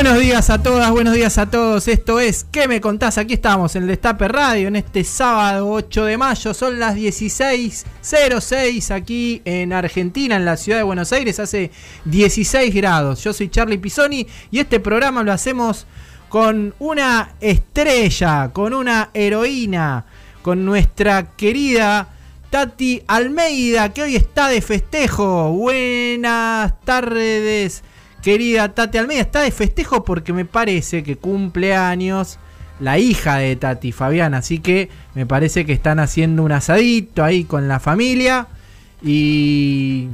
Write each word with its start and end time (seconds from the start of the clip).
Buenos 0.00 0.20
días 0.20 0.48
a 0.48 0.62
todas, 0.62 0.92
buenos 0.92 1.12
días 1.12 1.38
a 1.38 1.50
todos. 1.50 1.88
Esto 1.88 2.20
es 2.20 2.46
¿Qué 2.52 2.68
me 2.68 2.80
contás? 2.80 3.18
Aquí 3.18 3.34
estamos 3.34 3.74
en 3.74 3.82
el 3.82 3.88
Destape 3.88 4.28
Radio 4.28 4.68
en 4.68 4.76
este 4.76 5.02
sábado 5.02 5.68
8 5.68 6.04
de 6.04 6.16
mayo. 6.16 6.54
Son 6.54 6.78
las 6.78 6.94
16.06 6.94 8.92
aquí 8.92 9.42
en 9.44 9.72
Argentina, 9.72 10.36
en 10.36 10.44
la 10.44 10.56
ciudad 10.56 10.78
de 10.78 10.84
Buenos 10.84 11.12
Aires. 11.12 11.40
Hace 11.40 11.72
16 12.04 12.72
grados. 12.72 13.24
Yo 13.24 13.32
soy 13.32 13.48
Charlie 13.48 13.78
Pisoni 13.78 14.24
y 14.52 14.60
este 14.60 14.78
programa 14.78 15.24
lo 15.24 15.32
hacemos 15.32 15.88
con 16.28 16.76
una 16.78 17.32
estrella, 17.40 18.52
con 18.52 18.74
una 18.74 19.10
heroína, 19.12 20.04
con 20.42 20.64
nuestra 20.64 21.32
querida 21.32 22.06
Tati 22.50 23.02
Almeida, 23.08 23.92
que 23.92 24.02
hoy 24.02 24.14
está 24.14 24.46
de 24.46 24.62
festejo. 24.62 25.50
Buenas 25.50 26.80
tardes 26.84 27.82
querida 28.22 28.74
Tati 28.74 28.98
Almeida. 28.98 29.22
Está 29.22 29.42
de 29.42 29.50
festejo 29.50 30.04
porque 30.04 30.32
me 30.32 30.44
parece 30.44 31.02
que 31.02 31.16
cumple 31.16 31.74
años 31.74 32.38
la 32.80 32.98
hija 32.98 33.36
de 33.36 33.56
Tati, 33.56 33.92
Fabiana. 33.92 34.38
Así 34.38 34.58
que 34.58 34.88
me 35.14 35.26
parece 35.26 35.66
que 35.66 35.72
están 35.72 35.98
haciendo 35.98 36.42
un 36.42 36.52
asadito 36.52 37.24
ahí 37.24 37.44
con 37.44 37.68
la 37.68 37.80
familia. 37.80 38.48
Y. 39.02 40.08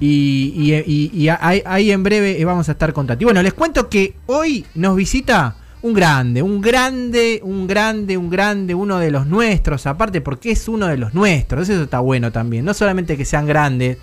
Y, 0.00 1.28
ahí, 1.40 1.90
en 1.90 2.02
breve 2.02 2.44
vamos 2.44 2.68
a 2.68 2.72
estar 2.72 2.92
con 2.92 3.06
Tati. 3.06 3.24
Bueno, 3.24 3.42
les 3.42 3.54
cuento 3.54 3.88
que 3.88 4.16
hoy 4.26 4.66
nos 4.74 4.96
visita 4.96 5.56
un 5.84 5.92
grande, 5.92 6.42
un 6.42 6.62
grande, 6.62 7.40
un 7.42 7.66
grande, 7.66 8.16
un 8.16 8.30
grande, 8.30 8.74
uno 8.74 8.98
de 8.98 9.10
los 9.10 9.26
nuestros, 9.26 9.86
aparte 9.86 10.22
porque 10.22 10.50
es 10.50 10.66
uno 10.66 10.86
de 10.86 10.96
los 10.96 11.12
nuestros, 11.12 11.68
eso 11.68 11.82
está 11.82 11.98
bueno 11.98 12.32
también, 12.32 12.64
no 12.64 12.72
solamente 12.72 13.18
que 13.18 13.26
sean 13.26 13.44
grandes, 13.46 13.98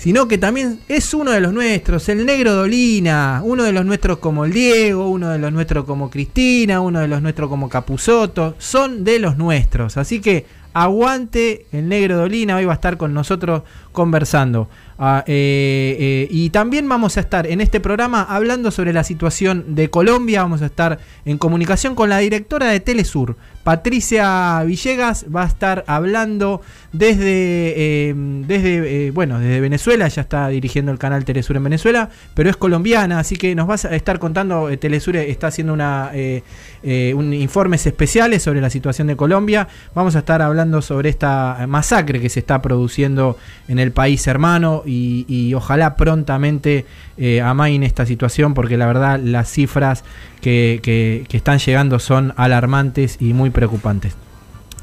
sino 0.00 0.28
que 0.28 0.38
también 0.38 0.80
es 0.88 1.12
uno 1.12 1.30
de 1.30 1.40
los 1.40 1.52
nuestros, 1.52 2.08
el 2.08 2.24
negro 2.24 2.54
Dolina, 2.54 3.42
uno 3.44 3.64
de 3.64 3.72
los 3.72 3.84
nuestros 3.84 4.16
como 4.16 4.46
el 4.46 4.52
Diego, 4.54 5.10
uno 5.10 5.28
de 5.28 5.38
los 5.38 5.52
nuestros 5.52 5.84
como 5.84 6.08
Cristina, 6.08 6.80
uno 6.80 7.00
de 7.00 7.08
los 7.08 7.20
nuestros 7.20 7.50
como 7.50 7.68
Capuzoto, 7.68 8.54
son 8.56 9.04
de 9.04 9.18
los 9.18 9.36
nuestros, 9.36 9.98
así 9.98 10.22
que 10.22 10.46
aguante 10.72 11.66
el 11.72 11.86
negro 11.90 12.16
Dolina, 12.16 12.56
hoy 12.56 12.64
va 12.64 12.72
a 12.72 12.76
estar 12.76 12.96
con 12.96 13.12
nosotros 13.12 13.62
conversando. 13.92 14.68
Ah, 15.02 15.24
eh, 15.26 15.96
eh, 15.98 16.28
y 16.30 16.50
también 16.50 16.86
vamos 16.86 17.16
a 17.16 17.20
estar 17.20 17.46
en 17.46 17.62
este 17.62 17.80
programa 17.80 18.22
hablando 18.22 18.70
sobre 18.70 18.92
la 18.92 19.02
situación 19.02 19.74
de 19.74 19.88
Colombia, 19.88 20.42
vamos 20.42 20.60
a 20.60 20.66
estar 20.66 20.98
en 21.24 21.38
comunicación 21.38 21.94
con 21.94 22.10
la 22.10 22.18
directora 22.18 22.66
de 22.66 22.80
Telesur, 22.80 23.38
Patricia 23.64 24.62
Villegas, 24.62 25.24
va 25.34 25.44
a 25.44 25.46
estar 25.46 25.84
hablando 25.86 26.60
desde, 26.92 28.10
eh, 28.10 28.14
desde, 28.14 29.10
bueno, 29.12 29.40
desde 29.40 29.60
Venezuela, 29.60 30.06
ya 30.06 30.20
está 30.20 30.48
dirigiendo 30.48 30.92
el 30.92 30.98
canal 30.98 31.24
Telesur 31.24 31.56
en 31.56 31.64
Venezuela, 31.64 32.10
pero 32.34 32.50
es 32.50 32.58
colombiana, 32.58 33.20
así 33.20 33.36
que 33.36 33.54
nos 33.54 33.70
va 33.70 33.76
a 33.76 33.96
estar 33.96 34.18
contando, 34.18 34.68
Telesur 34.76 35.16
está 35.16 35.46
haciendo 35.46 35.72
una, 35.72 36.10
un 36.12 37.32
informes 37.32 37.86
especiales 37.86 38.42
sobre 38.42 38.60
la 38.60 38.68
situación 38.68 39.06
de 39.06 39.16
Colombia, 39.16 39.66
vamos 39.94 40.14
a 40.14 40.18
estar 40.18 40.42
hablando 40.42 40.82
sobre 40.82 41.08
esta 41.08 41.64
masacre 41.66 42.20
que 42.20 42.28
se 42.28 42.40
está 42.40 42.60
produciendo 42.60 43.38
en 43.66 43.78
el 43.80 43.92
país 43.92 44.26
hermano 44.26 44.82
y, 44.86 45.52
ojalá 45.54 45.96
prontamente 45.96 46.86
eh, 47.16 47.40
amain 47.40 47.82
esta 47.82 48.06
situación 48.06 48.54
porque 48.54 48.76
la 48.76 48.86
verdad 48.86 49.20
las 49.22 49.50
cifras 49.50 50.04
que, 50.40 51.26
están 51.30 51.58
llegando 51.58 51.98
son 51.98 52.32
alarmantes 52.36 53.16
y 53.20 53.32
muy 53.32 53.50
preocupantes. 53.50 54.14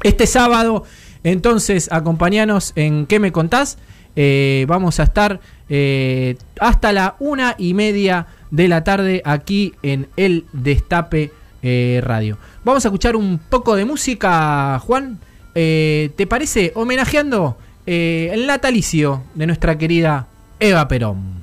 Este 0.02 0.26
sábado, 0.26 0.84
entonces, 1.24 1.88
acompañanos 1.90 2.72
en 2.76 3.06
¿Qué 3.06 3.18
me 3.18 3.32
contás? 3.32 3.78
Eh, 4.14 4.64
vamos 4.68 5.00
a 5.00 5.04
estar 5.04 5.40
eh, 5.68 6.36
hasta 6.60 6.92
la 6.92 7.16
una 7.18 7.54
y 7.58 7.74
media 7.74 8.26
de 8.50 8.68
la 8.68 8.84
tarde 8.84 9.22
aquí 9.24 9.74
en 9.82 10.08
El 10.16 10.44
Destape 10.52 11.32
Radio. 12.00 12.38
Vamos 12.64 12.84
a 12.84 12.88
escuchar 12.88 13.16
un 13.16 13.38
poco 13.38 13.74
de 13.74 13.84
música, 13.84 14.78
Juan. 14.78 15.18
¿Te 15.52 16.26
parece? 16.28 16.72
Homenajeando 16.76 17.58
eh, 17.90 18.28
el 18.34 18.46
natalicio 18.46 19.22
de 19.34 19.46
nuestra 19.46 19.78
querida 19.78 20.26
Eva 20.60 20.86
Perón. 20.88 21.37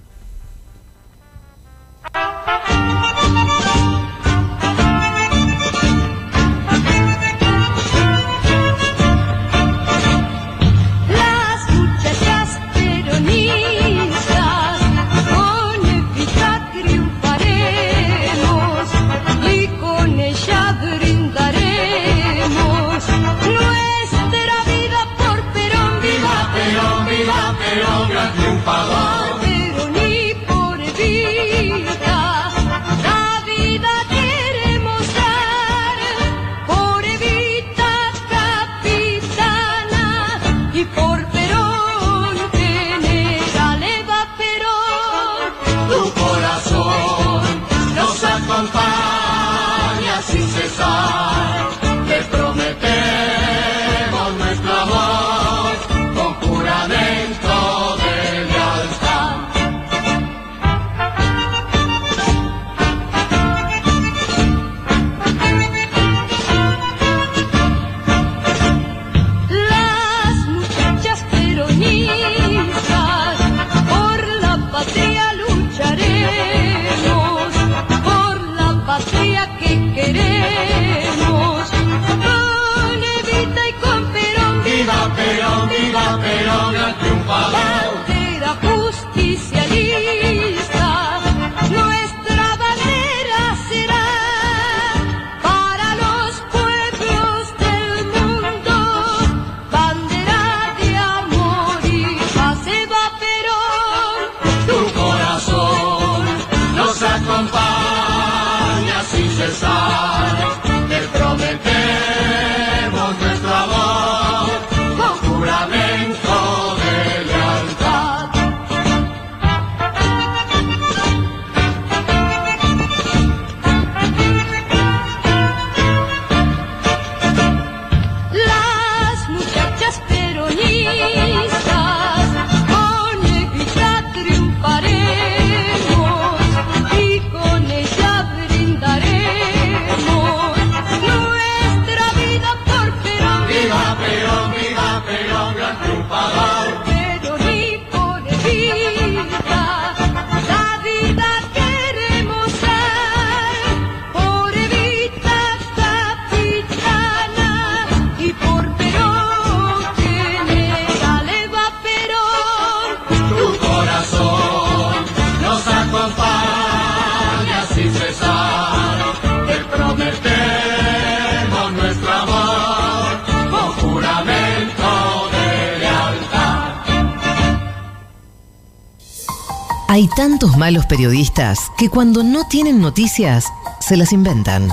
Hay 179.95 180.09
tantos 180.09 180.57
malos 180.57 180.85
periodistas 180.87 181.71
que 181.77 181.89
cuando 181.89 182.21
no 182.21 182.45
tienen 182.49 182.81
noticias, 182.81 183.45
se 183.79 183.95
las 183.95 184.11
inventan. 184.11 184.67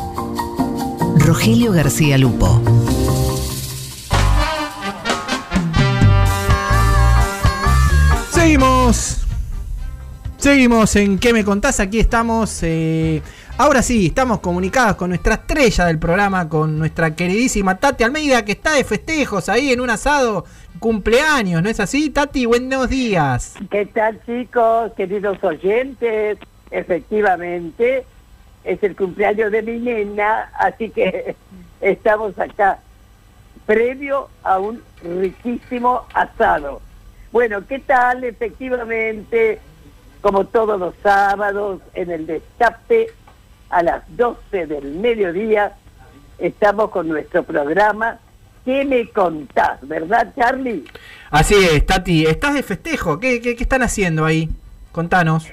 Rogelio 1.14 1.70
García 1.70 2.18
Lupo. 2.18 2.60
Seguimos. 8.32 9.18
Seguimos 10.38 10.96
en 10.96 11.20
¿Qué 11.20 11.32
me 11.32 11.44
contás? 11.44 11.78
Aquí 11.78 12.00
estamos. 12.00 12.58
eh, 12.64 13.22
ahora 13.58 13.80
sí, 13.80 14.06
estamos 14.06 14.40
comunicados 14.40 14.96
con 14.96 15.10
nuestra 15.10 15.34
estrella 15.34 15.84
del 15.84 16.00
programa, 16.00 16.48
con 16.48 16.76
nuestra 16.76 17.14
queridísima 17.14 17.76
Tati 17.76 18.02
Almeida, 18.02 18.44
que 18.44 18.50
está 18.50 18.72
de 18.72 18.82
festejos 18.82 19.48
ahí 19.48 19.70
en 19.70 19.80
un 19.80 19.90
asado 19.90 20.46
cumpleaños, 20.78 21.62
¿no 21.62 21.68
es 21.68 21.80
así? 21.80 22.10
Tati, 22.10 22.46
buenos 22.46 22.88
días. 22.88 23.54
¿Qué 23.70 23.86
tal 23.86 24.20
chicos, 24.24 24.92
queridos 24.96 25.42
oyentes? 25.42 26.38
Efectivamente, 26.70 28.04
es 28.64 28.82
el 28.82 28.96
cumpleaños 28.96 29.52
de 29.52 29.62
mi 29.62 29.78
nena, 29.78 30.50
así 30.58 30.90
que 30.90 31.36
estamos 31.80 32.38
acá, 32.38 32.78
previo 33.66 34.28
a 34.42 34.58
un 34.58 34.82
riquísimo 35.02 36.06
asado. 36.14 36.80
Bueno, 37.30 37.66
¿qué 37.66 37.78
tal? 37.78 38.24
Efectivamente, 38.24 39.60
como 40.20 40.46
todos 40.46 40.78
los 40.78 40.94
sábados, 41.02 41.80
en 41.94 42.10
el 42.10 42.26
destape, 42.26 43.08
a 43.70 43.82
las 43.82 44.02
12 44.16 44.66
del 44.66 44.96
mediodía, 44.96 45.74
estamos 46.38 46.90
con 46.90 47.08
nuestro 47.08 47.42
programa 47.42 48.18
¿Qué 48.64 48.84
me 48.84 49.08
contás? 49.08 49.78
¿Verdad, 49.82 50.32
Charlie? 50.36 50.84
Así 51.30 51.54
es, 51.54 51.84
Tati, 51.86 52.26
estás 52.26 52.54
de 52.54 52.62
festejo. 52.62 53.18
¿Qué, 53.18 53.40
qué, 53.40 53.56
qué 53.56 53.62
están 53.64 53.82
haciendo 53.82 54.24
ahí? 54.24 54.48
Contanos. 54.92 55.48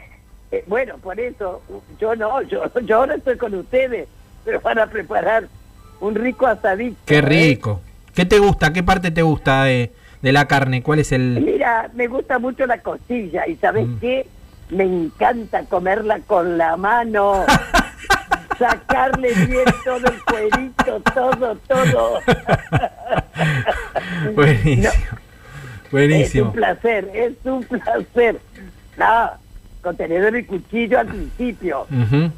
Eh, 0.51 0.63
bueno, 0.67 0.97
por 0.97 1.19
eso, 1.19 1.61
yo 1.99 2.15
no, 2.15 2.41
yo, 2.43 2.63
yo 2.81 2.97
ahora 2.97 3.15
estoy 3.15 3.37
con 3.37 3.53
ustedes, 3.55 4.07
pero 4.45 4.59
van 4.61 4.79
a 4.79 4.87
preparar 4.87 5.47
un 5.99 6.15
rico 6.15 6.45
asadito. 6.47 6.97
Qué 7.05 7.17
¿eh? 7.17 7.21
rico. 7.21 7.81
¿Qué 8.13 8.25
te 8.25 8.39
gusta? 8.39 8.73
¿Qué 8.73 8.83
parte 8.83 9.11
te 9.11 9.21
gusta 9.21 9.63
de, 9.65 9.91
de 10.21 10.31
la 10.31 10.47
carne? 10.47 10.81
¿Cuál 10.83 10.99
es 10.99 11.11
el...? 11.11 11.41
Mira, 11.45 11.89
me 11.93 12.07
gusta 12.07 12.37
mucho 12.39 12.65
la 12.65 12.79
costilla 12.79 13.47
y 13.47 13.55
¿sabes 13.55 13.87
Mm. 13.87 13.99
qué? 13.99 14.27
Me 14.71 14.83
encanta 14.83 15.63
comerla 15.65 16.19
con 16.27 16.57
la 16.59 16.77
mano, 16.77 17.43
sacarle 18.59 19.33
bien 19.33 19.65
todo 19.83 20.07
el 20.07 20.23
cuerito, 20.25 21.01
todo, 21.13 21.55
todo. 21.67 22.19
Buenísimo. 24.35 24.89
Es 25.85 25.91
Buenísimo. 25.91 26.45
un 26.47 26.51
placer, 26.53 27.09
es 27.13 27.33
un 27.45 27.63
placer. 27.63 28.39
No, 28.97 29.31
con 29.81 29.95
tenedor 29.95 30.35
y 30.35 30.43
cuchillo 30.43 30.99
al 30.99 31.07
principio, 31.07 31.87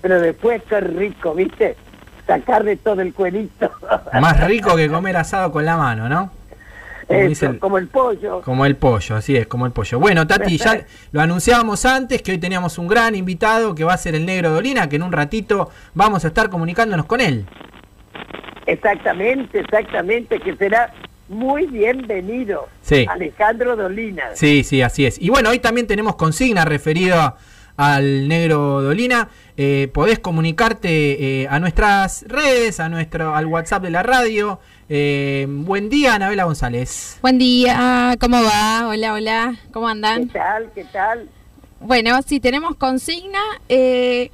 pero 0.01 0.21
después 0.21 0.61
qué 0.69 0.79
rico, 0.79 1.33
¿viste? 1.33 1.75
Sacarle 2.27 2.77
todo 2.77 3.01
el 3.01 3.13
cuerito. 3.13 3.71
Más 4.21 4.39
rico 4.45 4.75
que 4.75 4.87
comer 4.89 5.17
asado 5.17 5.51
con 5.51 5.65
la 5.65 5.75
mano, 5.75 6.07
¿no? 6.07 6.31
Como, 7.11 7.59
como 7.59 7.77
el 7.77 7.87
pollo. 7.87 8.41
como 8.41 8.65
el 8.65 8.75
pollo, 8.75 9.15
así 9.15 9.35
es, 9.35 9.47
como 9.47 9.65
el 9.65 9.71
pollo. 9.71 9.99
Bueno, 9.99 10.25
Tati, 10.25 10.57
ya 10.57 10.85
lo 11.11 11.21
anunciábamos 11.21 11.85
antes 11.85 12.21
que 12.21 12.31
hoy 12.31 12.37
teníamos 12.37 12.77
un 12.77 12.87
gran 12.87 13.15
invitado 13.15 13.75
que 13.75 13.83
va 13.83 13.93
a 13.93 13.97
ser 13.97 14.15
el 14.15 14.25
negro 14.25 14.51
Dolina, 14.51 14.87
que 14.89 14.95
en 14.95 15.03
un 15.03 15.11
ratito 15.11 15.69
vamos 15.93 16.25
a 16.25 16.29
estar 16.29 16.49
comunicándonos 16.49 17.05
con 17.05 17.21
él. 17.21 17.45
Exactamente, 18.65 19.59
exactamente, 19.59 20.39
que 20.39 20.55
será 20.55 20.93
muy 21.27 21.65
bienvenido. 21.65 22.67
Sí. 22.81 23.05
Alejandro 23.09 23.75
Dolina. 23.75 24.35
Sí, 24.35 24.63
sí, 24.63 24.81
así 24.81 25.05
es. 25.05 25.19
Y 25.19 25.29
bueno, 25.29 25.49
hoy 25.49 25.59
también 25.59 25.87
tenemos 25.87 26.15
consigna 26.15 26.65
referida 26.65 27.37
al 27.77 28.27
negro 28.27 28.81
Dolina. 28.81 29.29
Eh, 29.57 29.89
podés 29.93 30.19
comunicarte 30.19 31.41
eh, 31.41 31.47
a 31.49 31.59
nuestras 31.59 32.25
redes, 32.27 32.79
a 32.79 32.89
nuestro, 32.89 33.35
al 33.35 33.45
WhatsApp 33.45 33.83
de 33.83 33.89
la 33.89 34.03
radio. 34.03 34.59
Eh, 34.93 35.47
buen 35.47 35.87
día, 35.87 36.15
Anabela 36.15 36.43
González. 36.43 37.17
Buen 37.21 37.37
día, 37.37 38.17
¿cómo 38.19 38.43
va? 38.43 38.89
Hola, 38.89 39.13
hola, 39.13 39.55
¿cómo 39.71 39.85
¿Qué 39.85 39.91
andan? 39.93 40.27
tal? 40.27 40.69
¿Qué 40.75 40.83
tal? 40.83 41.29
Bueno, 41.79 42.21
sí, 42.27 42.41
tenemos 42.41 42.75
consigna 42.75 43.39
eh, 43.69 44.31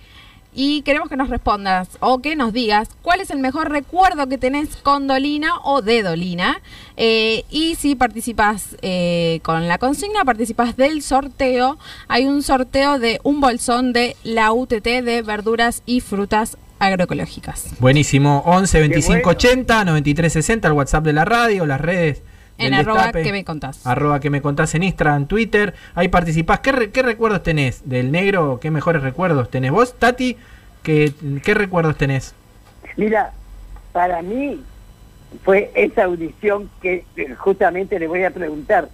y 0.55 0.81
queremos 0.81 1.09
que 1.09 1.15
nos 1.15 1.29
respondas 1.29 1.89
o 1.99 2.23
que 2.23 2.35
nos 2.35 2.53
digas 2.53 2.89
cuál 3.03 3.21
es 3.21 3.29
el 3.29 3.37
mejor 3.37 3.69
recuerdo 3.69 4.27
que 4.27 4.39
tenés 4.39 4.77
con 4.77 5.05
Dolina 5.05 5.59
o 5.63 5.83
de 5.83 6.01
Dolina. 6.01 6.59
Eh, 6.95 7.43
y 7.51 7.75
si 7.75 7.93
participas 7.93 8.77
eh, 8.81 9.41
con 9.43 9.67
la 9.67 9.77
consigna, 9.77 10.25
participas 10.25 10.75
del 10.75 11.03
sorteo. 11.03 11.77
Hay 12.07 12.25
un 12.25 12.41
sorteo 12.41 12.97
de 12.97 13.19
un 13.21 13.41
bolsón 13.41 13.93
de 13.93 14.15
la 14.23 14.51
UTT 14.51 15.03
de 15.03 15.21
verduras 15.21 15.83
y 15.85 16.01
frutas 16.01 16.57
agroecológicas. 16.79 17.75
Buenísimo. 17.79 18.43
11 18.45 18.79
25 18.79 19.13
bueno. 19.13 19.29
80 19.29 19.85
93 19.85 20.33
60, 20.33 20.67
el 20.67 20.73
WhatsApp 20.73 21.03
de 21.03 21.13
la 21.13 21.25
radio, 21.25 21.65
las 21.65 21.81
redes. 21.81 22.21
En 22.59 22.73
arroba 22.73 23.03
Destape, 23.03 23.23
que 23.23 23.31
me 23.31 23.43
contás. 23.45 23.85
Arroba 23.85 24.19
que 24.19 24.29
me 24.31 24.41
contás 24.41 24.73
en 24.73 24.81
Instagram, 24.83 25.27
Twitter. 25.27 25.75
Ahí 25.93 26.07
participás. 26.07 26.59
¿Qué, 26.61 26.71
re- 26.71 26.89
qué 26.91 27.03
recuerdos 27.03 27.43
tenés 27.43 27.87
del 27.87 28.11
negro? 28.11 28.59
¿Qué 28.59 28.71
mejores 28.71 29.03
recuerdos 29.03 29.49
tenés 29.51 29.71
vos, 29.71 29.93
Tati? 29.99 30.37
¿Qué, 30.81 31.13
qué 31.43 31.53
recuerdos 31.53 31.97
tenés? 31.97 32.33
Mira, 32.95 33.31
para 33.91 34.21
mí 34.23 34.61
fue 35.43 35.71
esa 35.75 36.05
audición 36.05 36.69
que 36.81 37.03
justamente 37.37 37.99
le 37.99 38.07
voy 38.07 38.23
a 38.23 38.31
preguntar. 38.31 38.89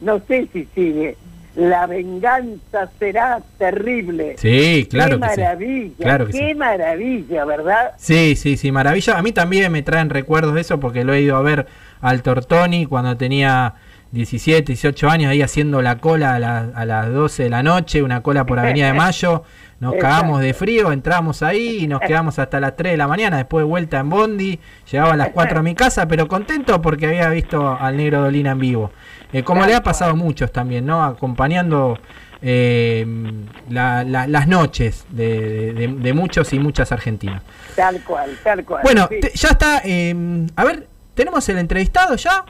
No 0.00 0.20
sé 0.28 0.48
si 0.52 0.68
sigue. 0.74 1.16
La 1.58 1.86
venganza 1.88 2.88
será 3.00 3.40
terrible. 3.58 4.36
Sí, 4.38 4.86
claro 4.88 5.18
qué 5.18 5.26
que 5.26 5.34
sí. 5.34 5.40
maravilla, 5.40 5.94
Claro 5.98 6.26
que 6.26 6.32
qué 6.32 6.48
sí. 6.50 6.54
maravilla, 6.54 7.44
¿verdad? 7.44 7.90
Sí, 7.96 8.36
sí, 8.36 8.56
sí, 8.56 8.70
maravilla. 8.70 9.18
A 9.18 9.22
mí 9.22 9.32
también 9.32 9.72
me 9.72 9.82
traen 9.82 10.08
recuerdos 10.08 10.54
de 10.54 10.60
eso 10.60 10.78
porque 10.78 11.02
lo 11.02 11.14
he 11.14 11.20
ido 11.20 11.36
a 11.36 11.42
ver 11.42 11.66
al 12.00 12.22
Tortoni 12.22 12.86
cuando 12.86 13.16
tenía 13.16 13.74
17, 14.12 14.66
18 14.72 15.10
años 15.10 15.30
ahí 15.32 15.42
haciendo 15.42 15.82
la 15.82 15.98
cola 15.98 16.36
a, 16.36 16.38
la- 16.38 16.70
a 16.74 16.84
las 16.84 17.12
12 17.12 17.42
de 17.42 17.50
la 17.50 17.64
noche, 17.64 18.04
una 18.04 18.22
cola 18.22 18.46
por 18.46 18.60
Avenida 18.60 18.86
de 18.86 18.92
Mayo. 18.98 19.42
Nos 19.80 19.94
Exacto. 19.94 20.16
cagamos 20.16 20.40
de 20.40 20.54
frío, 20.54 20.90
entramos 20.90 21.42
ahí 21.42 21.84
y 21.84 21.86
nos 21.86 22.00
quedamos 22.00 22.38
hasta 22.40 22.58
las 22.58 22.74
3 22.74 22.92
de 22.92 22.96
la 22.96 23.06
mañana, 23.06 23.36
después 23.36 23.62
de 23.62 23.66
vuelta 23.68 24.00
en 24.00 24.10
Bondi, 24.10 24.58
llegaba 24.90 25.12
a 25.12 25.16
las 25.16 25.28
4 25.28 25.60
a 25.60 25.62
mi 25.62 25.76
casa, 25.76 26.08
pero 26.08 26.26
contento 26.26 26.82
porque 26.82 27.06
había 27.06 27.28
visto 27.30 27.76
al 27.78 27.96
negro 27.96 28.22
Dolina 28.22 28.50
en 28.52 28.58
vivo. 28.58 28.90
Eh, 29.32 29.44
como 29.44 29.64
le 29.66 29.74
ha 29.76 29.82
pasado 29.82 30.12
a 30.12 30.14
muchos 30.14 30.50
también, 30.50 30.84
¿no? 30.86 31.04
Acompañando 31.04 31.96
eh, 32.40 33.04
la- 33.68 34.04
la- 34.04 34.28
las 34.28 34.46
noches 34.46 35.06
de- 35.10 35.72
de- 35.72 35.88
de 35.88 36.12
muchos 36.12 36.52
y 36.52 36.60
muchas 36.60 36.92
argentinas. 36.92 37.42
Tal 37.74 38.00
cual, 38.04 38.30
tal 38.44 38.64
cual. 38.64 38.82
Bueno, 38.84 39.08
sí. 39.10 39.18
te- 39.20 39.32
ya 39.34 39.48
está. 39.48 39.82
eh, 39.84 40.14
a 40.54 40.64
ver, 40.64 40.86
¿tenemos 41.14 41.48
el 41.48 41.58
entrevistado 41.58 42.14
ya? 42.14 42.44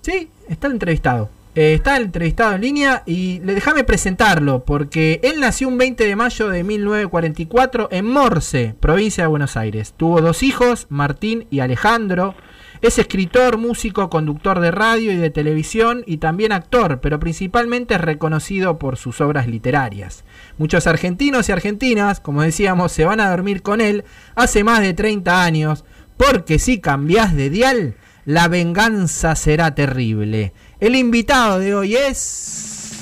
Sí, 0.00 0.30
está 0.48 0.66
el 0.68 0.72
entrevistado. 0.74 1.28
Eh, 1.60 1.74
está 1.74 1.96
entrevistado 1.96 2.54
en 2.54 2.60
línea 2.60 3.02
y 3.04 3.40
le 3.40 3.52
déjame 3.52 3.82
presentarlo 3.82 4.64
porque 4.64 5.18
él 5.24 5.40
nació 5.40 5.66
un 5.66 5.76
20 5.76 6.06
de 6.06 6.14
mayo 6.14 6.48
de 6.50 6.62
1944 6.62 7.88
en 7.90 8.04
Morse, 8.04 8.76
provincia 8.78 9.24
de 9.24 9.28
Buenos 9.28 9.56
Aires. 9.56 9.92
Tuvo 9.96 10.20
dos 10.20 10.44
hijos, 10.44 10.86
Martín 10.88 11.48
y 11.50 11.58
Alejandro. 11.58 12.36
Es 12.80 13.00
escritor, 13.00 13.58
músico, 13.58 14.08
conductor 14.08 14.60
de 14.60 14.70
radio 14.70 15.10
y 15.10 15.16
de 15.16 15.30
televisión 15.30 16.04
y 16.06 16.18
también 16.18 16.52
actor, 16.52 17.00
pero 17.00 17.18
principalmente 17.18 17.98
reconocido 17.98 18.78
por 18.78 18.96
sus 18.96 19.20
obras 19.20 19.48
literarias. 19.48 20.24
Muchos 20.58 20.86
argentinos 20.86 21.48
y 21.48 21.52
argentinas, 21.52 22.20
como 22.20 22.42
decíamos, 22.42 22.92
se 22.92 23.04
van 23.04 23.18
a 23.18 23.30
dormir 23.30 23.62
con 23.62 23.80
él 23.80 24.04
hace 24.36 24.62
más 24.62 24.78
de 24.78 24.94
30 24.94 25.42
años, 25.42 25.84
porque 26.16 26.60
si 26.60 26.78
cambiás 26.78 27.34
de 27.34 27.50
dial, 27.50 27.96
la 28.28 28.46
venganza 28.46 29.34
será 29.34 29.74
terrible. 29.74 30.52
El 30.80 30.94
invitado 30.94 31.58
de 31.58 31.74
hoy 31.74 31.96
es... 31.96 32.98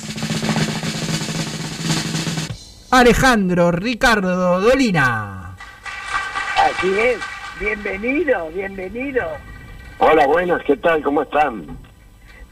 Alejandro 2.89 3.71
Ricardo 3.71 4.61
Dolina. 4.61 5.55
Así 6.57 6.91
es. 6.97 7.19
Bienvenido, 7.59 8.49
bienvenido. 8.49 9.23
Hola, 9.99 10.25
buenas, 10.25 10.63
¿qué 10.63 10.75
tal? 10.77 11.03
¿Cómo 11.03 11.21
están? 11.21 11.77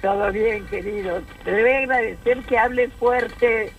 Todo 0.02 0.32
bien, 0.32 0.66
querido. 0.68 1.22
Te 1.44 1.52
voy 1.52 1.72
a 1.72 1.78
agradecer 1.80 2.40
que 2.44 2.58
hables 2.58 2.94
fuerte. 2.94 3.72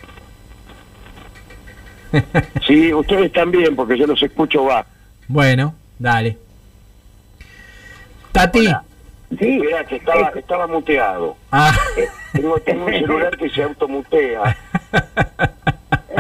Sí, 2.67 2.93
ustedes 2.93 3.33
también, 3.33 3.76
porque 3.76 3.99
yo 3.99 4.07
los 4.07 4.21
escucho 4.23 4.65
va. 4.65 4.85
Bueno, 5.29 5.75
dale. 5.99 6.38
Tati. 8.33 8.67
Hola. 8.67 8.85
Sí. 9.30 9.59
Mira, 9.61 9.85
que 9.85 9.97
estaba, 9.97 10.28
estaba 10.35 10.66
muteado. 10.66 11.37
Ah. 11.50 11.73
Tengo, 12.33 12.59
tengo 12.61 12.87
un 12.87 12.92
celular 12.92 13.37
que 13.37 13.50
se 13.50 13.62
automutea 13.62 14.56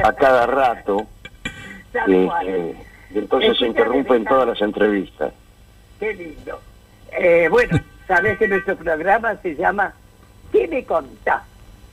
a 0.02 0.12
cada 0.12 0.46
rato. 0.46 1.06
Cual. 1.92 2.48
eh, 2.48 2.74
y 3.14 3.18
entonces 3.18 3.56
se 3.58 3.66
interrumpen 3.66 4.24
todas 4.24 4.48
las 4.48 4.60
entrevistas. 4.60 5.32
Qué 5.98 6.12
lindo. 6.14 6.60
Eh, 7.12 7.48
bueno, 7.50 7.78
sabes 8.06 8.38
que 8.38 8.48
nuestro 8.48 8.76
programa 8.76 9.36
se 9.42 9.54
llama 9.54 9.94
¿Qué 10.52 10.68
me 10.68 10.84
contás? 10.84 11.42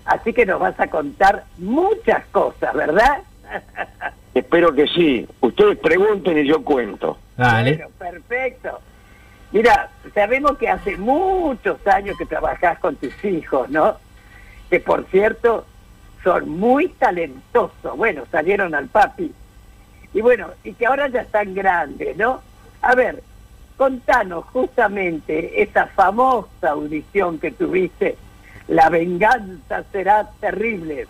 Así 0.06 0.34
que 0.34 0.46
nos 0.46 0.60
vas 0.60 0.78
a 0.80 0.88
contar 0.88 1.46
muchas 1.58 2.26
cosas, 2.28 2.74
¿verdad? 2.74 3.20
Espero 4.34 4.74
que 4.74 4.88
sí. 4.88 5.28
Ustedes 5.40 5.78
pregunten 5.78 6.38
y 6.40 6.46
yo 6.48 6.64
cuento. 6.64 7.18
Dale. 7.38 7.76
Bueno, 7.76 7.92
perfecto. 7.98 8.80
Mira, 9.54 9.92
sabemos 10.16 10.58
que 10.58 10.68
hace 10.68 10.98
muchos 10.98 11.86
años 11.86 12.18
que 12.18 12.26
trabajás 12.26 12.80
con 12.80 12.96
tus 12.96 13.14
hijos, 13.24 13.70
¿no? 13.70 13.98
Que 14.68 14.80
por 14.80 15.06
cierto 15.06 15.66
son 16.24 16.50
muy 16.50 16.88
talentosos. 16.88 17.96
Bueno, 17.96 18.24
salieron 18.32 18.74
al 18.74 18.88
papi. 18.88 19.32
Y 20.12 20.22
bueno, 20.22 20.48
y 20.64 20.74
que 20.74 20.88
ahora 20.88 21.08
ya 21.08 21.22
están 21.22 21.54
grandes, 21.54 22.18
¿no? 22.18 22.42
A 22.82 22.96
ver, 22.96 23.22
contanos 23.78 24.46
justamente 24.46 25.62
esa 25.62 25.86
famosa 25.86 26.72
audición 26.72 27.38
que 27.38 27.52
tuviste. 27.52 28.18
La 28.68 28.90
venganza 28.90 29.84
será 29.92 30.32
terrible. 30.40 31.08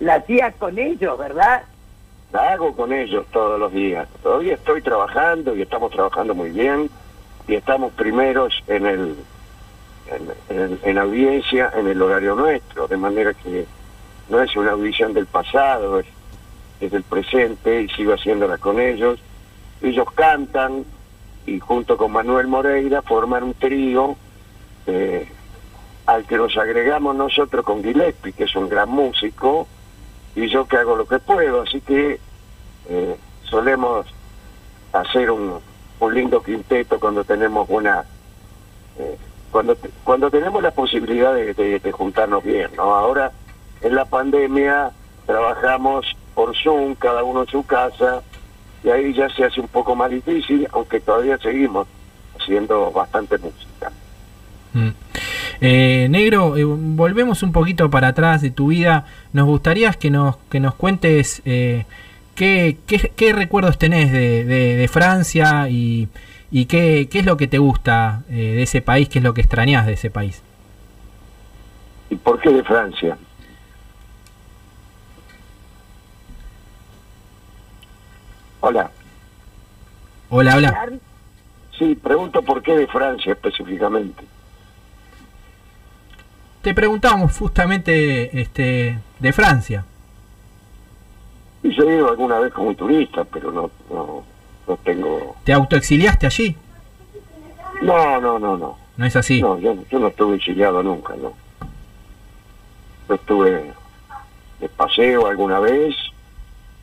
La 0.00 0.16
hacías 0.16 0.56
con 0.56 0.76
ellos, 0.76 1.16
¿verdad? 1.16 1.62
La 2.32 2.54
hago 2.54 2.74
con 2.74 2.92
ellos 2.92 3.26
todos 3.30 3.60
los 3.60 3.72
días. 3.72 4.08
Todavía 4.24 4.54
estoy 4.54 4.82
trabajando 4.82 5.54
y 5.54 5.62
estamos 5.62 5.92
trabajando 5.92 6.34
muy 6.34 6.50
bien 6.50 6.90
y 7.46 7.54
estamos 7.54 7.92
primeros 7.94 8.54
en 8.66 8.86
el 8.86 9.24
en, 10.06 10.32
en- 10.48 10.80
en 10.84 10.98
audiencia 10.98 11.70
en 11.74 11.88
el 11.88 12.00
horario 12.00 12.34
nuestro, 12.36 12.86
de 12.86 12.96
manera 12.96 13.34
que 13.34 13.66
no 14.28 14.40
es 14.40 14.54
una 14.56 14.72
audición 14.72 15.12
del 15.12 15.26
pasado, 15.26 15.98
es, 16.00 16.06
es 16.80 16.90
del 16.92 17.02
presente 17.04 17.82
y 17.82 17.88
sigo 17.88 18.12
haciéndola 18.12 18.58
con 18.58 18.78
ellos. 18.80 19.20
Ellos 19.80 20.06
cantan 20.14 20.84
y 21.44 21.58
junto 21.60 21.96
con 21.96 22.12
Manuel 22.12 22.46
Moreira 22.46 23.02
forman 23.02 23.42
un 23.44 23.54
trío 23.54 24.16
eh, 24.86 25.32
al 26.06 26.24
que 26.26 26.36
nos 26.36 26.56
agregamos 26.56 27.16
nosotros 27.16 27.64
con 27.64 27.82
Gillespie, 27.82 28.32
que 28.32 28.44
es 28.44 28.54
un 28.54 28.68
gran 28.68 28.88
músico, 28.88 29.68
y 30.36 30.48
yo 30.48 30.66
que 30.66 30.76
hago 30.76 30.94
lo 30.96 31.06
que 31.06 31.18
puedo, 31.18 31.62
así 31.62 31.80
que 31.80 32.20
eh, 32.88 33.16
solemos 33.42 34.06
hacer 34.92 35.30
un, 35.32 35.60
un 36.00 36.14
lindo 36.14 36.42
quinteto 36.42 36.98
cuando 37.00 37.24
tenemos 37.24 37.66
una 37.70 38.04
eh, 38.98 39.16
cuando 39.50 39.76
cuando 40.04 40.30
tenemos 40.30 40.62
la 40.62 40.70
posibilidad 40.70 41.34
de 41.34 41.92
juntarnos 41.92 42.44
bien 42.44 42.70
no 42.76 42.94
ahora 42.94 43.32
en 43.80 43.94
la 43.94 44.04
pandemia 44.04 44.90
trabajamos 45.26 46.06
por 46.34 46.56
Zoom 46.56 46.94
cada 46.94 47.24
uno 47.24 47.42
en 47.42 47.48
su 47.48 47.64
casa 47.64 48.22
y 48.84 48.90
ahí 48.90 49.14
ya 49.14 49.28
se 49.30 49.44
hace 49.44 49.60
un 49.60 49.68
poco 49.68 49.94
más 49.94 50.10
difícil 50.10 50.68
aunque 50.72 51.00
todavía 51.00 51.38
seguimos 51.38 51.86
haciendo 52.38 52.90
bastante 52.90 53.38
música 53.38 53.66
Mm. 54.76 54.90
Eh, 55.62 56.06
negro, 56.10 56.56
eh, 56.58 56.64
volvemos 56.64 57.42
un 57.42 57.50
poquito 57.50 57.88
para 57.88 58.08
atrás 58.08 58.42
de 58.42 58.50
tu 58.50 58.68
vida. 58.68 59.06
Nos 59.32 59.46
gustaría 59.46 59.90
que 59.94 60.10
nos, 60.10 60.36
que 60.50 60.60
nos 60.60 60.74
cuentes 60.74 61.40
eh, 61.46 61.86
qué, 62.36 62.76
qué, 62.86 63.10
qué 63.16 63.32
recuerdos 63.32 63.78
tenés 63.78 64.12
de, 64.12 64.44
de- 64.44 64.76
de 64.76 64.88
Francia 64.88 65.68
y, 65.68 66.08
y 66.52 66.66
qué, 66.66 67.08
qué 67.10 67.18
es 67.20 67.26
lo 67.26 67.36
que 67.36 67.48
te 67.48 67.58
gusta 67.58 68.22
eh, 68.30 68.34
de 68.34 68.62
ese 68.62 68.80
país, 68.82 69.08
qué 69.08 69.18
es 69.18 69.24
lo 69.24 69.34
que 69.34 69.40
extrañas 69.40 69.86
de 69.86 69.94
ese 69.94 70.10
país. 70.10 70.42
y 72.10 72.14
por 72.16 72.40
qué 72.40 72.50
de 72.50 72.62
Francia 72.62 73.18
hola 78.60 78.90
Hola, 80.28 80.56
hola. 80.56 80.88
sí 81.78 81.94
pregunto 81.94 82.42
por 82.42 82.62
qué 82.62 82.76
de 82.76 82.86
Francia 82.88 83.32
específicamente 83.32 84.24
Te 86.62 86.74
preguntábamos 86.74 87.36
justamente 87.38 88.40
este, 88.40 88.98
de 89.20 89.32
Francia. 89.32 89.84
Y 91.66 91.74
yo 91.74 91.90
he 91.90 91.96
ido 91.96 92.08
alguna 92.08 92.38
vez 92.38 92.52
como 92.52 92.72
turista, 92.76 93.24
pero 93.24 93.50
no, 93.50 93.68
no, 93.90 94.22
no 94.68 94.76
tengo... 94.84 95.34
¿Te 95.42 95.52
autoexiliaste 95.52 96.26
allí? 96.26 96.56
No, 97.82 98.20
no, 98.20 98.38
no, 98.38 98.56
no. 98.56 98.78
¿No 98.96 99.04
es 99.04 99.16
así? 99.16 99.42
No, 99.42 99.58
yo, 99.58 99.74
yo 99.90 99.98
no 99.98 100.06
estuve 100.06 100.36
exiliado 100.36 100.80
nunca, 100.84 101.16
no. 101.16 101.32
Yo 103.08 103.14
estuve 103.16 103.72
de 104.60 104.68
paseo 104.68 105.26
alguna 105.26 105.58
vez, 105.58 105.96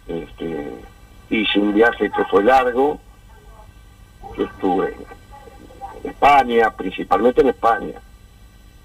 este, 0.05 0.73
hice 1.29 1.59
un 1.59 1.73
viaje 1.73 2.11
que 2.11 2.25
fue 2.25 2.43
largo, 2.43 2.99
que 4.35 4.43
estuve 4.43 4.97
en 6.03 6.09
España, 6.09 6.71
principalmente 6.71 7.39
en 7.39 7.47
España. 7.47 8.01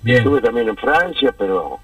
Bien. 0.02 0.18
Estuve 0.18 0.40
también 0.42 0.68
en 0.68 0.76
Francia, 0.76 1.34
pero 1.36 1.80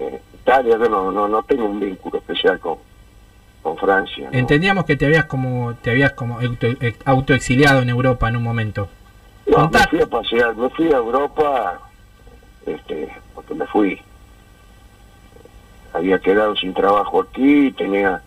eh, 0.00 0.20
Italia 0.34 0.76
yo 0.76 0.88
no, 0.88 1.12
no, 1.12 1.28
no 1.28 1.42
tengo 1.44 1.66
un 1.66 1.78
vínculo 1.78 2.18
especial 2.18 2.58
con, 2.58 2.87
con 3.62 3.76
Francia. 3.76 4.28
¿no? 4.30 4.38
Entendíamos 4.38 4.84
que 4.84 4.96
te 4.96 5.06
habías 5.06 5.24
como 5.24 5.74
te 5.74 5.90
habías 5.90 6.12
como 6.12 6.40
eh, 6.40 6.96
autoexiliado 7.04 7.82
en 7.82 7.88
Europa 7.88 8.28
en 8.28 8.36
un 8.36 8.42
momento. 8.42 8.88
No, 9.46 9.68
me 9.70 9.78
fui 9.88 10.00
a 10.00 10.06
pasear, 10.06 10.54
me 10.56 10.68
fui 10.70 10.92
a 10.92 10.96
Europa, 10.96 11.80
este, 12.66 13.08
porque 13.34 13.54
me 13.54 13.66
fui. 13.66 14.00
Había 15.94 16.18
quedado 16.18 16.54
sin 16.54 16.74
trabajo 16.74 17.22
aquí, 17.22 17.72
tenía 17.72 18.22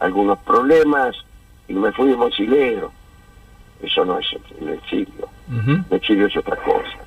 algunos 0.00 0.38
problemas 0.40 1.14
y 1.68 1.74
me 1.74 1.92
fui 1.92 2.10
de 2.10 2.16
mochilero. 2.16 2.92
Eso 3.82 4.04
no 4.04 4.18
es 4.18 4.26
el 4.60 4.68
exilio, 4.70 5.28
el 5.48 5.84
exilio 5.90 6.26
es 6.26 6.36
otra 6.36 6.56
cosa. 6.56 6.98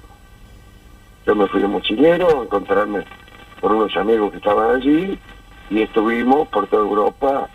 Yo 1.26 1.36
me 1.36 1.48
fui 1.48 1.62
de 1.62 1.68
mochilero 1.68 2.40
a 2.40 2.44
encontrarme 2.44 3.04
con 3.60 3.74
unos 3.74 3.96
amigos 3.98 4.32
que 4.32 4.38
estaban 4.38 4.76
allí 4.76 5.20
y 5.70 5.82
estuvimos 5.82 6.48
por 6.50 6.68
toda 6.68 6.84
Europa 6.84 7.50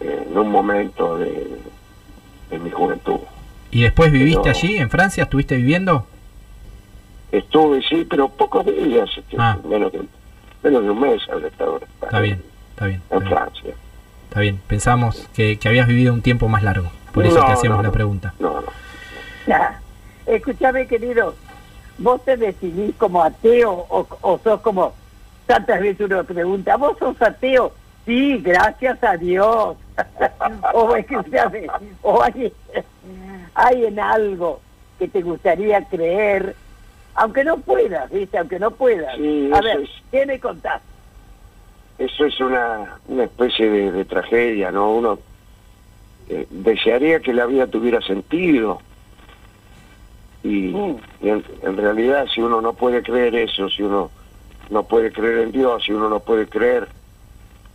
en 0.00 0.36
un 0.36 0.50
momento 0.50 1.16
de, 1.18 1.58
de 2.50 2.58
mi 2.58 2.70
juventud. 2.70 3.20
¿Y 3.70 3.82
después 3.82 4.10
viviste 4.12 4.40
Pero- 4.44 4.56
allí, 4.56 4.78
en 4.78 4.90
Francia? 4.90 5.24
¿Estuviste 5.24 5.56
viviendo? 5.56 6.06
Estuve, 7.30 7.82
sí, 7.82 8.06
pero 8.08 8.28
pocos 8.28 8.64
días, 8.64 9.08
este, 9.16 9.36
Ah. 9.38 9.58
menos, 9.68 9.92
de, 9.92 10.00
menos 10.62 10.82
de 10.82 10.90
un 10.90 11.00
mes 11.00 11.20
habré 11.30 11.48
estado 11.48 11.78
Está 12.02 12.20
bien, 12.20 12.42
está 12.70 12.86
bien. 12.86 13.02
Está 13.02 13.14
en 13.16 13.20
bien. 13.24 13.32
Francia. 13.36 13.74
Está 14.28 14.40
bien. 14.40 14.60
Pensamos 14.66 15.28
que, 15.34 15.58
que 15.58 15.68
habías 15.68 15.86
vivido 15.86 16.14
un 16.14 16.22
tiempo 16.22 16.48
más 16.48 16.62
largo. 16.62 16.90
Por 17.12 17.26
eso 17.26 17.38
No, 17.40 17.46
te 17.46 17.52
hacemos 17.52 17.78
no, 17.78 17.82
la 17.82 17.92
pregunta. 17.92 18.34
No, 18.38 18.60
no. 18.60 19.54
Escúchame, 20.26 20.86
querido, 20.86 21.34
¿vos 21.98 22.22
te 22.24 22.36
definís 22.36 22.94
como 22.96 23.22
ateo 23.22 23.70
o, 23.88 24.06
o 24.20 24.38
sos 24.44 24.60
como 24.60 24.92
tantas 25.46 25.80
veces 25.80 26.06
uno 26.06 26.22
pregunta, 26.24 26.76
¿vos 26.76 26.96
sos 26.98 27.20
ateo? 27.22 27.72
Sí, 28.04 28.38
gracias 28.38 29.02
a 29.02 29.16
Dios. 29.16 29.76
O 30.74 30.94
escúchame, 30.96 31.66
o 32.02 32.22
hay, 32.22 32.52
hay 33.54 33.84
en 33.86 33.98
algo 34.00 34.60
que 34.98 35.08
te 35.08 35.22
gustaría 35.22 35.84
creer, 35.84 36.54
aunque 37.14 37.44
no 37.44 37.58
puedas, 37.58 38.10
¿viste? 38.10 38.38
Aunque 38.38 38.58
no 38.58 38.70
puedas. 38.72 39.16
Sí, 39.16 39.50
a 39.52 39.60
ver, 39.60 39.80
es. 39.80 39.90
¿qué 40.10 40.26
me 40.26 40.38
contás? 40.40 40.80
Eso 41.98 42.24
es 42.26 42.38
una, 42.40 42.96
una 43.08 43.24
especie 43.24 43.68
de, 43.68 43.92
de 43.92 44.04
tragedia, 44.04 44.70
¿no? 44.70 44.92
Uno 44.92 45.18
eh, 46.28 46.46
desearía 46.50 47.20
que 47.20 47.32
la 47.32 47.46
vida 47.46 47.66
tuviera 47.66 48.00
sentido. 48.00 48.80
Y, 50.44 50.68
Mm. 50.68 50.96
y 51.22 51.28
en, 51.30 51.44
en 51.62 51.76
realidad, 51.76 52.26
si 52.32 52.40
uno 52.40 52.60
no 52.60 52.72
puede 52.74 53.02
creer 53.02 53.34
eso, 53.34 53.68
si 53.68 53.82
uno 53.82 54.10
no 54.70 54.84
puede 54.84 55.10
creer 55.10 55.38
en 55.38 55.52
Dios, 55.52 55.82
si 55.84 55.92
uno 55.92 56.08
no 56.08 56.20
puede 56.20 56.46
creer 56.46 56.86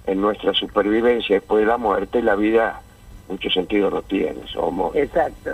en 0.05 0.21
nuestra 0.21 0.53
supervivencia 0.53 1.35
después 1.35 1.61
de 1.61 1.67
la 1.67 1.77
muerte, 1.77 2.21
la 2.21 2.35
vida 2.35 2.81
mucho 3.27 3.49
sentido 3.49 3.89
no 3.89 4.01
tiene. 4.01 4.47
Somos 4.47 4.95
Exacto. 4.95 5.51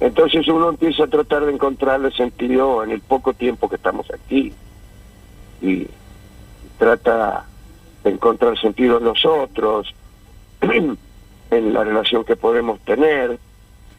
Entonces 0.00 0.48
uno 0.48 0.70
empieza 0.70 1.04
a 1.04 1.08
tratar 1.08 1.44
de 1.44 1.52
encontrarle 1.52 2.10
sentido 2.12 2.82
en 2.82 2.90
el 2.90 3.00
poco 3.00 3.34
tiempo 3.34 3.68
que 3.68 3.76
estamos 3.76 4.10
aquí 4.10 4.52
y 5.60 5.86
trata 6.78 7.44
de 8.02 8.10
encontrar 8.10 8.58
sentido 8.58 8.98
en 8.98 9.04
nosotros, 9.04 9.94
en 10.62 11.72
la 11.74 11.84
relación 11.84 12.24
que 12.24 12.36
podemos 12.36 12.80
tener 12.80 13.38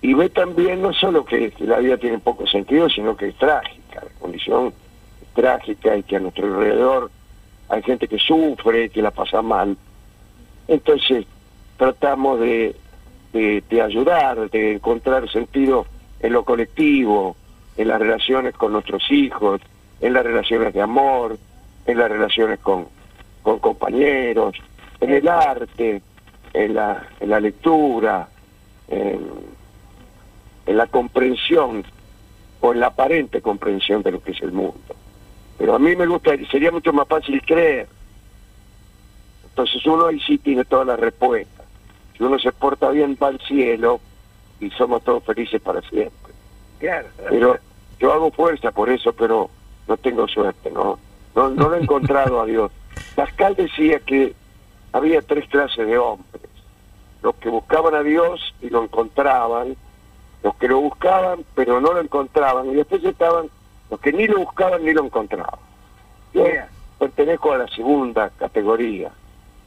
y 0.02 0.16
ve 0.16 0.30
también 0.30 0.82
no 0.82 0.92
solo 0.94 1.24
que, 1.24 1.52
que 1.52 1.66
la 1.66 1.78
vida 1.78 1.98
tiene 1.98 2.18
poco 2.18 2.48
sentido, 2.48 2.90
sino 2.90 3.16
que 3.16 3.28
es 3.28 3.36
trágica, 3.38 4.04
la 4.04 4.20
condición 4.20 4.74
es 5.22 5.34
trágica 5.36 5.96
y 5.96 6.04
que 6.04 6.16
a 6.16 6.20
nuestro 6.20 6.48
alrededor 6.48 7.12
hay 7.72 7.82
gente 7.84 8.10
que 8.10 8.20
sufre, 8.20 8.90
que 8.90 9.02
la 9.02 9.12
pasa 9.12 9.42
mal. 9.42 9.78
Entonces 10.68 11.26
tratamos 11.78 12.42
de, 12.42 12.76
de, 13.32 13.82
ayudar, 13.82 14.50
de 14.50 14.74
encontrar 14.74 15.32
sentido 15.32 15.86
en 16.20 16.34
lo 16.34 16.44
colectivo, 16.44 17.38
en 17.78 17.88
las 17.88 18.00
relaciones 18.00 18.56
con 18.56 18.74
nuestros 18.74 19.10
hijos, 19.10 19.62
en 20.02 20.14
las 20.14 20.26
relaciones 20.26 20.74
de 20.74 20.82
amor, 20.82 21.38
en 21.86 21.98
las 21.98 22.12
relaciones 22.12 22.60
con, 22.60 22.88
compañeros, 23.42 24.54
en 25.00 25.12
el 25.12 25.28
arte, 25.30 26.02
en 26.54 26.74
la, 26.74 27.08
en 27.22 27.30
la 27.30 27.40
lectura, 27.40 28.28
en 28.90 29.18
la 30.66 30.88
comprensión 30.88 31.86
o 32.60 32.74
en 32.74 32.82
la 32.82 32.88
aparente 32.88 33.42
comprensión 33.42 34.04
de 34.04 34.12
lo 34.12 34.22
que 34.22 34.32
es 34.32 34.42
el 34.42 34.52
mundo. 34.52 35.01
Pero 35.62 35.76
a 35.76 35.80
mí 35.80 35.96
me 35.96 36.08
gusta, 36.08 36.32
sería 36.50 36.72
mucho 36.72 36.92
más 36.92 37.08
fácil 37.08 37.40
creer. 37.46 37.88
Entonces 39.44 39.86
uno 39.86 40.08
ahí 40.08 40.20
sí 40.20 40.40
tiene 40.40 40.66
todas 40.66 40.88
las 40.88 41.00
respuestas. 41.00 41.68
Si 42.18 42.24
uno 42.24 42.40
se 42.40 42.52
porta 42.52 42.90
bien 42.90 43.16
va 43.22 43.28
al 43.28 43.40
cielo 43.42 44.00
y 44.60 44.72
somos 44.72 45.04
todos 45.04 45.24
felices 45.24 45.62
para 45.62 45.80
siempre. 45.82 46.34
Claro. 46.80 47.08
Pero 47.30 47.60
yo 48.00 48.12
hago 48.12 48.32
fuerza 48.32 48.72
por 48.72 48.90
eso, 48.90 49.14
pero 49.14 49.52
no 49.88 49.98
tengo 49.98 50.28
suerte, 50.28 50.72
¿no? 50.72 50.98
No, 51.36 51.50
no 51.52 51.70
lo 51.70 51.76
he 51.76 51.82
encontrado 51.82 52.42
a 52.42 52.48
Dios. 52.48 52.72
Pascal 53.14 53.54
decía 53.54 54.00
que 54.00 54.34
había 54.94 55.22
tres 55.22 55.48
clases 55.48 55.86
de 55.86 55.96
hombres. 55.96 56.42
Los 57.22 57.36
que 57.36 57.50
buscaban 57.50 57.94
a 57.94 58.02
Dios 58.02 58.56
y 58.64 58.72
lo 58.72 58.84
encontraban, 58.84 59.76
los 60.42 60.56
que 60.56 60.68
lo 60.68 60.82
buscaban 60.82 61.46
pero 61.54 61.80
no 61.80 61.94
lo 61.94 62.02
encontraban, 62.02 62.66
y 62.72 62.74
después 62.74 63.04
estaban 63.04 63.52
los 63.92 64.00
que 64.00 64.12
ni 64.14 64.26
lo 64.28 64.40
buscaban 64.40 64.84
ni 64.84 64.94
lo 64.94 65.06
encontraban. 65.06 65.60
Yo 66.34 66.44
pertenezco 66.98 67.52
a 67.54 67.58
la 67.60 67.68
segunda 67.68 68.30
categoría. 68.32 69.12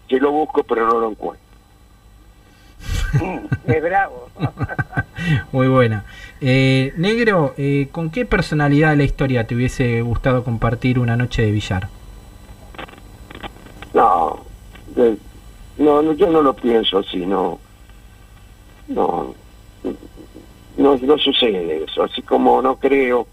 Yo 0.08 0.18
lo 0.18 0.32
busco 0.32 0.64
pero 0.64 0.86
no 0.88 0.98
lo 0.98 1.10
encuentro. 1.10 1.44
Es 3.66 3.82
bravo. 3.82 4.28
Muy 5.52 5.68
buena. 5.68 6.04
Eh, 6.40 6.92
Negro, 6.96 7.54
eh, 7.56 7.88
¿con 7.92 8.10
qué 8.10 8.24
personalidad 8.26 8.90
de 8.90 8.96
la 8.96 9.04
historia 9.04 9.46
te 9.46 9.54
hubiese 9.54 10.02
gustado 10.02 10.42
compartir 10.42 10.98
una 10.98 11.16
noche 11.16 11.42
de 11.42 11.50
billar? 11.52 11.88
No, 13.94 14.44
de- 14.96 15.16
no, 15.78 16.02
no, 16.02 16.12
yo 16.14 16.28
no 16.30 16.42
lo 16.42 16.54
pienso 16.54 16.98
así, 16.98 17.24
no, 17.24 17.58
no, 18.88 19.34
no, 20.76 20.96
no 20.96 21.18
sucede 21.18 21.84
eso, 21.84 22.02
así 22.04 22.22
como 22.22 22.60
no 22.62 22.76
creo, 22.76 23.26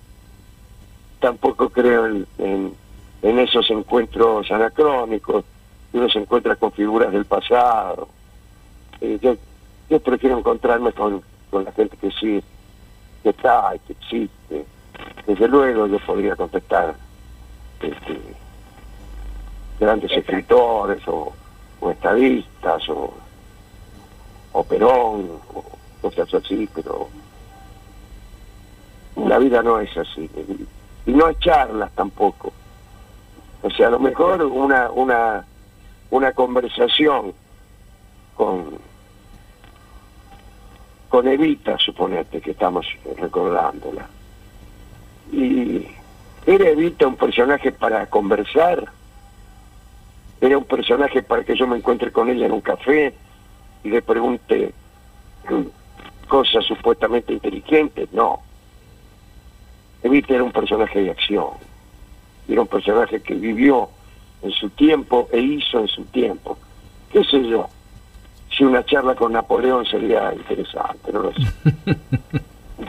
tampoco 1.22 1.70
creo 1.70 2.08
en, 2.08 2.28
en, 2.40 2.74
en 3.22 3.40
esos 3.40 3.70
encuentros 3.70 4.51
anacrónicos, 4.51 5.46
que 5.92 5.98
uno 5.98 6.10
se 6.10 6.20
encuentra 6.20 6.58
con 6.58 6.72
figuras 6.74 7.13
del 7.13 7.24
pasado. 7.25 8.10
Eh, 9.00 9.18
yo, 9.22 9.36
yo 9.90 10.00
prefiero 10.01 10.38
encontrarme 10.38 10.92
con, 10.92 11.22
con 11.50 11.64
la 11.64 11.72
gente 11.72 11.96
que 11.96 12.12
sí, 12.12 12.44
que 13.24 13.29
está 13.29 13.74
y 13.75 13.79
que 13.79 13.94
existe. 13.94 14.66
Desde 15.27 15.48
luego 15.48 15.88
yo 15.88 16.00
podría 16.00 16.36
contestar 16.36 16.96
este, 17.81 18.20
grandes 19.79 20.12
Exacto. 20.12 20.31
escritores 20.31 21.07
o, 21.07 21.34
o 21.79 21.92
estadistas 21.92 22.90
o, 22.90 23.14
o 24.53 24.64
Perón 24.64 25.40
o 25.53 25.64
cosas 26.01 26.34
así, 26.34 26.68
pero 26.74 27.10
la 29.16 29.38
vida 29.38 29.62
no 29.62 29.79
es 29.79 29.96
así. 29.96 30.29
Y 31.05 31.11
no 31.11 31.25
hay 31.25 31.35
charlas 31.35 31.92
tampoco. 31.94 32.53
O 33.61 33.70
sea, 33.70 33.87
a 33.87 33.92
lo 33.92 34.00
mejor 34.00 34.42
una, 34.44 34.90
una, 34.92 35.46
una 36.09 36.31
conversación 36.33 37.33
con, 38.35 38.79
con 41.09 41.27
Evita, 41.27 41.77
suponete 41.77 42.42
que 42.42 42.51
estamos 42.51 42.87
recordándola. 43.18 44.07
Y 45.31 45.87
era 46.46 46.70
Evita 46.70 47.07
un 47.07 47.18
personaje 47.18 47.72
para 47.72 48.07
conversar, 48.07 48.92
era 50.40 50.57
un 50.57 50.66
personaje 50.66 51.22
para 51.22 51.44
que 51.44 51.55
yo 51.55 51.68
me 51.68 51.77
encuentre 51.77 52.11
con 52.11 52.29
ella 52.29 52.48
en 52.48 52.51
un 52.51 52.61
café 52.61 53.14
y 53.83 53.90
le 53.90 54.01
pregunte 54.01 54.74
cosas 56.27 56.66
supuestamente 56.66 57.33
inteligentes, 57.33 58.11
no. 58.11 58.42
Evita 60.03 60.33
era 60.33 60.44
un 60.44 60.51
personaje 60.51 61.01
de 61.01 61.11
acción, 61.11 61.50
era 62.48 62.61
un 62.61 62.68
personaje 62.68 63.22
que 63.22 63.35
vivió 63.35 63.90
en 64.42 64.51
su 64.51 64.70
tiempo 64.70 65.29
e 65.31 65.40
hizo 65.40 65.79
en 65.79 65.87
su 65.87 66.03
tiempo. 66.05 66.57
¿Qué 67.11 67.24
sé 67.24 67.48
yo? 67.48 67.70
Si 68.55 68.64
una 68.64 68.83
charla 68.85 69.16
con 69.16 69.33
Napoleón 69.33 69.85
sería 69.85 70.33
interesante, 70.33 71.11
no 71.11 71.24
lo 71.24 71.33
sé. 71.33 71.42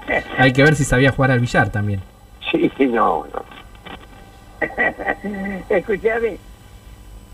Hay 0.38 0.52
que 0.52 0.62
ver 0.62 0.74
si 0.74 0.84
sabía 0.84 1.12
jugar 1.12 1.32
al 1.32 1.40
billar 1.40 1.70
también. 1.70 2.00
Sí, 2.50 2.70
no, 2.86 3.26
no. 3.32 3.42
Escúchame, 5.68 6.38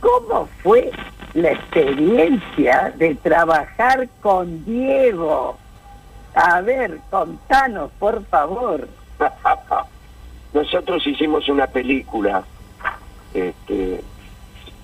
¿cómo 0.01 0.49
fue 0.63 0.91
la 1.35 1.53
experiencia 1.53 2.93
de 2.97 3.15
trabajar 3.17 4.09
con 4.21 4.65
Diego? 4.65 5.57
A 6.35 6.61
ver, 6.61 7.01
contanos, 7.11 7.91
por 7.99 8.25
favor. 8.27 8.89
Nosotros 10.53 11.07
hicimos 11.07 11.49
una 11.49 11.67
película, 11.67 12.45
este, 13.35 14.01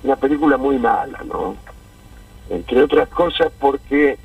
una 0.02 0.16
película 0.16 0.56
muy 0.56 0.78
mala, 0.78 1.20
¿no? 1.24 1.56
Entre 2.50 2.82
otras 2.82 3.08
cosas 3.08 3.50
porque 3.58 4.18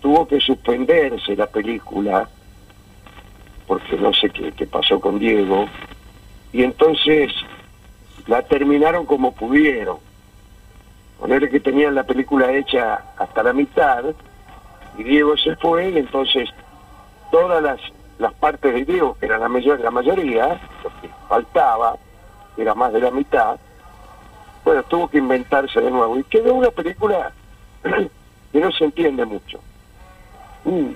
tuvo 0.00 0.28
que 0.28 0.40
suspenderse 0.40 1.34
la 1.34 1.46
película, 1.46 2.28
porque 3.66 3.96
no 3.96 4.12
sé 4.12 4.28
qué, 4.30 4.52
qué 4.52 4.66
pasó 4.66 5.00
con 5.00 5.18
Diego, 5.18 5.66
y 6.52 6.62
entonces 6.62 7.32
la 8.26 8.42
terminaron 8.42 9.06
como 9.06 9.32
pudieron. 9.32 9.98
Ponerle 11.18 11.48
que 11.48 11.60
tenían 11.60 11.94
la 11.94 12.04
película 12.04 12.52
hecha 12.52 13.02
hasta 13.16 13.42
la 13.42 13.54
mitad, 13.54 14.04
y 14.98 15.02
Diego 15.02 15.36
se 15.38 15.56
fue, 15.56 15.88
y 15.90 15.98
entonces 15.98 16.50
todas 17.30 17.62
las, 17.62 17.80
las 18.18 18.32
partes 18.34 18.72
de 18.74 18.84
Diego, 18.84 19.16
que 19.18 19.26
era 19.26 19.38
la, 19.38 19.48
mayor, 19.48 19.80
la 19.80 19.90
mayoría, 19.90 20.60
lo 20.82 20.90
que 21.00 21.08
faltaba, 21.28 21.96
que 22.54 22.62
era 22.62 22.74
más 22.74 22.92
de 22.92 23.00
la 23.00 23.10
mitad, 23.10 23.56
bueno, 24.64 24.82
tuvo 24.84 25.08
que 25.08 25.18
inventarse 25.18 25.80
de 25.80 25.90
nuevo. 25.90 26.18
Y 26.18 26.24
quedó 26.24 26.54
una 26.54 26.70
película 26.70 27.32
que 28.52 28.60
no 28.60 28.72
se 28.72 28.84
entiende 28.84 29.24
mucho. 29.24 29.60
Mm, 30.64 30.94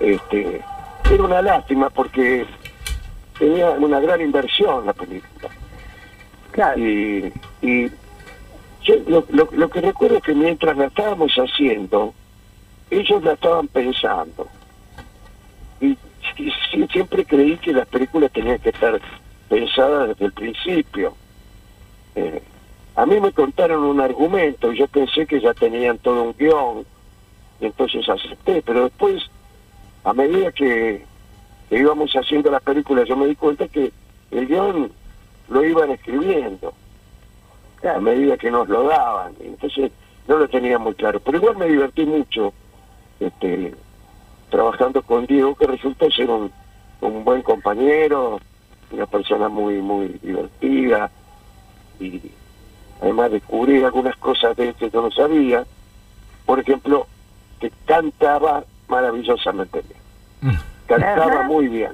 Este, 0.00 0.62
era 1.10 1.22
una 1.22 1.40
lástima 1.40 1.88
porque 1.88 2.46
tenía 3.38 3.70
una 3.70 4.00
gran 4.00 4.20
inversión 4.20 4.84
la 4.86 4.92
película. 4.92 5.48
Claro. 6.50 6.78
Y, 6.78 7.32
y 7.62 7.90
yo 8.82 8.94
lo, 9.06 9.24
lo, 9.30 9.48
lo 9.52 9.70
que 9.70 9.80
recuerdo 9.80 10.18
es 10.18 10.22
que 10.22 10.34
mientras 10.34 10.76
la 10.76 10.86
estábamos 10.86 11.32
haciendo, 11.36 12.12
ellos 12.90 13.22
la 13.22 13.32
estaban 13.32 13.68
pensando. 13.68 14.48
Y, 15.80 15.96
siempre 16.92 17.24
creí 17.24 17.56
que 17.58 17.72
las 17.72 17.86
películas 17.88 18.32
tenían 18.32 18.58
que 18.58 18.70
estar 18.70 19.00
pensadas 19.48 20.08
desde 20.08 20.26
el 20.26 20.32
principio. 20.32 21.14
Eh, 22.14 22.42
a 22.96 23.04
mí 23.04 23.20
me 23.20 23.32
contaron 23.32 23.84
un 23.84 24.00
argumento 24.00 24.72
y 24.72 24.78
yo 24.78 24.88
pensé 24.88 25.26
que 25.26 25.40
ya 25.40 25.52
tenían 25.52 25.98
todo 25.98 26.22
un 26.22 26.34
guion, 26.36 26.86
y 27.60 27.66
entonces 27.66 28.08
acepté, 28.08 28.62
pero 28.62 28.84
después, 28.84 29.22
a 30.04 30.12
medida 30.12 30.50
que, 30.52 31.04
íbamos 31.70 32.12
haciendo 32.12 32.50
la 32.50 32.60
película, 32.60 33.04
yo 33.04 33.16
me 33.16 33.26
di 33.26 33.34
cuenta 33.34 33.66
que 33.68 33.92
el 34.30 34.46
guion 34.46 34.92
lo 35.48 35.64
iban 35.64 35.90
escribiendo 35.90 36.72
a 37.82 38.00
medida 38.00 38.36
que 38.36 38.50
nos 38.50 38.68
lo 38.68 38.84
daban, 38.84 39.34
entonces 39.40 39.92
no 40.26 40.38
lo 40.38 40.48
tenía 40.48 40.78
muy 40.78 40.94
claro, 40.94 41.20
pero 41.20 41.38
igual 41.38 41.56
me 41.56 41.68
divertí 41.68 42.04
mucho 42.04 42.52
este, 43.20 43.74
trabajando 44.60 45.02
con 45.02 45.26
Diego, 45.26 45.54
que 45.54 45.66
resultó 45.66 46.10
ser 46.10 46.30
un, 46.30 46.50
un 47.02 47.24
buen 47.24 47.42
compañero, 47.42 48.40
una 48.90 49.06
persona 49.06 49.50
muy, 49.50 49.82
muy 49.82 50.18
divertida, 50.22 51.12
y 52.00 52.32
además 53.02 53.32
descubrí 53.32 53.82
algunas 53.84 54.16
cosas 54.16 54.56
de 54.56 54.68
él 54.70 54.74
que 54.74 54.88
yo 54.88 55.02
no 55.02 55.10
sabía, 55.10 55.66
por 56.46 56.58
ejemplo, 56.58 57.06
que 57.60 57.70
cantaba 57.84 58.64
maravillosamente 58.88 59.82
bien, 59.82 60.00
cantaba 60.86 61.40
Ajá. 61.40 61.42
muy 61.42 61.68
bien, 61.68 61.92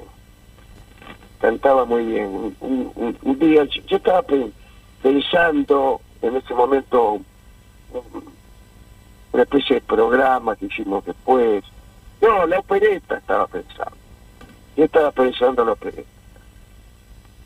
cantaba 1.39 1.83
muy 1.83 2.05
bien. 2.05 2.27
Un, 2.27 2.55
un- 2.61 2.91
un- 2.95 3.17
un 3.23 3.39
día 3.39 3.65
yo, 3.65 3.81
yo 3.87 3.97
estaba 3.97 4.21
pe- 4.21 4.53
pensando 5.01 5.99
en 6.21 6.37
ese 6.37 6.53
momento 6.53 7.19
un- 7.89 8.37
una 9.33 9.43
especie 9.43 9.75
de 9.75 9.81
programa 9.81 10.55
que 10.55 10.67
hicimos 10.67 11.03
después. 11.03 11.61
No, 12.23 12.47
la 12.47 12.59
opereta 12.59 13.17
estaba 13.17 13.47
pensando. 13.47 13.97
Yo 14.77 14.85
estaba 14.85 15.11
pensando 15.11 15.61
en 15.61 15.67
la 15.67 15.73
opereta. 15.73 16.09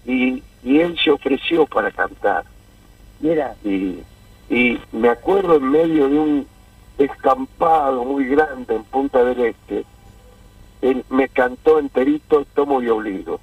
Y, 0.06 0.44
y 0.64 0.80
él 0.80 0.96
se 1.04 1.10
ofreció 1.10 1.66
para 1.66 1.92
cantar. 1.92 2.46
Mira, 3.20 3.56
Y, 3.64 4.04
y 4.50 4.80
me 4.92 5.10
acuerdo 5.10 5.56
en 5.56 5.72
medio 5.72 6.08
de 6.08 6.20
un 6.20 6.48
descampado 7.00 8.06
muy 8.06 8.28
grande 8.28 8.76
en 8.76 8.84
Punta 8.84 9.24
del 9.24 9.40
Este, 9.48 9.84
él 10.84 11.04
me 11.10 11.28
cantó 11.28 11.80
enterito 11.80 12.46
Tomo 12.54 12.80
y 12.84 12.90
Obligo. 12.90 13.40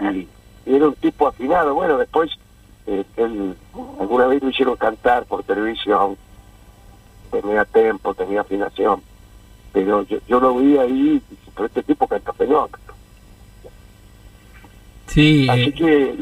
Y, 0.00 0.28
y 0.66 0.74
era 0.76 0.86
un 0.86 0.94
tipo 0.94 1.26
afinado. 1.26 1.74
Bueno, 1.74 1.98
después 1.98 2.30
eh, 2.86 3.04
él 3.16 3.56
alguna 3.98 4.28
vez 4.28 4.40
lo 4.40 4.50
hicieron 4.50 4.76
cantar 4.76 5.24
por 5.24 5.42
televisión. 5.42 6.16
Tenía 7.32 7.64
tempo, 7.64 8.14
tenía 8.14 8.42
afinación. 8.42 9.02
Pero 9.72 10.02
yo, 10.06 10.18
yo 10.26 10.40
lo 10.40 10.56
vi 10.56 10.76
ahí 10.78 11.22
pero 11.54 11.66
este 11.66 11.82
tipo 11.82 12.06
canta 12.06 12.32
fenómeno. 12.32 12.78
Sí. 15.06 15.46
Así 15.48 15.62
eh, 15.62 15.72
que 15.74 16.14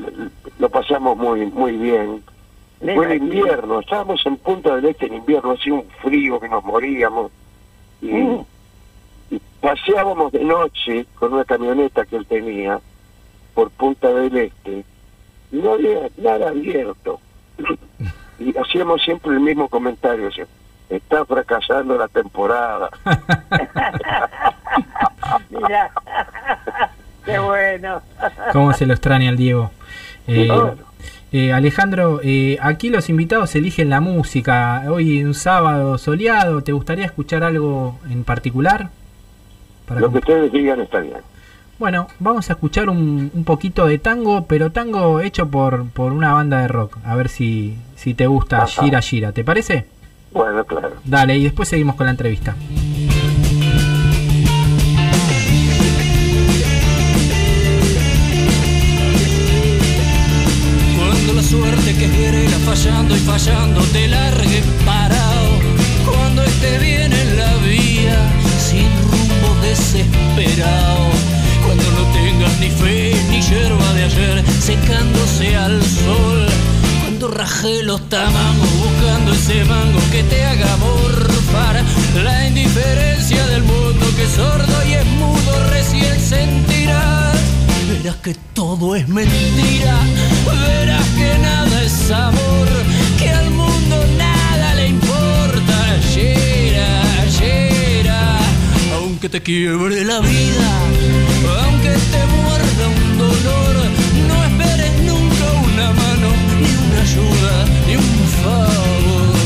lo 0.58 0.68
pasamos 0.70 1.16
muy 1.16 1.46
muy 1.46 1.72
bien. 1.76 2.22
Fue 2.78 2.90
el 2.92 3.16
imagino. 3.16 3.24
invierno, 3.24 3.80
estábamos 3.80 4.24
en 4.26 4.36
Punta 4.36 4.76
del 4.76 4.86
Este 4.86 5.06
en 5.06 5.14
invierno, 5.14 5.52
hacía 5.52 5.74
un 5.74 5.84
frío 6.02 6.38
que 6.40 6.48
nos 6.48 6.62
moríamos. 6.64 7.32
Y, 8.02 8.06
Mm. 8.12 8.44
y 9.30 9.40
paseábamos 9.60 10.30
de 10.32 10.44
noche 10.44 11.06
con 11.18 11.32
una 11.32 11.44
camioneta 11.44 12.04
que 12.04 12.16
él 12.16 12.26
tenía 12.26 12.80
por 13.54 13.70
Punta 13.70 14.08
del 14.12 14.36
Este. 14.36 14.84
Y 15.52 15.56
no 15.56 15.72
había 15.74 16.08
nada 16.18 16.48
abierto. 16.48 17.20
Y 18.38 18.54
hacíamos 18.58 19.00
siempre 19.02 19.32
el 19.32 19.40
mismo 19.40 19.66
comentario. 19.66 20.26
decía, 20.26 20.46
Está 20.88 21.24
fracasando 21.24 21.96
la 21.96 22.08
temporada. 22.08 22.90
Mira, 25.50 25.90
qué 27.24 27.38
bueno. 27.38 28.02
¿Cómo 28.52 28.72
se 28.72 28.86
lo 28.86 28.92
extraña 28.92 29.30
el 29.30 29.36
Diego? 29.36 29.72
Eh, 30.28 30.48
eh, 31.32 31.52
Alejandro, 31.52 32.20
eh, 32.22 32.58
aquí 32.60 32.88
los 32.88 33.08
invitados 33.08 33.54
eligen 33.56 33.90
la 33.90 34.00
música. 34.00 34.84
Hoy 34.88 35.24
un 35.24 35.34
sábado 35.34 35.98
soleado, 35.98 36.62
¿te 36.62 36.72
gustaría 36.72 37.04
escuchar 37.04 37.42
algo 37.42 37.98
en 38.08 38.24
particular? 38.24 38.90
Para 39.86 40.00
Lo 40.00 40.12
que 40.12 40.18
ustedes 40.18 40.52
digan 40.52 40.80
está 40.80 41.00
bien. 41.00 41.18
Bueno, 41.78 42.06
vamos 42.20 42.48
a 42.48 42.54
escuchar 42.54 42.88
un, 42.88 43.30
un 43.34 43.44
poquito 43.44 43.86
de 43.86 43.98
tango, 43.98 44.46
pero 44.46 44.72
tango 44.72 45.20
hecho 45.20 45.50
por, 45.50 45.90
por 45.90 46.12
una 46.12 46.32
banda 46.32 46.60
de 46.60 46.68
rock. 46.68 46.96
A 47.04 47.14
ver 47.16 47.28
si, 47.28 47.76
si 47.96 48.14
te 48.14 48.26
gusta 48.26 48.62
Ajá. 48.62 48.82
Gira 48.82 49.02
Gira, 49.02 49.32
¿te 49.32 49.44
parece? 49.44 49.84
Bueno, 50.36 50.66
claro. 50.66 50.96
Dale, 51.02 51.38
y 51.38 51.44
después 51.44 51.66
seguimos 51.66 51.94
con 51.96 52.04
la 52.04 52.10
entrevista. 52.10 52.54
Cuando 60.98 61.32
la 61.32 61.42
suerte 61.42 61.94
que 61.96 62.08
quiere 62.10 62.46
fallando 62.66 63.16
y 63.16 63.20
fallando 63.20 63.80
te 63.92 64.08
largue 64.08 64.62
parado. 64.84 65.58
Cuando 66.04 66.42
esté 66.42 66.80
bien 66.80 67.10
en 67.14 67.38
la 67.38 67.56
vía, 67.56 68.18
sin 68.58 68.90
rumbo 69.10 69.62
desesperado. 69.62 71.06
Cuando 71.64 71.84
no 71.92 72.12
tengas 72.12 72.60
ni 72.60 72.68
fe 72.68 73.14
ni 73.30 73.40
hierba 73.40 73.92
de 73.94 74.04
ayer, 74.04 74.44
secándose 74.60 75.56
al 75.56 75.82
sol. 75.82 76.46
Cuando 77.18 77.34
raje 77.34 77.82
los 77.82 78.10
tamangos 78.10 78.68
buscando 78.78 79.32
ese 79.32 79.64
mango 79.64 79.98
que 80.12 80.22
te 80.24 80.44
haga 80.44 80.76
morfar. 80.76 81.82
La 82.22 82.46
indiferencia 82.46 83.46
del 83.46 83.62
mundo 83.62 84.06
que 84.14 84.24
es 84.24 84.32
sordo 84.32 84.86
y 84.86 84.92
es 84.92 85.06
mudo 85.06 85.68
recién 85.70 86.20
sentirás. 86.20 87.38
Verás 87.88 88.16
que 88.16 88.34
todo 88.52 88.94
es 88.94 89.08
mentira, 89.08 89.96
verás 90.44 91.06
que 91.16 91.38
nada 91.38 91.82
es 91.84 92.10
amor, 92.10 92.68
que 93.18 93.30
al 93.30 93.50
mundo 93.50 93.96
nada 94.18 94.74
le 94.74 94.88
importa. 94.88 95.96
Llera, 96.14 97.02
llera, 97.40 98.38
aunque 98.94 99.30
te 99.30 99.42
quiebre 99.42 100.04
la 100.04 100.20
vida, 100.20 100.68
aunque 101.64 101.92
te 102.12 102.26
muerda 102.26 102.88
un 102.88 103.18
dolor, 103.18 104.05
ayuda, 107.06 107.64
ni 107.86 107.96
un 107.96 108.18
favor. 108.42 109.36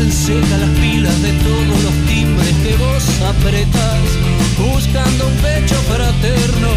Enseca 0.00 0.56
las 0.56 0.70
pilas 0.80 1.22
de 1.22 1.32
todos 1.44 1.82
los 1.84 1.94
timbres 2.08 2.54
que 2.64 2.74
vos 2.76 3.04
apretás, 3.32 4.00
buscando 4.58 5.26
un 5.26 5.36
pecho 5.36 5.76
fraterno 5.92 6.70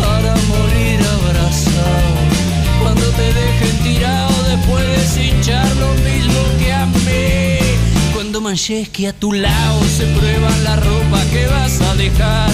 para 0.00 0.34
morir 0.52 1.00
abrazado. 1.16 2.14
Cuando 2.80 3.06
te 3.18 3.32
dejen 3.32 3.76
tirado 3.82 4.34
después 4.44 4.86
de 4.86 5.06
cinchar 5.06 5.68
lo 5.76 5.94
mismo 6.04 6.40
que. 6.58 6.67
Cuando 8.38 8.50
manches 8.50 8.88
que 8.90 9.08
a 9.08 9.12
tu 9.12 9.32
lado 9.32 9.80
se 9.96 10.06
prueban 10.16 10.62
la 10.62 10.76
ropa 10.76 11.20
que 11.32 11.44
vas 11.48 11.80
a 11.80 11.96
dejar, 11.96 12.52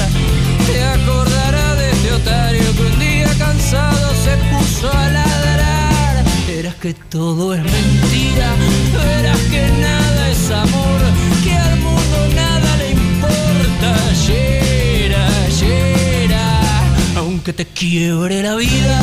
te 0.67 0.83
acordará 0.83 1.75
de 1.75 1.91
este 1.91 2.11
otario 2.11 2.75
que 2.75 2.83
un 2.85 2.99
día 2.99 3.29
cansado 3.39 4.15
se 4.25 4.35
puso 4.49 4.91
a 4.91 5.09
ladrar. 5.11 6.25
Verás 6.47 6.77
que 6.77 6.95
todo 6.95 7.55
es 7.55 7.63
mentira, 7.63 8.49
verás 8.97 9.39
que 9.53 9.69
nada 9.79 10.31
es 10.31 10.51
amor, 10.51 11.01
que 11.45 11.53
al 11.53 11.79
mundo 11.81 12.17
nada 12.35 12.77
le 12.79 12.91
importa. 12.93 13.95
Llera, 14.27 15.29
llera, 15.61 16.81
aunque 17.17 17.53
te 17.53 17.67
quiebre 17.67 18.43
la 18.43 18.55
vida, 18.55 19.01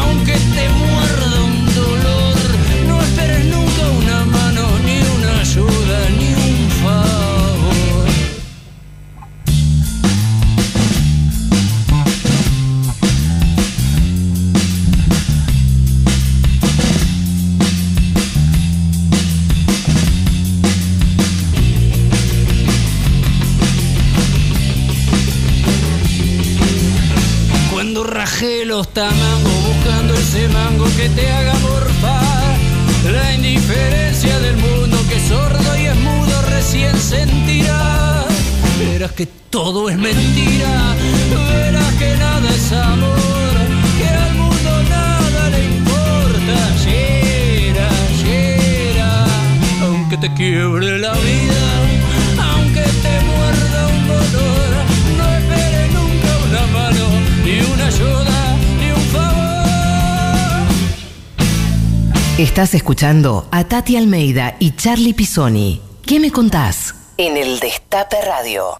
aunque 0.00 0.32
te 0.32 0.68
muerda 0.70 1.13
los 28.76 28.88
tamangos 28.88 29.58
buscando 29.68 30.14
ese 30.14 30.48
mango 30.48 30.84
que 30.96 31.08
te 31.10 31.30
haga 31.30 31.54
morfar. 31.60 32.56
La 33.12 33.34
indiferencia 33.34 34.36
del 34.40 34.56
mundo 34.56 34.96
que 35.08 35.14
es 35.14 35.28
sordo 35.28 35.70
y 35.80 35.86
es 35.86 35.96
mudo 35.96 36.42
recién 36.50 36.98
sentirá. 36.98 38.24
Verás 38.80 39.12
que 39.12 39.26
todo 39.26 39.88
es 39.90 39.96
mentira, 39.96 40.72
verás 41.30 41.94
que 42.00 42.16
nada 42.16 42.48
es 42.50 42.72
amor 42.72 43.54
Que 43.98 44.08
al 44.08 44.34
mundo 44.34 44.70
nada 44.90 45.50
le 45.50 45.64
importa, 45.76 46.56
llera, 46.84 47.88
llera 48.20 49.24
Aunque 49.82 50.16
te 50.16 50.34
quiebre 50.34 50.98
la 50.98 51.12
vida, 51.12 51.64
Estás 62.38 62.74
escuchando 62.74 63.46
a 63.52 63.62
Tati 63.62 63.96
Almeida 63.96 64.56
y 64.58 64.74
Charlie 64.74 65.14
Pisoni. 65.14 65.80
¿Qué 66.04 66.18
me 66.18 66.32
contás? 66.32 66.92
En 67.16 67.36
el 67.36 67.60
Destape 67.60 68.16
Radio. 68.22 68.76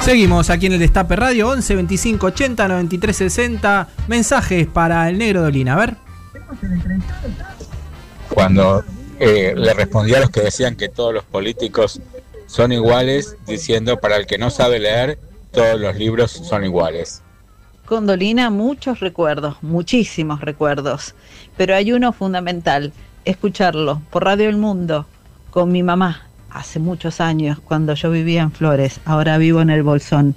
Seguimos 0.00 0.48
aquí 0.48 0.64
en 0.64 0.72
el 0.72 0.78
Destape 0.78 1.16
Radio 1.16 1.50
11 1.50 1.74
25 1.74 2.26
80 2.28 2.68
93 2.68 3.14
60. 3.14 3.88
Mensajes 4.08 4.66
para 4.66 5.06
el 5.10 5.18
negro 5.18 5.42
de 5.42 5.48
Olina. 5.48 5.74
A 5.74 5.76
ver. 5.76 5.96
cuando 8.30 8.84
eh, 9.20 9.52
le 9.54 9.74
respondió 9.74 10.16
a 10.16 10.20
los 10.20 10.30
que 10.30 10.40
decían 10.40 10.76
que 10.76 10.88
todos 10.88 11.12
los 11.12 11.24
políticos 11.24 12.00
son 12.46 12.72
iguales, 12.72 13.36
diciendo 13.46 13.98
para 13.98 14.16
el 14.16 14.24
que 14.26 14.38
no 14.38 14.48
sabe 14.48 14.78
leer, 14.78 15.18
todos 15.52 15.78
los 15.78 15.94
libros 15.96 16.30
son 16.30 16.64
iguales. 16.64 17.20
Con 17.86 18.04
Dolina 18.04 18.50
muchos 18.50 18.98
recuerdos, 18.98 19.62
muchísimos 19.62 20.40
recuerdos, 20.40 21.14
pero 21.56 21.76
hay 21.76 21.92
uno 21.92 22.12
fundamental, 22.12 22.92
escucharlo 23.24 24.02
por 24.10 24.24
Radio 24.24 24.48
El 24.48 24.56
Mundo 24.56 25.06
con 25.52 25.70
mi 25.70 25.84
mamá 25.84 26.22
hace 26.50 26.80
muchos 26.80 27.20
años 27.20 27.60
cuando 27.60 27.94
yo 27.94 28.10
vivía 28.10 28.42
en 28.42 28.50
Flores, 28.50 28.98
ahora 29.04 29.38
vivo 29.38 29.60
en 29.60 29.70
el 29.70 29.84
Bolsón, 29.84 30.34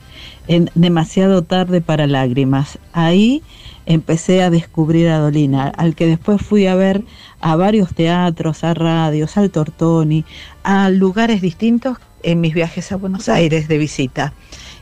en 0.47 0.69
Demasiado 0.75 1.41
tarde 1.41 1.81
para 1.81 2.05
lágrimas. 2.05 2.77
Ahí 2.93 3.41
empecé 3.88 4.43
a 4.43 4.51
descubrir 4.51 5.09
a 5.09 5.17
Dolina, 5.17 5.69
al 5.69 5.95
que 5.95 6.05
después 6.05 6.39
fui 6.43 6.67
a 6.67 6.75
ver 6.75 7.03
a 7.41 7.55
varios 7.55 7.95
teatros, 7.95 8.63
a 8.63 8.75
radios, 8.75 9.38
al 9.38 9.49
Tortoni, 9.49 10.23
a 10.62 10.91
lugares 10.91 11.41
distintos 11.41 11.97
en 12.21 12.41
mis 12.41 12.53
viajes 12.53 12.91
a 12.91 12.97
Buenos 12.97 13.27
Aires 13.27 13.67
de 13.67 13.79
visita 13.79 14.33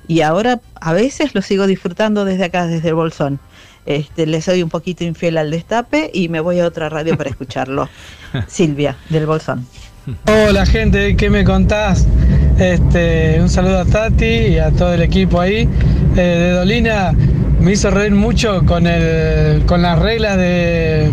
y 0.07 0.21
ahora 0.21 0.59
a 0.79 0.93
veces 0.93 1.35
lo 1.35 1.41
sigo 1.41 1.67
disfrutando 1.67 2.25
desde 2.25 2.45
acá, 2.45 2.67
desde 2.67 2.89
el 2.89 2.95
Bolsón. 2.95 3.39
Este, 3.85 4.25
le 4.25 4.41
soy 4.41 4.63
un 4.63 4.69
poquito 4.69 5.05
infiel 5.05 5.37
al 5.37 5.49
destape 5.49 6.11
y 6.13 6.27
me 6.27 6.41
voy 6.41 6.59
a 6.59 6.67
otra 6.67 6.89
radio 6.89 7.17
para 7.17 7.29
escucharlo. 7.29 7.89
Silvia, 8.47 8.97
del 9.09 9.25
Bolsón. 9.25 9.65
Hola 10.25 10.65
gente, 10.65 11.15
¿qué 11.17 11.29
me 11.29 11.43
contás? 11.43 12.07
Este, 12.57 13.41
un 13.41 13.49
saludo 13.49 13.79
a 13.79 13.85
Tati 13.85 14.25
y 14.25 14.57
a 14.57 14.71
todo 14.71 14.93
el 14.93 15.01
equipo 15.01 15.39
ahí. 15.41 15.67
Eh, 16.15 16.21
de 16.21 16.51
Dolina, 16.51 17.13
me 17.59 17.73
hizo 17.73 17.91
reír 17.91 18.13
mucho 18.13 18.65
con, 18.65 18.87
el, 18.87 19.65
con 19.65 19.81
las 19.81 19.99
reglas 19.99 20.37
de 20.37 21.11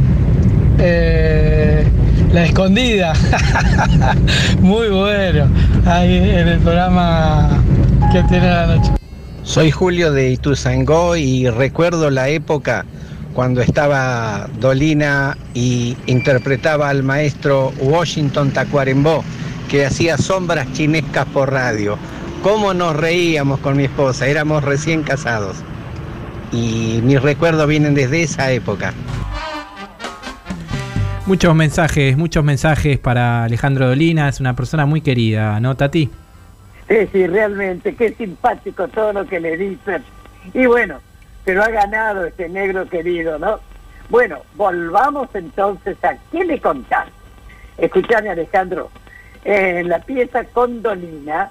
eh, 0.78 1.85
la 2.33 2.44
escondida. 2.44 3.14
Muy 4.61 4.88
bueno. 4.88 5.48
Ahí 5.87 6.16
en 6.16 6.48
el 6.48 6.59
programa 6.61 7.62
que 8.12 8.22
tiene 8.24 8.48
a 8.48 8.66
la 8.66 8.76
noche. 8.76 8.92
Soy 9.42 9.70
Julio 9.70 10.12
de 10.12 10.30
Ituzaingó 10.30 11.16
y 11.16 11.48
recuerdo 11.48 12.10
la 12.10 12.28
época 12.28 12.84
cuando 13.34 13.60
estaba 13.60 14.48
Dolina 14.58 15.36
y 15.54 15.96
interpretaba 16.06 16.88
al 16.88 17.02
maestro 17.02 17.72
Washington 17.80 18.50
Tacuarembó, 18.52 19.24
que 19.68 19.84
hacía 19.84 20.16
sombras 20.16 20.72
chinescas 20.72 21.26
por 21.26 21.52
radio. 21.52 21.98
¿Cómo 22.42 22.74
nos 22.74 22.96
reíamos 22.96 23.60
con 23.60 23.76
mi 23.76 23.84
esposa? 23.84 24.26
Éramos 24.26 24.64
recién 24.64 25.02
casados. 25.02 25.56
Y 26.52 27.00
mis 27.02 27.20
recuerdos 27.20 27.66
vienen 27.66 27.94
desde 27.94 28.22
esa 28.22 28.52
época. 28.52 28.92
Muchos 31.26 31.54
mensajes, 31.54 32.16
muchos 32.16 32.44
mensajes 32.44 32.98
para 32.98 33.44
Alejandro 33.44 33.88
Dolina, 33.88 34.28
es 34.28 34.40
una 34.40 34.54
persona 34.54 34.86
muy 34.86 35.00
querida, 35.00 35.58
¿no, 35.58 35.74
Tati? 35.74 36.10
Sí, 36.88 37.09
sí, 37.12 37.27
realmente, 37.27 37.94
qué 37.94 38.14
simpático 38.14 38.88
todo 38.88 39.12
lo 39.12 39.27
que 39.27 39.40
le 39.40 39.57
dicen. 39.57 40.05
Y 40.53 40.66
bueno, 40.66 41.01
pero 41.44 41.62
ha 41.62 41.68
ganado 41.68 42.27
este 42.27 42.49
negro 42.49 42.88
querido, 42.88 43.38
¿no? 43.38 43.61
Bueno, 44.11 44.40
volvamos 44.55 45.29
entonces 45.35 45.97
a 46.05 46.16
¿qué 46.31 46.44
le 46.44 46.61
contás? 46.61 47.07
Escuchame 47.79 48.31
Alejandro, 48.31 48.90
en 49.44 49.88
la 49.88 49.99
pieza 50.01 50.44
Condolina, 50.44 51.51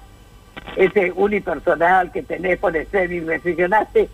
ese 0.76 1.12
unipersonal 1.12 2.12
que 2.12 2.22
tenés 2.22 2.58
por 2.58 2.76
el 2.76 2.86
y 2.92 3.20
reflexionaste 3.20 4.08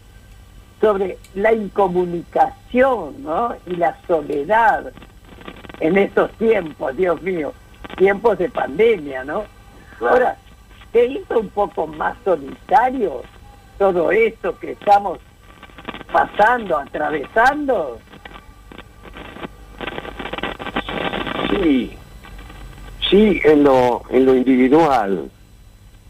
sobre 0.80 1.18
la 1.34 1.52
incomunicación, 1.52 3.22
¿no? 3.22 3.54
Y 3.66 3.76
la 3.76 3.96
soledad 4.06 4.90
en 5.80 5.98
estos 5.98 6.32
tiempos, 6.32 6.96
Dios 6.96 7.20
mío, 7.22 7.52
tiempos 7.96 8.38
de 8.38 8.48
pandemia, 8.48 9.24
¿no? 9.24 9.44
Ahora, 10.00 10.36
¿te 10.92 11.06
hizo 11.06 11.38
un 11.38 11.48
poco 11.50 11.86
más 11.86 12.16
solitario 12.24 13.22
todo 13.78 14.10
esto 14.10 14.58
que 14.58 14.72
estamos 14.72 15.18
pasando, 16.12 16.78
atravesando? 16.78 17.98
Sí, 21.50 21.96
sí, 23.08 23.40
en 23.44 23.64
lo, 23.64 24.02
en 24.10 24.26
lo 24.26 24.36
individual, 24.36 25.30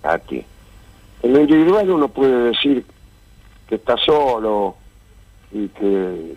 aquí. 0.02 0.44
En 1.22 1.32
lo 1.32 1.40
individual 1.40 1.90
uno 1.90 2.08
puede 2.08 2.50
decir 2.50 2.84
que 3.68 3.76
está 3.76 3.96
solo 3.98 4.76
y 5.52 5.68
que 5.68 6.34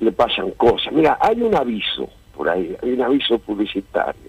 le 0.00 0.12
pasan 0.12 0.50
cosas. 0.52 0.92
Mira, 0.92 1.18
hay 1.20 1.42
un 1.42 1.54
aviso 1.54 2.08
por 2.36 2.48
ahí, 2.48 2.76
hay 2.82 2.92
un 2.92 3.02
aviso 3.02 3.38
publicitario. 3.38 4.27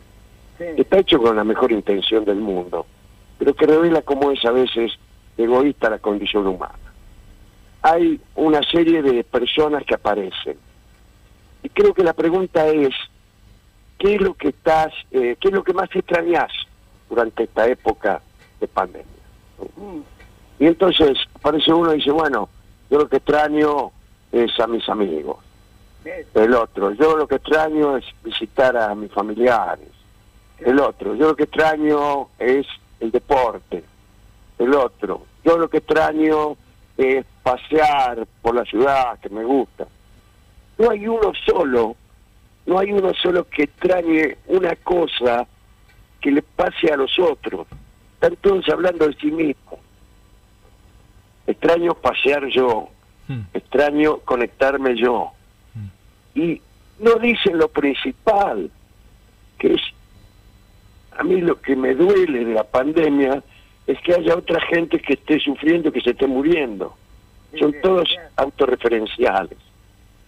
Está 0.60 1.00
hecho 1.00 1.20
con 1.20 1.36
la 1.36 1.44
mejor 1.44 1.72
intención 1.72 2.26
del 2.26 2.40
mundo, 2.40 2.86
pero 3.38 3.54
que 3.54 3.66
revela 3.66 4.02
cómo 4.02 4.32
es 4.32 4.44
a 4.46 4.52
veces 4.52 4.92
egoísta 5.38 5.90
la 5.90 6.00
condición 6.00 6.48
humana 6.48 6.90
hay 7.82 8.20
una 8.36 8.62
serie 8.64 9.02
de 9.02 9.24
personas 9.24 9.84
que 9.86 9.96
aparecen. 9.96 10.58
Y 11.64 11.70
creo 11.70 11.94
que 11.94 12.04
la 12.04 12.14
pregunta 12.14 12.68
es, 12.68 12.94
¿qué 13.98 14.16
es 14.16 14.22
lo 14.22 14.34
que 14.34 14.50
estás, 14.50 14.94
eh, 15.12 15.38
qué 15.40 15.48
es 15.50 15.54
lo 15.54 15.64
que 15.64 15.74
más 15.74 15.90
extrañas 15.94 16.52
durante 17.10 17.44
esta 17.44 17.68
época 17.68 18.22
de 18.60 18.68
pandemia? 18.68 19.06
Y 20.60 20.66
entonces 20.66 21.18
aparece 21.36 21.74
uno 21.74 21.94
y 21.94 21.98
dice, 21.98 22.12
bueno, 22.12 22.50
yo 22.90 23.00
lo 23.00 23.08
que 23.08 23.18
extraño 23.18 23.92
es 24.32 24.58
a 24.60 24.68
mis 24.68 24.88
amigos. 24.90 25.38
El 26.34 26.54
otro, 26.54 26.92
yo 26.94 27.18
lo 27.18 27.28
que 27.28 27.36
extraño 27.36 27.98
es 27.98 28.06
visitar 28.24 28.76
a 28.76 28.96
mis 28.96 29.12
familiares. 29.12 29.90
El 30.62 30.80
otro, 30.80 31.16
yo 31.16 31.30
lo 31.30 31.36
que 31.36 31.44
extraño 31.44 32.30
es 32.38 32.68
el 33.00 33.12
deporte. 33.12 33.84
El 34.58 34.74
otro, 34.74 35.26
yo 35.44 35.58
lo 35.58 35.70
que 35.70 35.78
extraño 35.78 36.58
es 36.98 37.26
pasear 37.44 38.28
por 38.42 38.56
la 38.56 38.66
ciudad, 38.66 39.18
que 39.20 39.30
me 39.30 39.44
gusta. 39.44 39.88
No 40.78 40.90
hay 40.90 41.08
uno 41.08 41.32
solo, 41.46 41.96
no 42.66 42.80
hay 42.80 42.92
uno 42.92 43.14
solo 43.14 43.48
que 43.48 43.64
extrañe 43.64 44.38
una 44.48 44.76
cosa 44.76 45.48
que 46.20 46.32
le 46.32 46.42
pase 46.42 46.92
a 46.92 46.98
los 46.98 47.18
otros. 47.20 47.68
Están 48.16 48.36
todos 48.38 48.68
hablando 48.70 49.08
de 49.08 49.16
sí 49.16 49.32
mismos. 49.32 49.80
Extraño 51.48 51.94
pasear 51.94 52.46
yo, 52.48 52.90
hmm. 53.28 53.42
extraño 53.54 54.18
conectarme 54.20 54.96
yo. 54.98 55.32
Hmm. 55.74 56.40
Y 56.40 56.62
no 57.00 57.16
dicen 57.16 57.58
lo 57.58 57.70
principal, 57.70 58.70
que 59.58 59.74
es 59.74 59.82
a 61.20 61.24
mí 61.24 61.42
lo 61.42 61.60
que 61.60 61.76
me 61.76 61.94
duele 61.96 62.46
de 62.46 62.54
la 62.54 62.64
pandemia 62.64 63.44
es 63.86 64.00
que 64.02 64.14
haya 64.14 64.36
otra 64.36 64.62
gente 64.62 65.00
que 65.00 65.14
esté 65.14 65.38
sufriendo, 65.40 65.92
que 65.92 66.00
se 66.00 66.12
esté 66.12 66.26
muriendo. 66.28 66.96
Son 67.60 67.76
todos 67.82 68.16
autorreferenciales. 68.38 69.58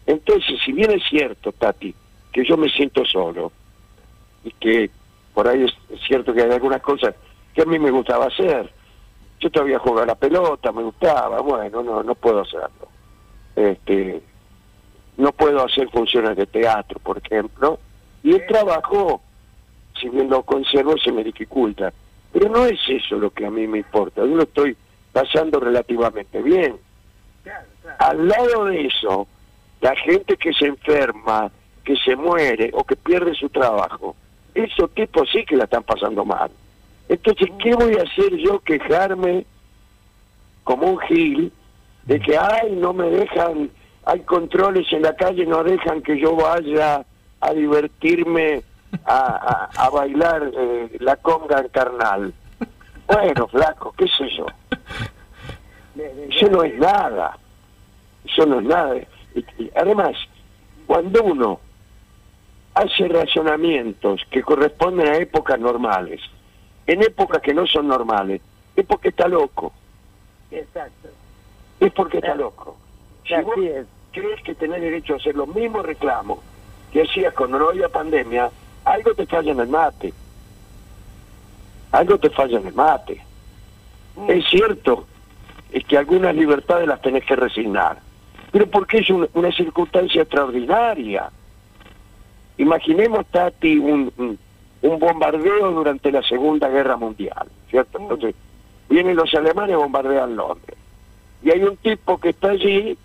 Entonces, 0.05 0.59
si 0.65 0.73
bien 0.73 0.91
es 0.91 1.03
cierto, 1.09 1.53
Tati, 1.53 1.95
que 2.33 2.43
yo 2.43 2.57
me 2.57 2.67
siento 2.69 3.05
solo, 3.05 3.53
y 4.43 4.51
que 4.51 4.89
por 5.33 5.47
ahí 5.47 5.63
es 5.63 6.01
cierto 6.05 6.33
que 6.33 6.41
hay 6.41 6.51
algunas 6.51 6.81
cosas 6.81 7.15
que 7.53 7.61
a 7.61 7.65
mí 7.65 7.79
me 7.79 7.91
gustaba 7.91 8.25
hacer, 8.25 8.69
yo 9.39 9.49
todavía 9.49 9.79
jugaba 9.79 10.07
la 10.07 10.15
pelota, 10.15 10.73
me 10.73 10.83
gustaba, 10.83 11.39
bueno, 11.39 11.83
no, 11.83 12.03
no 12.03 12.15
puedo 12.15 12.41
hacerlo. 12.41 12.89
Este, 13.55 14.21
no 15.15 15.31
puedo 15.31 15.63
hacer 15.63 15.89
funciones 15.89 16.35
de 16.35 16.47
teatro, 16.47 16.99
por 16.99 17.17
ejemplo, 17.17 17.79
y 18.23 18.33
el 18.33 18.45
trabajo, 18.45 19.21
si 20.01 20.09
bien 20.09 20.29
lo 20.29 20.41
conservo, 20.43 20.97
se 20.97 21.11
me 21.11 21.23
dificulta. 21.23 21.93
Pero 22.33 22.49
no 22.49 22.65
es 22.65 22.79
eso 22.87 23.17
lo 23.17 23.29
que 23.29 23.45
a 23.45 23.51
mí 23.51 23.67
me 23.67 23.79
importa. 23.79 24.21
Yo 24.21 24.35
lo 24.35 24.43
estoy 24.43 24.75
pasando 25.11 25.59
relativamente 25.59 26.41
bien. 26.41 26.77
Al 27.99 28.27
lado 28.27 28.65
de 28.65 28.87
eso, 28.87 29.27
la 29.81 29.95
gente 29.95 30.37
que 30.37 30.53
se 30.53 30.65
enferma, 30.65 31.51
que 31.83 31.95
se 31.97 32.15
muere 32.15 32.71
o 32.73 32.83
que 32.83 32.95
pierde 32.95 33.35
su 33.35 33.49
trabajo, 33.49 34.15
esos 34.53 34.91
tipos 34.93 35.29
sí 35.31 35.45
que 35.45 35.55
la 35.55 35.65
están 35.65 35.83
pasando 35.83 36.25
mal. 36.25 36.51
Entonces, 37.09 37.49
¿qué 37.61 37.75
voy 37.75 37.95
a 37.95 38.03
hacer 38.03 38.35
yo 38.37 38.59
quejarme 38.59 39.45
como 40.63 40.91
un 40.91 40.99
gil 40.99 41.51
de 42.05 42.19
que, 42.19 42.37
ay, 42.37 42.71
no 42.71 42.93
me 42.93 43.09
dejan, 43.09 43.69
hay 44.05 44.21
controles 44.21 44.91
en 44.91 45.01
la 45.01 45.15
calle, 45.15 45.45
no 45.45 45.63
dejan 45.63 46.01
que 46.01 46.19
yo 46.19 46.35
vaya 46.35 47.05
a 47.41 47.53
divertirme 47.53 48.63
a, 49.05 49.89
bailar 49.91 50.51
eh, 50.53 50.97
la 50.99 51.15
conga 51.17 51.63
carnal. 51.69 52.33
Bueno, 53.07 53.47
flaco, 53.47 53.93
qué 53.97 54.07
sé 54.07 54.29
yo. 54.37 54.45
Eso 56.29 56.47
no 56.49 56.63
es 56.63 56.77
nada. 56.77 57.37
Eso 58.25 58.45
no 58.45 58.59
es 58.59 58.65
nada. 58.65 58.95
además, 59.75 60.15
cuando 60.87 61.23
uno 61.23 61.59
hace 62.73 63.07
razonamientos 63.07 64.21
que 64.29 64.41
corresponden 64.41 65.07
a 65.07 65.17
épocas 65.17 65.59
normales, 65.59 66.21
en 66.87 67.01
épocas 67.03 67.41
que 67.41 67.53
no 67.53 67.67
son 67.67 67.87
normales, 67.87 68.41
es 68.75 68.85
porque 68.85 69.09
está 69.09 69.27
loco. 69.27 69.73
Exacto. 70.49 71.09
Es 71.79 71.91
porque 71.93 72.17
está 72.17 72.35
loco. 72.35 72.77
Si 73.25 73.35
vos 73.41 73.55
crees 74.11 74.41
que 74.43 74.55
tenés 74.55 74.81
derecho 74.81 75.13
a 75.13 75.17
hacer 75.17 75.35
los 75.35 75.47
mismos 75.47 75.85
reclamos 75.85 76.39
que 76.91 77.03
hacías 77.03 77.33
cuando 77.33 77.57
no 77.57 77.69
había 77.69 77.89
pandemia, 77.89 78.51
algo 78.85 79.13
te 79.13 79.25
falla 79.25 79.51
en 79.51 79.59
el 79.59 79.67
mate. 79.67 80.13
Algo 81.91 82.17
te 82.17 82.29
falla 82.29 82.59
en 82.59 82.67
el 82.67 82.73
mate. 82.73 83.21
Mm. 84.15 84.29
Es 84.29 84.45
cierto 84.49 85.05
es 85.71 85.85
que 85.85 85.97
algunas 85.97 86.35
libertades 86.35 86.87
las 86.87 87.01
tenés 87.01 87.23
que 87.23 87.35
resignar, 87.35 87.99
pero 88.51 88.67
porque 88.67 88.97
es 88.97 89.09
una, 89.09 89.51
circunstancia 89.51 90.23
extraordinaria. 90.23 91.31
Imaginemos, 92.57 93.25
Tati, 93.27 93.77
un, 93.77 94.11
un, 94.81 94.99
bombardeo 94.99 95.71
durante 95.71 96.11
la 96.11 96.21
Segunda 96.23 96.67
Guerra 96.67 96.97
Mundial, 96.97 97.47
¿cierto? 97.69 97.99
Mm. 97.99 98.01
Entonces, 98.03 98.35
vienen 98.89 99.15
los 99.15 99.33
alemanes 99.33 99.75
a 99.75 99.79
bombardear 99.79 100.27
Londres. 100.29 100.77
Y 101.43 101.49
hay 101.49 101.63
un 101.63 101.77
tipo 101.77 102.19
que 102.19 102.29
está 102.29 102.49
allí 102.49 102.97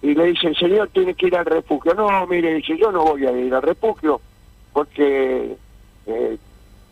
y 0.00 0.14
le 0.14 0.24
dice, 0.26 0.48
el 0.48 0.56
señor 0.56 0.88
tiene 0.92 1.14
que 1.14 1.26
ir 1.26 1.36
al 1.36 1.44
refugio. 1.44 1.94
No, 1.94 2.26
mire, 2.26 2.54
dice, 2.54 2.78
yo 2.78 2.92
no 2.92 3.04
voy 3.04 3.26
a 3.26 3.32
ir 3.32 3.52
al 3.52 3.62
refugio, 3.62 4.20
porque 4.74 5.56
eh, 6.06 6.36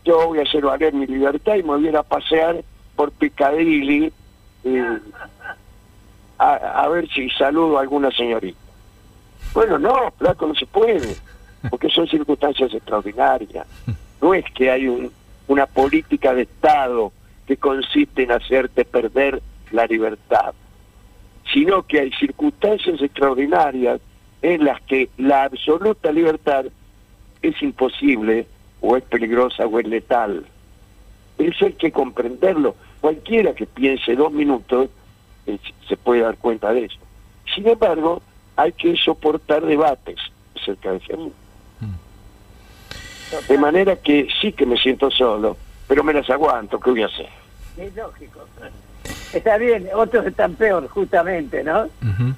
yo 0.03 0.27
voy 0.27 0.39
a 0.39 0.43
hacer 0.43 0.63
valer 0.63 0.93
mi 0.93 1.05
libertad 1.05 1.55
y 1.55 1.63
me 1.63 1.77
voy 1.77 1.87
a, 1.89 1.99
a 1.99 2.03
pasear 2.03 2.63
por 2.95 3.11
Piccadilly 3.11 4.11
eh, 4.63 4.99
a, 6.39 6.87
ver 6.87 7.07
si 7.09 7.29
saludo 7.29 7.77
a 7.77 7.81
alguna 7.81 8.09
señorita. 8.11 8.57
Bueno, 9.53 9.77
no, 9.77 10.11
flaco, 10.17 10.47
no 10.47 10.55
se 10.55 10.65
puede, 10.65 11.15
porque 11.69 11.89
son 11.89 12.07
circunstancias 12.07 12.73
extraordinarias. 12.73 13.67
No 14.21 14.33
es 14.33 14.43
que 14.51 14.71
hay 14.71 14.87
un, 14.87 15.11
una 15.47 15.65
política 15.65 16.33
de 16.33 16.43
Estado 16.43 17.11
que 17.45 17.57
consiste 17.57 18.23
en 18.23 18.31
hacerte 18.31 18.83
perder 18.83 19.41
la 19.71 19.85
libertad. 19.85 20.53
sino 21.53 21.83
que 21.83 21.99
hay 21.99 22.11
circunstancias 22.13 23.01
extraordinarias 23.01 23.99
en 24.41 24.63
las 24.63 24.81
que 24.81 25.09
la 25.17 25.43
absoluta 25.43 26.11
libertad 26.11 26.65
es 27.43 27.61
imposible 27.61 28.47
o 28.81 28.97
es 28.97 29.03
peligrosa 29.03 29.65
o 29.67 29.79
es 29.79 29.87
letal. 29.87 30.45
Eso 31.37 31.65
hay 31.65 31.73
que 31.73 31.91
comprenderlo. 31.91 32.75
Cualquiera 33.01 33.53
que 33.53 33.65
piense 33.65 34.15
dos 34.15 34.31
minutos 34.31 34.89
eh, 35.45 35.59
se 35.87 35.97
puede 35.97 36.21
dar 36.21 36.37
cuenta 36.37 36.73
de 36.73 36.85
eso. 36.85 36.97
Sin 37.53 37.67
embargo, 37.67 38.21
hay 38.55 38.71
que 38.71 38.95
soportar 38.95 39.65
debates 39.65 40.17
acerca 40.59 40.91
de 40.91 40.97
ese 40.97 41.15
mundo. 41.15 41.35
De 43.47 43.57
manera 43.57 43.95
que 43.95 44.27
sí 44.41 44.51
que 44.53 44.65
me 44.65 44.77
siento 44.77 45.09
solo, 45.09 45.57
pero 45.87 46.03
me 46.03 46.13
las 46.13 46.29
aguanto, 46.29 46.79
¿qué 46.79 46.91
voy 46.91 47.01
a 47.01 47.07
hacer? 47.07 47.29
Es 47.77 47.95
lógico. 47.95 48.41
Está 49.33 49.57
bien, 49.57 49.89
otros 49.95 50.27
están 50.27 50.53
peor, 50.53 50.87
justamente, 50.87 51.63
¿no? 51.63 51.85
Ujú. 51.85 52.35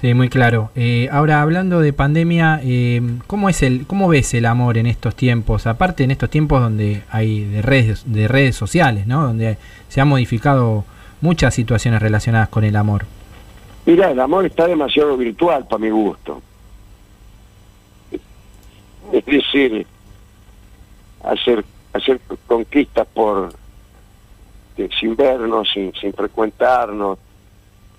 Sí, 0.00 0.12
muy 0.12 0.28
claro. 0.28 0.70
Eh, 0.74 1.08
ahora, 1.10 1.40
hablando 1.40 1.80
de 1.80 1.92
pandemia, 1.92 2.60
eh, 2.62 3.00
¿cómo, 3.26 3.48
es 3.48 3.62
el, 3.62 3.86
¿cómo 3.86 4.08
ves 4.08 4.34
el 4.34 4.46
amor 4.46 4.76
en 4.76 4.86
estos 4.86 5.14
tiempos? 5.14 5.66
Aparte, 5.66 6.04
en 6.04 6.10
estos 6.10 6.30
tiempos 6.30 6.60
donde 6.60 7.02
hay 7.10 7.44
de 7.44 7.62
redes, 7.62 8.02
de 8.06 8.28
redes 8.28 8.54
sociales, 8.54 9.06
¿no? 9.06 9.22
Donde 9.22 9.56
se 9.88 10.00
han 10.00 10.08
modificado 10.08 10.84
muchas 11.20 11.54
situaciones 11.54 12.02
relacionadas 12.02 12.48
con 12.48 12.64
el 12.64 12.76
amor. 12.76 13.06
Mira, 13.86 14.10
el 14.10 14.20
amor 14.20 14.44
está 14.44 14.66
demasiado 14.66 15.16
virtual 15.16 15.66
para 15.66 15.78
mi 15.78 15.90
gusto. 15.90 16.42
Es 19.12 19.24
decir, 19.24 19.86
hacer 21.22 21.64
hacer 21.94 22.20
conquistas 22.46 23.06
por 23.14 23.54
sin 24.98 25.14
vernos, 25.14 25.70
sin, 25.72 25.94
sin 25.94 26.12
frecuentarnos, 26.12 27.18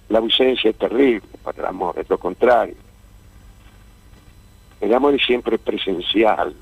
la 0.10 0.20
ausencia 0.20 0.70
es 0.70 0.78
terrible 0.78 1.35
para 1.46 1.60
el 1.62 1.66
amor, 1.68 1.98
es 2.00 2.10
lo 2.10 2.18
contrario. 2.18 2.76
El 4.82 4.94
amor 4.94 5.14
es 5.14 5.24
siempre 5.26 5.58
presencial. 5.60 6.56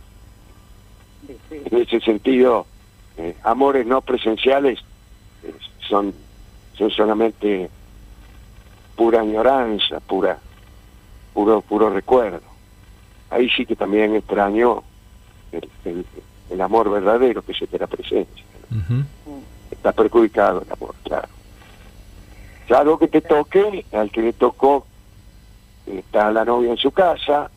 En 1.65 1.77
ese 1.81 1.99
sentido, 2.01 2.67
eh, 3.17 3.35
amores 3.43 3.85
no 3.85 4.01
presenciales 4.01 4.79
eh, 5.41 5.55
son, 5.87 6.13
son 6.73 6.91
solamente 6.91 7.69
pura 8.95 9.21
añoranza, 9.21 9.99
pura, 10.01 10.39
puro, 11.33 11.61
puro 11.61 11.89
recuerdo. 11.89 12.41
Ahí 13.29 13.49
sí 13.49 13.65
que 13.65 13.75
también 13.75 14.15
extraño 14.15 14.83
el, 15.51 15.71
el- 15.85 16.05
el 16.49 16.61
amor 16.61 16.91
verdadero 16.91 17.41
que 17.41 17.53
se 17.53 17.65
te 17.67 17.79
la 17.79 17.87
presencia. 17.87 18.45
Está 19.71 19.91
perjudicado 19.93 20.61
el 20.61 20.71
amor, 20.71 20.93
claro. 21.03 21.29
Claro 22.67 22.97
que 22.97 23.07
te 23.07 23.21
toque, 23.21 23.85
al 23.91 24.09
que 24.11 24.21
le 24.21 24.33
tocó, 24.33 24.85
está 25.85 26.31
la 26.31 26.45
novia 26.45 26.71
en 26.71 26.77
su 26.77 26.91
casa, 26.91 27.49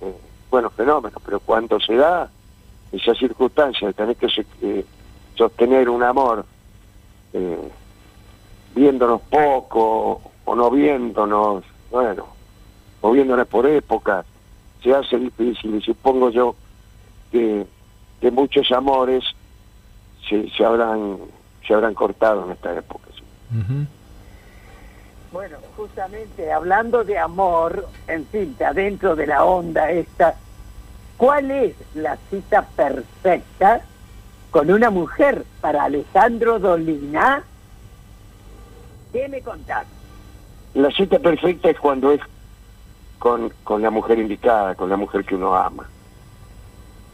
eh, 0.00 0.16
bueno, 0.50 0.70
fenómeno, 0.70 1.18
pero 1.24 1.40
cuando 1.40 1.78
se 1.80 1.94
da 1.94 2.28
esa 2.90 3.14
circunstancia 3.14 3.88
de 3.88 3.94
tener 3.94 4.16
que 4.16 4.28
eh, 4.62 4.84
sostener 5.36 5.88
un 5.88 6.02
amor, 6.02 6.44
eh, 7.32 7.70
viéndonos 8.74 9.20
poco 9.22 10.20
o 10.44 10.54
no 10.54 10.70
viéndonos, 10.70 11.64
bueno, 11.90 12.26
o 13.00 13.12
viéndonos 13.12 13.46
por 13.46 13.66
época, 13.66 14.24
se 14.82 14.94
hace 14.94 15.16
difícil 15.16 15.76
y 15.76 15.80
supongo 15.80 16.30
yo 16.30 16.56
que, 17.30 17.64
que 18.20 18.30
muchos 18.30 18.70
amores 18.72 19.24
se, 20.28 20.50
se 20.50 20.64
habrán 20.64 21.18
se 21.66 21.74
habrán 21.74 21.94
cortado 21.94 22.44
en 22.44 22.52
esta 22.52 22.76
época. 22.76 23.01
Bueno, 25.32 25.56
justamente 25.76 26.52
hablando 26.52 27.04
de 27.04 27.18
amor, 27.18 27.88
en 28.06 28.26
fin, 28.26 28.56
dentro 28.74 29.16
de 29.16 29.26
la 29.26 29.44
onda 29.44 29.90
esta, 29.90 30.36
¿cuál 31.16 31.50
es 31.50 31.74
la 31.94 32.18
cita 32.28 32.62
perfecta 32.62 33.82
con 34.50 34.70
una 34.70 34.90
mujer 34.90 35.44
para 35.60 35.84
Alejandro 35.84 36.58
Dolina? 36.58 37.42
¿Qué 39.12 39.28
me 39.28 39.40
contás? 39.40 39.86
La 40.74 40.90
cita 40.90 41.18
perfecta 41.18 41.70
es 41.70 41.78
cuando 41.78 42.12
es 42.12 42.20
con, 43.18 43.50
con 43.64 43.80
la 43.80 43.90
mujer 43.90 44.18
indicada, 44.18 44.74
con 44.74 44.90
la 44.90 44.96
mujer 44.96 45.24
que 45.24 45.34
uno 45.34 45.54
ama. 45.54 45.88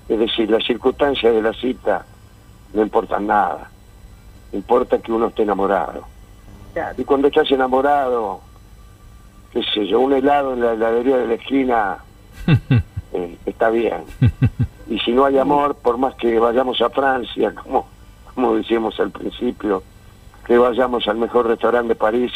Es 0.08 0.18
decir, 0.18 0.50
las 0.50 0.64
circunstancias 0.64 1.34
de 1.34 1.42
la 1.42 1.52
cita 1.52 2.04
no 2.72 2.82
importan 2.82 3.26
nada. 3.26 3.70
Importa 4.52 4.98
que 4.98 5.12
uno 5.12 5.26
esté 5.26 5.42
enamorado. 5.42 6.17
Y 6.96 7.04
cuando 7.04 7.28
estás 7.28 7.50
enamorado, 7.50 8.40
qué 9.52 9.62
sé 9.74 9.86
yo, 9.86 10.00
un 10.00 10.12
helado 10.12 10.52
en 10.54 10.60
la 10.60 10.72
heladería 10.72 11.16
de 11.18 11.26
la 11.26 11.34
esquina 11.34 11.98
eh, 13.12 13.36
está 13.46 13.70
bien. 13.70 14.04
Y 14.88 14.98
si 15.00 15.12
no 15.12 15.24
hay 15.24 15.38
amor, 15.38 15.74
por 15.76 15.98
más 15.98 16.14
que 16.14 16.38
vayamos 16.38 16.80
a 16.80 16.90
Francia, 16.90 17.54
como, 17.54 17.86
como 18.34 18.54
decíamos 18.54 18.98
al 19.00 19.10
principio, 19.10 19.82
que 20.46 20.56
vayamos 20.56 21.06
al 21.08 21.16
mejor 21.18 21.46
restaurante 21.46 21.88
de 21.88 21.94
París, 21.94 22.32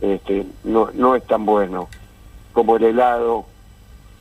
este, 0.00 0.46
no, 0.64 0.88
no 0.94 1.14
es 1.14 1.26
tan 1.26 1.44
bueno 1.46 1.88
como 2.52 2.76
el 2.76 2.84
helado 2.84 3.44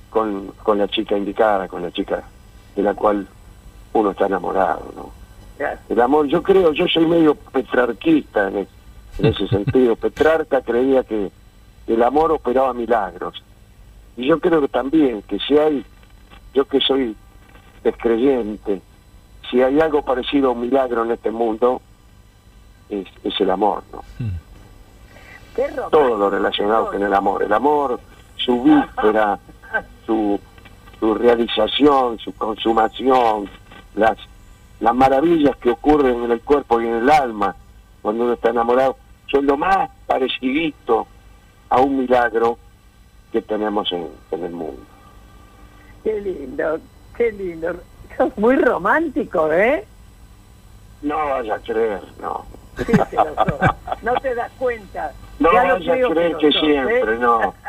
con, 0.09 0.47
con 0.63 0.77
la 0.77 0.87
chica 0.87 1.17
indicada, 1.17 1.67
con 1.67 1.81
la 1.81 1.91
chica 1.91 2.23
de 2.75 2.83
la 2.83 2.93
cual 2.93 3.27
uno 3.93 4.11
está 4.11 4.27
enamorado, 4.27 4.91
¿no? 4.95 5.11
El 5.89 5.99
amor, 5.99 6.27
yo 6.27 6.41
creo, 6.41 6.71
yo 6.71 6.87
soy 6.87 7.05
medio 7.05 7.35
petrarquista 7.35 8.47
en, 8.47 8.59
e- 8.59 8.67
en 9.19 9.25
ese 9.27 9.47
sentido. 9.47 9.95
Petrarca 9.95 10.61
creía 10.61 11.03
que 11.03 11.31
el 11.87 12.03
amor 12.03 12.31
operaba 12.31 12.73
milagros. 12.73 13.43
Y 14.17 14.27
yo 14.27 14.39
creo 14.39 14.61
que 14.61 14.67
también, 14.67 15.21
que 15.23 15.39
si 15.39 15.57
hay, 15.57 15.85
yo 16.53 16.65
que 16.65 16.79
soy 16.81 17.15
descreyente, 17.83 18.81
si 19.49 19.61
hay 19.61 19.79
algo 19.79 20.03
parecido 20.03 20.49
a 20.49 20.51
un 20.51 20.61
milagro 20.61 21.05
en 21.05 21.11
este 21.11 21.31
mundo, 21.31 21.81
es, 22.89 23.07
es 23.23 23.39
el 23.39 23.49
amor, 23.49 23.83
¿no? 23.91 24.03
Qué 25.55 25.67
romántico. 25.67 25.89
todo 25.89 26.17
lo 26.17 26.29
relacionado 26.29 26.87
con 26.91 27.01
el 27.01 27.13
amor. 27.13 27.43
El 27.43 27.53
amor, 27.53 27.99
su 28.35 28.63
víspera, 28.63 29.39
su, 30.05 30.39
su 30.99 31.13
realización, 31.13 32.19
su 32.19 32.33
consumación, 32.33 33.49
las, 33.95 34.17
las 34.79 34.95
maravillas 34.95 35.55
que 35.57 35.71
ocurren 35.71 36.23
en 36.23 36.31
el 36.31 36.41
cuerpo 36.41 36.81
y 36.81 36.87
en 36.87 36.95
el 36.95 37.09
alma 37.09 37.55
cuando 38.01 38.23
uno 38.23 38.33
está 38.33 38.49
enamorado, 38.49 38.95
son 39.31 39.45
lo 39.45 39.57
más 39.57 39.89
parecidito 40.07 41.07
a 41.69 41.79
un 41.79 41.99
milagro 41.99 42.57
que 43.31 43.41
tenemos 43.41 43.91
en, 43.91 44.07
en 44.31 44.43
el 44.43 44.51
mundo. 44.51 44.81
Qué 46.03 46.19
lindo, 46.21 46.79
qué 47.15 47.31
lindo. 47.31 47.75
Sos 48.17 48.37
muy 48.37 48.55
romántico, 48.55 49.51
¿eh? 49.51 49.85
No 51.01 51.17
vaya 51.17 51.55
a 51.55 51.59
creer, 51.59 52.01
no. 52.21 52.45
Sí, 52.77 52.85
que 52.85 53.15
lo 53.17 53.35
sos. 53.35 53.75
No 54.01 54.13
te 54.15 54.33
das 54.33 54.51
cuenta. 54.57 55.11
No 55.39 55.51
Ya 55.53 55.73
vaya 55.73 55.93
a 55.93 56.09
creer 56.09 56.37
que 56.37 56.51
sos, 56.51 56.61
siempre, 56.61 57.15
¿eh? 57.15 57.19
no. 57.19 57.53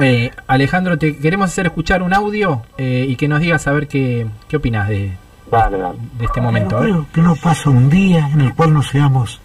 Eh, 0.00 0.30
Alejandro, 0.46 0.96
te 0.96 1.18
queremos 1.18 1.50
hacer 1.50 1.66
escuchar 1.66 2.04
un 2.04 2.14
audio 2.14 2.62
eh, 2.76 3.04
y 3.08 3.16
que 3.16 3.26
nos 3.26 3.40
digas 3.40 3.66
a 3.66 3.72
ver 3.72 3.88
qué, 3.88 4.28
qué 4.46 4.56
opinas 4.56 4.88
de, 4.88 5.16
dale. 5.50 5.76
de 5.76 6.24
este 6.24 6.40
momento. 6.40 6.76
a 6.76 6.80
ver. 6.82 6.90
Creo 6.90 7.06
que 7.12 7.20
no 7.20 7.34
pasa 7.34 7.68
un 7.70 7.90
día 7.90 8.28
en 8.32 8.42
el 8.42 8.54
cual 8.54 8.72
no 8.72 8.82
seamos 8.84 9.40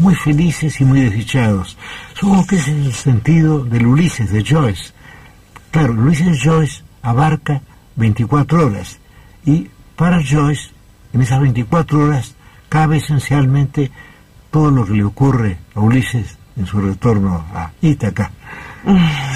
muy 0.00 0.14
felices 0.14 0.80
y 0.80 0.84
muy 0.84 1.02
desdichados. 1.02 1.76
Supongo 2.14 2.46
que 2.46 2.56
ese 2.56 2.72
es 2.72 2.86
el 2.86 2.94
sentido 2.94 3.64
del 3.64 3.86
Ulises 3.86 4.32
de 4.32 4.42
Joyce. 4.42 4.92
Claro, 5.70 5.92
Ulises 5.92 6.26
de 6.26 6.38
Joyce 6.38 6.82
abarca 7.02 7.60
24 7.96 8.66
horas 8.66 8.98
y 9.44 9.68
para 9.96 10.22
Joyce, 10.22 10.70
en 11.12 11.20
esas 11.20 11.40
24 11.40 12.04
horas, 12.04 12.34
cabe 12.68 12.96
esencialmente 12.96 13.90
todo 14.50 14.70
lo 14.70 14.86
que 14.86 14.94
le 14.94 15.04
ocurre 15.04 15.58
a 15.74 15.80
Ulises 15.80 16.38
en 16.56 16.66
su 16.66 16.80
retorno 16.80 17.44
a 17.54 17.70
Ítaca. 17.82 18.30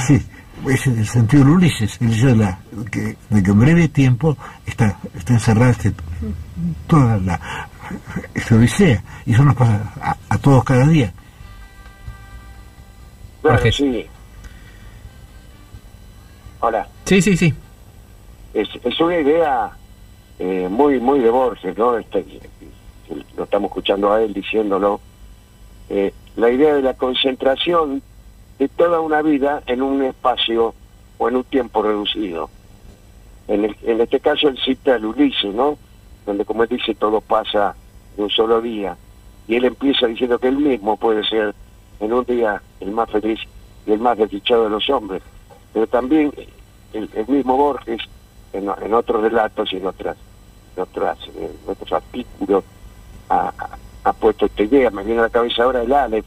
Sí, 0.07 0.15
ese 0.15 0.34
es 0.69 0.87
el 0.87 1.07
sentido 1.07 1.45
del 1.45 1.53
Ulises, 1.55 2.01
el 2.01 2.13
hecho 2.13 2.27
de, 2.27 2.37
la, 2.37 2.59
que, 2.91 3.17
de 3.31 3.43
que 3.43 3.51
en 3.51 3.59
breve 3.59 3.89
tiempo 3.89 4.37
está, 4.67 4.99
está 5.15 5.35
encerrada 5.35 5.71
este, 5.71 5.93
toda 6.87 7.17
la 7.19 7.69
esta 8.35 8.55
odisea, 8.55 9.03
y 9.27 9.35
eso 9.35 9.45
nos 9.45 9.55
pasa 9.55 9.93
a, 10.01 10.17
a 10.29 10.39
todos 10.39 10.65
cada 10.65 10.87
día. 10.87 11.13
Claro, 13.43 13.59
Jorge. 13.59 13.73
sí. 13.73 14.07
Hola. 16.61 16.89
Sí, 17.05 17.21
sí, 17.21 17.37
sí. 17.37 17.53
es, 18.55 18.69
es 18.83 19.01
una 19.01 19.19
idea 19.19 19.71
eh, 20.39 20.67
muy 20.71 20.99
muy 20.99 21.21
de 21.21 21.29
Borges, 21.31 21.77
¿no? 21.77 21.99
Este, 21.99 22.25
lo 23.37 23.45
estamos 23.45 23.69
escuchando 23.69 24.13
a 24.13 24.23
él 24.23 24.33
diciéndolo. 24.33 25.01
Eh, 25.91 26.15
la 26.37 26.51
idea 26.51 26.75
de 26.75 26.83
la 26.83 26.95
concentración 26.95 28.03
de 28.59 28.69
toda 28.69 29.01
una 29.01 29.23
vida 29.23 29.63
en 29.67 29.83
un 29.83 30.03
espacio 30.03 30.75
o 31.19 31.29
en 31.29 31.37
un 31.37 31.45
tiempo 31.45 31.83
reducido. 31.83 32.51
En, 33.49 33.65
el- 33.65 33.77
en 33.83 34.01
este 34.01 34.21
caso 34.21 34.49
él 34.49 34.59
cita 34.65 34.95
al 34.95 35.05
Ulises, 35.05 35.55
¿no? 35.55 35.79
Donde 36.27 36.45
como 36.45 36.63
él 36.63 36.69
dice 36.69 36.95
todo 36.95 37.21
pasa 37.21 37.75
de 38.17 38.23
un 38.23 38.31
solo 38.31 38.61
día. 38.61 38.97
Y 39.47 39.57
él 39.57 39.65
empieza 39.65 40.07
diciendo 40.07 40.39
que 40.39 40.49
él 40.49 40.57
mismo 40.57 40.97
puede 40.97 41.25
ser 41.25 41.55
en 42.01 42.13
un 42.13 42.25
día 42.25 42.63
el 42.81 42.91
más 42.93 43.11
feliz 43.11 43.41
y 43.87 43.93
el 43.93 43.99
más 43.99 44.17
desdichado 44.17 44.65
de 44.65 44.71
los 44.71 44.89
hombres. 44.89 45.23
Pero 45.73 45.87
también 45.87 46.33
el, 46.93 47.11
mismo 47.29 47.57
Borges, 47.57 48.01
en, 48.53 48.71
en 48.83 48.95
otros 48.95 49.21
relatos 49.23 49.73
y 49.73 49.77
en 49.77 49.87
otras, 49.87 50.17
en 50.77 50.83
otras, 50.83 51.19
eh, 51.37 51.51
en 51.63 51.71
otros 51.71 51.93
artículos, 51.93 52.65
ha- 53.29 53.53
ha 54.05 54.13
puesto 54.15 54.47
esta 54.47 54.63
idea. 54.63 54.91
Me 54.91 55.03
viene 55.03 55.21
a 55.21 55.25
la 55.25 55.31
cabeza 55.31 55.65
ahora 55.65 55.83
el 55.83 55.93
Aleph, 55.93 56.25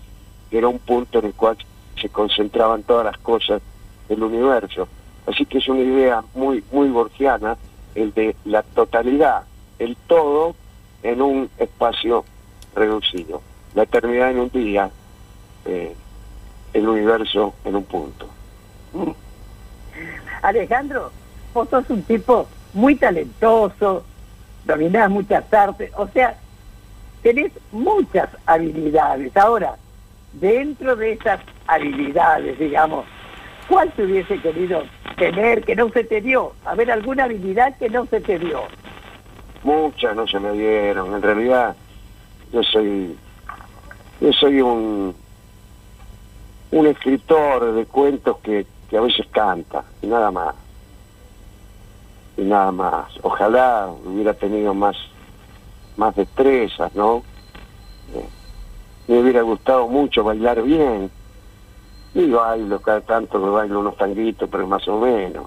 que 0.51 0.57
era 0.57 0.67
un 0.67 0.79
punto 0.79 1.19
en 1.19 1.25
el 1.25 1.33
cual 1.33 1.57
se 1.99 2.09
concentraban 2.09 2.83
todas 2.83 3.05
las 3.05 3.17
cosas 3.17 3.61
del 4.07 4.23
universo. 4.23 4.87
Así 5.25 5.45
que 5.45 5.57
es 5.57 5.67
una 5.67 5.81
idea 5.81 6.23
muy, 6.33 6.63
muy 6.71 6.89
borgiana, 6.89 7.57
el 7.95 8.13
de 8.13 8.35
la 8.45 8.63
totalidad, 8.63 9.43
el 9.79 9.97
todo 10.07 10.55
en 11.03 11.21
un 11.21 11.49
espacio 11.57 12.23
reducido. 12.75 13.41
La 13.75 13.83
eternidad 13.83 14.31
en 14.31 14.39
un 14.39 14.49
día, 14.49 14.89
eh, 15.65 15.95
el 16.73 16.87
universo 16.87 17.53
en 17.65 17.75
un 17.75 17.83
punto. 17.83 18.27
Alejandro, 20.41 21.11
vos 21.53 21.67
sos 21.69 21.89
un 21.89 22.03
tipo 22.03 22.47
muy 22.73 22.95
talentoso, 22.95 24.03
dominás 24.65 25.09
muchas 25.09 25.51
artes, 25.51 25.91
o 25.97 26.07
sea, 26.07 26.37
tenés 27.21 27.51
muchas 27.71 28.29
habilidades. 28.45 29.35
Ahora, 29.35 29.75
dentro 30.39 30.95
de 30.95 31.13
esas 31.13 31.39
habilidades, 31.67 32.57
digamos, 32.59 33.05
¿cuál 33.67 33.91
te 33.91 34.03
hubiese 34.03 34.39
querido 34.39 34.83
tener 35.17 35.63
que 35.63 35.75
no 35.75 35.89
se 35.89 36.03
te 36.03 36.21
dio? 36.21 36.53
A 36.65 36.75
ver, 36.75 36.91
alguna 36.91 37.25
habilidad 37.25 37.77
que 37.77 37.89
no 37.89 38.05
se 38.05 38.21
te 38.21 38.39
dio. 38.39 38.63
Muchas 39.63 40.15
no 40.15 40.27
se 40.27 40.39
me 40.39 40.51
dieron. 40.53 41.13
En 41.13 41.21
realidad, 41.21 41.75
yo 42.51 42.63
soy, 42.63 43.17
yo 44.21 44.31
soy 44.33 44.61
un, 44.61 45.15
un 46.71 46.87
escritor 46.87 47.73
de 47.73 47.85
cuentos 47.85 48.37
que, 48.39 48.65
que 48.89 48.97
a 48.97 49.01
veces 49.01 49.25
canta 49.31 49.83
y 50.01 50.07
nada 50.07 50.31
más. 50.31 50.55
Y 52.37 52.41
nada 52.41 52.71
más. 52.71 53.11
Ojalá 53.23 53.89
hubiera 54.05 54.33
tenido 54.33 54.73
más, 54.73 54.95
más 55.97 56.15
destrezas, 56.15 56.93
¿no? 56.93 57.23
Eh, 58.13 58.25
me 59.07 59.19
hubiera 59.19 59.41
gustado 59.41 59.87
mucho 59.87 60.23
bailar 60.23 60.61
bien. 60.61 61.09
Y 62.13 62.29
bailo 62.29 62.81
cada 62.81 63.01
tanto, 63.01 63.39
me 63.39 63.49
bailo 63.49 63.79
unos 63.79 63.97
tanguitos, 63.97 64.49
pero 64.49 64.67
más 64.67 64.87
o 64.87 64.99
menos. 64.99 65.45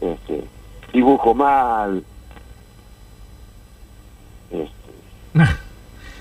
Este, 0.00 0.44
dibujo 0.92 1.34
mal. 1.34 2.04
Este, 4.50 4.72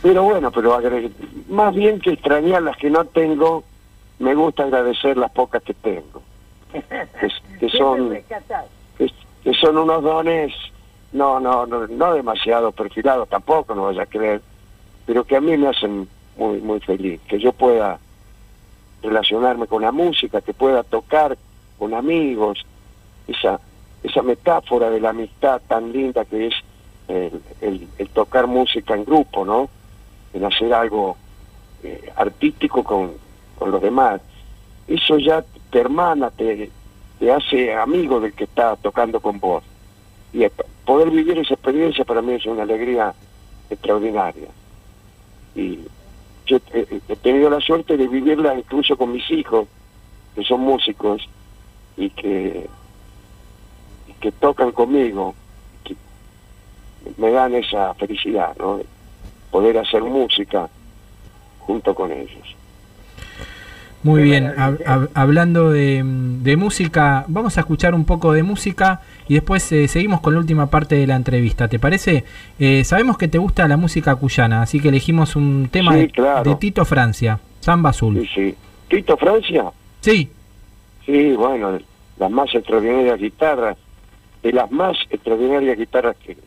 pero 0.01 0.23
bueno, 0.23 0.51
pero 0.51 0.79
más 1.49 1.75
bien 1.75 1.99
que 1.99 2.11
extrañar 2.11 2.61
las 2.63 2.77
que 2.77 2.89
no 2.89 3.05
tengo, 3.05 3.63
me 4.19 4.33
gusta 4.33 4.63
agradecer 4.63 5.17
las 5.17 5.31
pocas 5.31 5.61
que 5.63 5.73
tengo. 5.73 6.21
Que, 7.19 7.29
que 7.59 7.69
son 7.69 8.17
que 9.45 9.53
son 9.53 9.77
unos 9.77 10.03
dones 10.03 10.51
no, 11.15 11.39
no, 11.39 11.65
no, 11.65 11.87
no 11.87 12.13
demasiado 12.13 12.71
perfilados 12.73 13.29
tampoco, 13.29 13.73
no 13.73 13.83
vaya 13.85 14.03
a 14.03 14.07
creer, 14.07 14.41
pero 15.05 15.23
que 15.23 15.37
a 15.37 15.41
mí 15.41 15.55
me 15.55 15.69
hacen 15.69 16.09
muy, 16.37 16.59
muy 16.59 16.79
feliz, 16.79 17.19
que 17.27 17.39
yo 17.39 17.53
pueda 17.53 17.99
relacionarme 19.01 19.67
con 19.67 19.81
la 19.81 19.91
música, 19.91 20.41
que 20.41 20.53
pueda 20.53 20.83
tocar 20.83 21.37
con 21.77 21.93
amigos, 21.93 22.65
esa, 23.27 23.59
esa 24.03 24.21
metáfora 24.21 24.89
de 24.89 24.99
la 24.99 25.09
amistad 25.09 25.61
tan 25.67 25.91
linda 25.91 26.25
que 26.25 26.47
es 26.47 26.53
el, 27.07 27.87
tocar 28.13 28.47
música 28.47 28.95
en 28.95 29.03
grupo, 29.05 29.45
¿no? 29.45 29.69
En 30.33 30.45
hacer 30.45 30.73
algo 30.73 31.17
eh, 31.83 32.11
artístico 32.15 32.83
con, 32.83 33.11
con 33.57 33.71
los 33.71 33.81
demás. 33.81 34.21
Eso 34.87 35.17
ya 35.17 35.43
te 35.69 35.79
hermana, 35.79 36.31
te, 36.31 36.71
te 37.19 37.31
hace 37.31 37.73
amigo 37.73 38.19
del 38.19 38.33
que 38.33 38.45
está 38.45 38.75
tocando 38.77 39.19
con 39.19 39.39
vos. 39.39 39.63
Y 40.33 40.45
poder 40.85 41.09
vivir 41.09 41.37
esa 41.39 41.55
experiencia 41.55 42.05
para 42.05 42.21
mí 42.21 42.33
es 42.33 42.45
una 42.45 42.63
alegría 42.63 43.13
extraordinaria. 43.69 44.47
Y 45.55 45.79
yo 46.45 46.57
he, 46.73 47.01
he 47.09 47.15
tenido 47.17 47.49
la 47.49 47.59
suerte 47.59 47.97
de 47.97 48.07
vivirla 48.07 48.55
incluso 48.55 48.95
con 48.97 49.11
mis 49.11 49.29
hijos, 49.31 49.67
que 50.35 50.43
son 50.43 50.61
músicos 50.61 51.27
y 51.97 52.09
que, 52.09 52.67
que 54.19 54.31
tocan 54.33 54.71
conmigo, 54.71 55.33
que 55.83 55.95
me 57.17 57.31
dan 57.31 57.53
esa 57.55 57.93
felicidad, 57.95 58.55
¿no? 58.57 58.77
De 58.77 58.85
poder 59.51 59.77
hacer 59.77 60.03
música 60.03 60.67
junto 61.59 61.95
con 61.95 62.11
ellos. 62.11 62.55
Muy 64.03 64.21
bien, 64.21 64.53
hab- 64.55 64.83
hab- 64.85 65.09
hablando 65.15 65.71
de, 65.71 66.03
de 66.05 66.57
música, 66.57 67.25
vamos 67.27 67.57
a 67.57 67.61
escuchar 67.61 67.95
un 67.95 68.05
poco 68.05 68.33
de 68.33 68.43
música 68.43 69.01
y 69.27 69.33
después 69.35 69.71
eh, 69.71 69.87
seguimos 69.87 70.21
con 70.21 70.33
la 70.33 70.39
última 70.39 70.67
parte 70.69 70.95
de 70.95 71.07
la 71.07 71.15
entrevista, 71.15 71.67
¿te 71.67 71.79
parece? 71.79 72.23
Eh, 72.59 72.83
sabemos 72.83 73.17
que 73.17 73.27
te 73.27 73.37
gusta 73.37 73.67
la 73.67 73.77
música 73.77 74.15
cuyana, 74.15 74.61
así 74.61 74.79
que 74.79 74.89
elegimos 74.89 75.35
un 75.35 75.67
tema 75.71 75.93
Sí, 75.93 75.99
de, 75.99 76.09
claro. 76.09 76.49
de 76.49 76.55
Tito 76.57 76.85
Francia, 76.85 77.39
Samba 77.59 77.89
Azul. 77.91 78.19
Sí, 78.21 78.29
sí. 78.33 78.55
¿Tito 78.89 79.17
Francia? 79.17 79.65
Sí. 80.01 80.29
Sí, 81.05 81.33
bueno, 81.33 81.77
las 82.17 82.31
más 82.31 82.53
extraordinarias 82.53 83.19
guitarras, 83.19 83.77
de 84.43 84.51
las 84.53 84.69
más 84.71 84.95
extraordinarias 85.09 85.77
guitarras 85.77 86.15
que, 86.25 86.37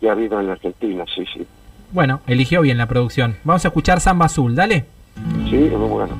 que 0.00 0.08
ha 0.08 0.12
habido 0.12 0.38
en 0.40 0.46
la 0.48 0.52
Argentina, 0.54 1.04
sí, 1.14 1.24
sí. 1.34 1.46
Bueno, 1.90 2.20
eligió 2.26 2.60
bien 2.60 2.76
la 2.76 2.86
producción. 2.86 3.36
Vamos 3.44 3.64
a 3.64 3.68
escuchar 3.68 4.00
Samba 4.00 4.26
Azul, 4.26 4.54
dale. 4.54 4.84
Sí, 5.48 5.56
muy 5.56 5.88
bueno. 5.88 6.18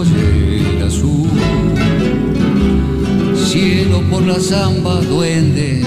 Pollera 0.00 0.86
azul. 0.86 1.28
Cielo 3.36 4.00
por 4.10 4.22
la 4.22 4.38
zamba, 4.40 4.94
duende, 5.02 5.82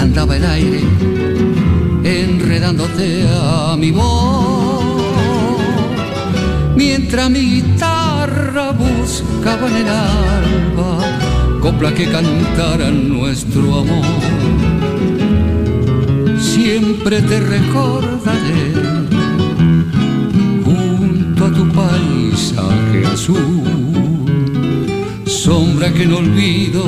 andaba 0.00 0.36
el 0.36 0.44
aire, 0.46 0.80
enredándote 2.04 3.26
a 3.28 3.76
mi 3.78 3.90
voz. 3.90 4.84
Mientras 6.74 7.28
mi 7.28 7.40
guitarra 7.56 8.72
buscaba 8.72 9.68
en 9.68 9.76
el 9.76 9.88
alba, 9.88 10.90
copla 11.60 11.92
que 11.92 12.06
cantara 12.10 12.90
nuestro 12.90 13.80
amor 13.80 14.06
siempre 16.38 17.20
te 17.20 17.40
recordaré 17.40 18.95
tu 21.52 21.64
paisaje 21.68 23.06
azul, 23.12 23.62
sombra 25.26 25.92
que 25.92 26.06
no 26.06 26.18
olvido, 26.18 26.84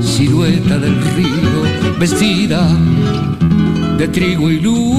silueta 0.00 0.78
del 0.78 0.96
río, 1.14 1.98
vestida 1.98 2.68
de 3.98 4.08
trigo 4.08 4.50
y 4.50 4.60
luz. 4.60 4.98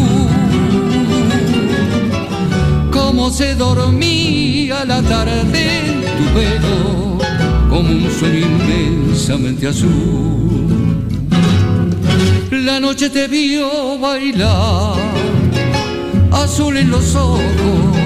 Cómo 2.91 3.29
se 3.31 3.55
dormía 3.55 4.85
la 4.85 5.01
tarde 5.01 5.61
en 5.85 6.01
tu 6.17 6.25
pelo, 6.35 7.17
como 7.69 7.89
un 7.89 8.11
sueño 8.19 8.47
inmensamente 8.47 9.67
azul. 9.67 11.01
La 12.51 12.79
noche 12.79 13.09
te 13.09 13.27
vio 13.27 13.97
bailar, 13.99 14.95
azul 16.31 16.77
en 16.77 16.91
los 16.91 17.15
ojos 17.15 18.02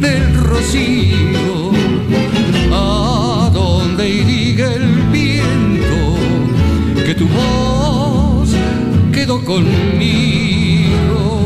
del 0.00 0.34
rocío, 0.44 1.72
a 2.72 3.50
donde 3.52 4.08
iriga 4.08 4.72
el 4.72 4.88
viento, 5.12 6.16
que 7.04 7.14
tu 7.14 7.26
voz 7.28 8.50
quedó 9.12 9.44
conmigo. 9.44 11.40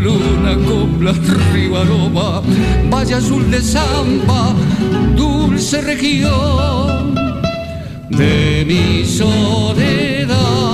Luna, 0.00 0.54
copla, 0.66 1.12
ribaroma, 1.52 2.42
valle 2.90 3.14
azul 3.14 3.50
de 3.50 3.60
samba, 3.60 4.54
dulce 5.16 5.80
región 5.80 7.14
de 8.10 8.64
mi 8.66 9.04
soledad. 9.04 10.73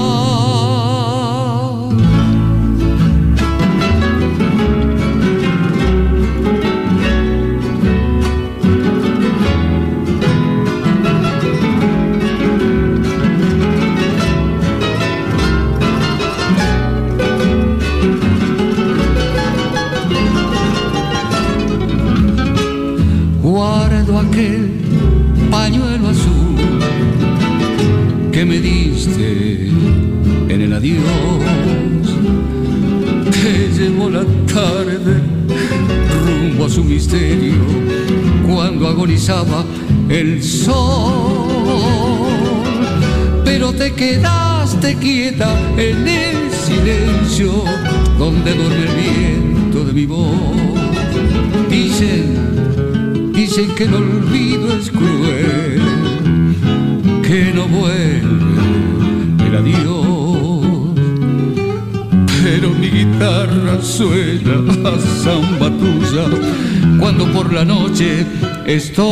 Estoy 68.67 69.11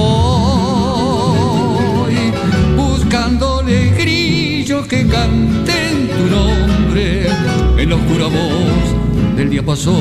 buscándole 2.77 3.91
grillos 3.91 4.87
que 4.87 5.07
canten 5.07 6.09
tu 6.09 6.27
nombre 6.35 7.29
en 7.77 7.91
la 7.91 7.97
oscura 7.97 8.27
voz 8.27 9.37
del 9.37 9.51
día 9.51 9.65
pasó. 9.65 9.97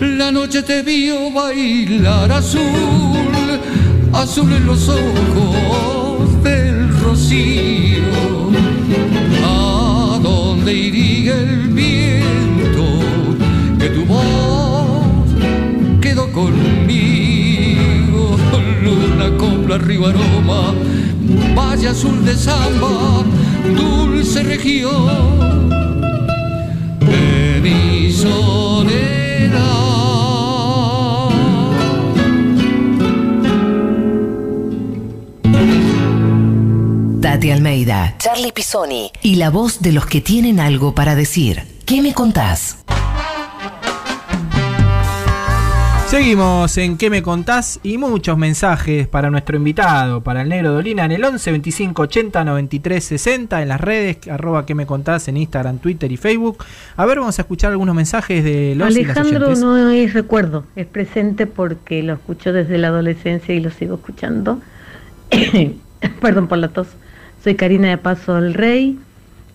La 0.00 0.32
noche 0.32 0.62
te 0.62 0.82
vio 0.82 1.30
bailar 1.30 2.32
azul, 2.32 3.60
azul 4.12 4.52
en 4.52 4.66
los 4.66 4.88
ojos 4.88 6.42
del 6.42 6.88
rocío. 7.00 8.02
A 9.44 10.18
donde 10.22 10.72
iría 10.72 11.34
el 11.34 11.59
conmigo. 16.40 18.36
Luna 18.82 19.36
con 19.36 19.68
la 19.68 19.74
arriba 19.74 20.08
aroma, 20.10 20.74
valle 21.54 21.88
azul 21.88 22.24
de 22.24 22.34
samba, 22.34 23.24
dulce 23.76 24.42
región 24.42 25.68
de 27.00 27.60
mi 27.62 28.10
soledad. 28.12 29.60
Tati 37.20 37.50
Almeida, 37.50 38.16
Charlie 38.18 38.52
Pisoni 38.52 39.10
y 39.22 39.34
la 39.36 39.50
voz 39.50 39.82
de 39.82 39.92
los 39.92 40.06
que 40.06 40.20
tienen 40.20 40.58
algo 40.58 40.94
para 40.94 41.14
decir. 41.14 41.62
¿Qué 41.84 42.00
me 42.02 42.14
contás? 42.14 42.79
Seguimos 46.10 46.76
en 46.76 46.98
¿Qué 46.98 47.08
me 47.08 47.22
contás? 47.22 47.78
Y 47.84 47.96
muchos 47.96 48.36
mensajes 48.36 49.06
para 49.06 49.30
nuestro 49.30 49.56
invitado, 49.56 50.24
para 50.24 50.42
el 50.42 50.48
Negro 50.48 50.72
Dolina, 50.72 51.04
en 51.04 51.12
el 51.12 51.24
11 51.24 51.52
25 51.52 52.02
80 52.02 52.44
93 52.44 53.04
60, 53.04 53.62
en 53.62 53.68
las 53.68 53.80
redes, 53.80 54.26
arroba 54.26 54.66
¿Qué 54.66 54.74
me 54.74 54.86
contás? 54.86 55.28
En 55.28 55.36
Instagram, 55.36 55.78
Twitter 55.78 56.10
y 56.10 56.16
Facebook. 56.16 56.64
A 56.96 57.06
ver, 57.06 57.20
vamos 57.20 57.38
a 57.38 57.42
escuchar 57.42 57.70
algunos 57.70 57.94
mensajes 57.94 58.42
de 58.42 58.74
los 58.74 58.90
y 58.90 59.04
las 59.04 59.16
Alejandro 59.16 59.54
no 59.54 59.88
es 59.90 60.12
recuerdo, 60.12 60.64
es 60.74 60.86
presente 60.86 61.46
porque 61.46 62.02
lo 62.02 62.14
escucho 62.14 62.52
desde 62.52 62.76
la 62.76 62.88
adolescencia 62.88 63.54
y 63.54 63.60
lo 63.60 63.70
sigo 63.70 63.94
escuchando. 63.94 64.60
Perdón 66.20 66.48
por 66.48 66.58
la 66.58 66.70
tos. 66.70 66.88
Soy 67.44 67.54
Karina 67.54 67.88
de 67.88 67.98
Paso 67.98 68.34
del 68.34 68.54
Rey. 68.54 68.98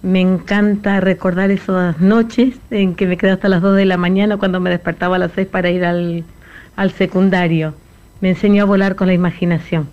Me 0.01 0.21
encanta 0.21 1.01
recordar 1.01 1.51
esas 1.51 1.99
noches 1.99 2.55
en 2.69 2.95
que 2.95 3.07
me 3.07 3.17
quedé 3.17 3.31
hasta 3.31 3.49
las 3.49 3.61
2 3.61 3.75
de 3.75 3.85
la 3.85 3.97
mañana 3.97 4.37
cuando 4.37 4.61
me 4.61 4.69
despertaba 4.69 5.17
a 5.17 5.19
las 5.19 5.31
6 5.33 5.47
para 5.47 5.69
ir 5.71 5.83
al, 5.83 6.23
al 6.75 6.91
secundario. 6.91 7.73
Me 8.21 8.29
enseñó 8.29 8.63
a 8.63 8.65
volar 8.65 8.95
con 8.95 9.07
la 9.07 9.13
imaginación. 9.13 9.87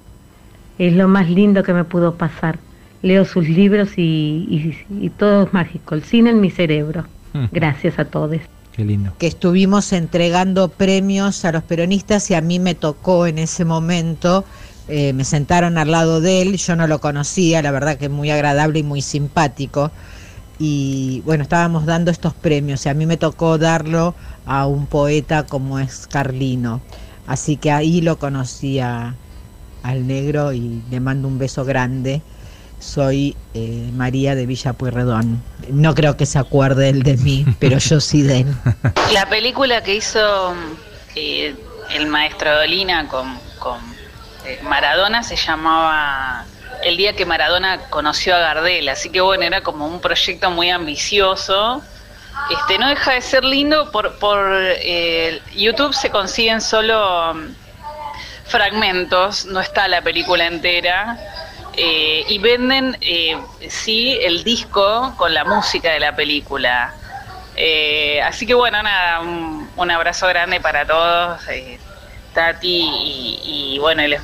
Es 0.78 0.92
lo 0.94 1.08
más 1.08 1.28
lindo 1.28 1.62
que 1.62 1.72
me 1.72 1.84
pudo 1.84 2.14
pasar. 2.14 2.58
Leo 3.02 3.24
sus 3.24 3.48
libros 3.48 3.90
y, 3.98 4.02
y- 4.48 5.04
y 5.04 5.10
todo 5.10 5.44
es 5.44 5.52
mágico. 5.52 5.94
El 5.94 6.02
cine 6.04 6.30
en 6.30 6.40
mi 6.40 6.50
cerebro. 6.50 7.04
Mm. 7.32 7.44
Gracias 7.52 7.98
a 7.98 8.04
todos. 8.04 8.36
Qué 8.74 8.84
lindo. 8.86 9.12
que 9.18 9.26
estuvimos 9.26 9.92
entregando 9.92 10.68
premios 10.68 11.44
a 11.44 11.52
los 11.52 11.62
peronistas 11.62 12.30
y 12.30 12.34
a 12.34 12.40
mí 12.40 12.58
me 12.58 12.74
tocó 12.74 13.26
en 13.26 13.36
ese 13.38 13.66
momento, 13.66 14.46
eh, 14.88 15.12
me 15.12 15.24
sentaron 15.24 15.76
al 15.76 15.90
lado 15.90 16.22
de 16.22 16.40
él, 16.40 16.56
yo 16.56 16.74
no 16.74 16.86
lo 16.86 16.98
conocía, 16.98 17.60
la 17.60 17.70
verdad 17.70 17.98
que 17.98 18.08
muy 18.08 18.30
agradable 18.30 18.78
y 18.78 18.82
muy 18.82 19.02
simpático. 19.02 19.90
Y 20.64 21.22
bueno, 21.24 21.42
estábamos 21.42 21.86
dando 21.86 22.12
estos 22.12 22.34
premios 22.34 22.86
y 22.86 22.88
a 22.88 22.94
mí 22.94 23.04
me 23.04 23.16
tocó 23.16 23.58
darlo 23.58 24.14
a 24.46 24.64
un 24.68 24.86
poeta 24.86 25.44
como 25.44 25.80
es 25.80 26.06
Carlino. 26.06 26.80
Así 27.26 27.56
que 27.56 27.72
ahí 27.72 28.00
lo 28.00 28.16
conocí 28.20 28.78
a- 28.78 29.16
al 29.82 30.06
negro 30.06 30.52
y 30.52 30.80
le 30.88 31.00
mando 31.00 31.26
un 31.26 31.36
beso 31.40 31.64
grande. 31.64 32.22
Soy 32.78 33.34
eh, 33.54 33.90
María 33.96 34.36
de 34.36 34.46
Villa 34.46 34.72
Pueyrredón. 34.72 35.42
No 35.72 35.96
creo 35.96 36.16
que 36.16 36.26
se 36.26 36.38
acuerde 36.38 36.90
él 36.90 37.02
de 37.02 37.16
mí, 37.16 37.44
pero 37.58 37.78
yo 37.78 38.00
sí 38.00 38.22
de 38.22 38.42
él. 38.42 38.54
La 39.12 39.28
película 39.28 39.82
que 39.82 39.96
hizo 39.96 40.54
eh, 41.16 41.56
el 41.92 42.06
maestro 42.06 42.54
Dolina 42.56 43.08
con, 43.08 43.36
con, 43.58 43.80
eh, 44.46 44.60
Maradona 44.62 45.24
se 45.24 45.34
llamaba 45.34 46.44
El 46.82 46.96
día 46.96 47.14
que 47.14 47.26
Maradona 47.26 47.88
conoció 47.90 48.34
a 48.36 48.38
Gardel, 48.40 48.88
así 48.88 49.10
que 49.10 49.20
bueno, 49.20 49.44
era 49.44 49.62
como 49.62 49.86
un 49.86 50.00
proyecto 50.00 50.50
muy 50.50 50.70
ambicioso. 50.70 51.82
Este, 52.50 52.78
no 52.78 52.88
deja 52.88 53.12
de 53.14 53.20
ser 53.22 53.44
lindo, 53.44 53.90
por, 53.92 54.18
por 54.18 54.38
eh, 54.52 55.40
YouTube 55.54 55.94
se 55.94 56.10
consiguen 56.10 56.60
solo 56.60 57.34
mm, 57.34 57.54
fragmentos, 58.44 59.44
no 59.46 59.60
está 59.60 59.88
la 59.88 60.02
película 60.02 60.46
entera. 60.46 61.18
eh, 61.74 62.24
y 62.28 62.38
venden, 62.38 62.98
eh, 63.00 63.46
sí, 63.68 64.18
el 64.22 64.44
disco 64.44 65.14
con 65.16 65.32
la 65.34 65.44
música 65.44 65.90
de 65.92 66.00
la 66.00 66.14
película. 66.16 66.94
Eh, 67.56 68.20
así 68.22 68.46
que 68.46 68.54
bueno, 68.54 68.82
nada, 68.82 69.20
un, 69.20 69.90
abrazo 69.90 70.26
grande 70.28 70.60
para 70.60 70.86
todos, 70.86 71.40
Tati 72.32 72.68
y, 72.68 73.74
y 73.76 73.78
bueno, 73.78 74.06
les- 74.06 74.22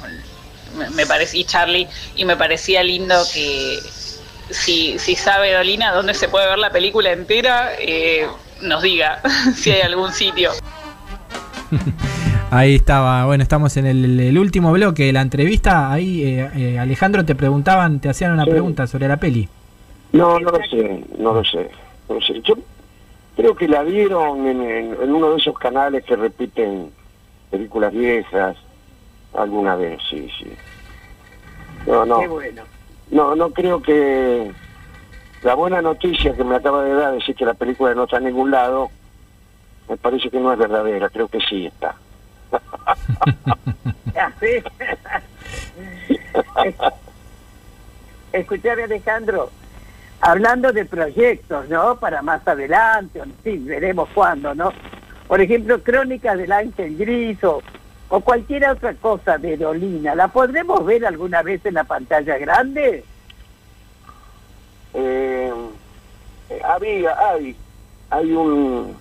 me, 0.78 1.04
y 1.34 1.44
Charlie, 1.44 1.88
y 2.16 2.24
me 2.24 2.36
parecía 2.36 2.82
lindo 2.82 3.14
que 3.32 3.78
si, 4.50 4.98
si 4.98 5.14
sabe 5.16 5.52
Dolina 5.52 5.92
dónde 5.92 6.14
se 6.14 6.28
puede 6.28 6.46
ver 6.48 6.58
la 6.58 6.70
película 6.70 7.12
entera, 7.12 7.72
eh, 7.78 8.26
nos 8.62 8.82
diga 8.82 9.20
si 9.54 9.70
hay 9.70 9.82
algún 9.82 10.12
sitio. 10.12 10.50
Ahí 12.50 12.76
estaba, 12.76 13.26
bueno, 13.26 13.42
estamos 13.42 13.76
en 13.76 13.86
el, 13.86 14.18
el 14.20 14.38
último 14.38 14.72
bloque 14.72 15.04
de 15.04 15.12
la 15.12 15.20
entrevista. 15.20 15.92
Ahí, 15.92 16.22
eh, 16.24 16.50
eh, 16.56 16.78
Alejandro, 16.78 17.24
te 17.24 17.34
preguntaban, 17.34 18.00
te 18.00 18.08
hacían 18.08 18.32
una 18.32 18.44
Sí. 18.44 18.50
pregunta 18.50 18.86
sobre 18.86 19.06
la 19.06 19.18
peli. 19.18 19.48
No, 20.12 20.38
no 20.40 20.50
lo 20.50 20.58
sé, 20.70 21.04
no 21.18 21.34
lo 21.34 21.44
sé. 21.44 21.68
No 22.08 22.14
lo 22.14 22.20
sé. 22.22 22.40
Yo 22.42 22.54
creo 23.36 23.54
que 23.54 23.68
la 23.68 23.82
vieron 23.82 24.46
en, 24.46 24.62
en- 24.62 24.96
en 25.02 25.12
uno 25.14 25.30
de 25.32 25.36
esos 25.36 25.58
canales 25.58 26.04
que 26.04 26.16
repiten 26.16 26.90
películas 27.50 27.92
viejas 27.92 28.56
alguna 29.36 29.76
vez, 29.76 30.00
sí, 30.08 30.28
sí. 30.38 30.46
No, 31.88 32.04
no. 32.04 32.20
Qué 32.20 32.28
bueno. 32.28 32.62
No, 33.10 33.34
no 33.34 33.50
creo 33.50 33.80
que 33.80 34.52
la 35.42 35.54
buena 35.54 35.80
noticia 35.80 36.36
que 36.36 36.44
me 36.44 36.56
acaba 36.56 36.84
de 36.84 36.92
dar, 36.92 37.14
decir 37.14 37.34
que 37.34 37.46
la 37.46 37.54
película 37.54 37.94
no 37.94 38.04
está 38.04 38.18
en 38.18 38.24
ningún 38.24 38.50
lado, 38.50 38.90
me 39.88 39.96
parece 39.96 40.28
que 40.28 40.38
no 40.38 40.52
es 40.52 40.58
verdadera, 40.58 41.08
creo 41.08 41.28
que 41.28 41.40
sí 41.40 41.66
está. 41.66 41.94
Sí. 44.40 44.62
Escuchame 48.32 48.82
Alejandro, 48.82 49.48
hablando 50.20 50.72
de 50.72 50.84
proyectos, 50.84 51.68
¿no? 51.68 52.00
Para 52.00 52.20
más 52.20 52.46
adelante, 52.46 53.22
fin, 53.44 53.64
veremos 53.64 54.08
cuándo, 54.12 54.56
¿no? 54.56 54.72
Por 55.28 55.40
ejemplo, 55.40 55.80
Crónicas 55.84 56.36
del 56.36 56.50
Ángel 56.50 56.96
Gris 56.96 57.44
o, 57.44 57.62
o 58.08 58.20
cualquier 58.20 58.68
otra 58.68 58.94
cosa 58.94 59.38
de 59.38 59.56
Dolina, 59.56 60.14
¿la 60.14 60.28
podremos 60.28 60.84
ver 60.84 61.04
alguna 61.04 61.42
vez 61.42 61.64
en 61.66 61.74
la 61.74 61.84
pantalla 61.84 62.38
grande? 62.38 63.04
Eh, 64.94 65.52
había, 66.64 67.28
hay, 67.30 67.56
hay 68.10 68.32
un, 68.32 68.96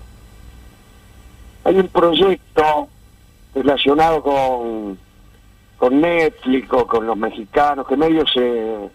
hay 1.63 1.79
un 1.79 1.87
proyecto 1.87 2.89
relacionado 3.55 4.21
con, 4.21 4.97
con 5.77 6.01
Netflix 6.01 6.67
o 6.71 6.85
con 6.85 7.07
los 7.07 7.17
mexicanos 7.17 7.87
que 7.87 7.95
medio 7.95 8.27
se, 8.27 8.89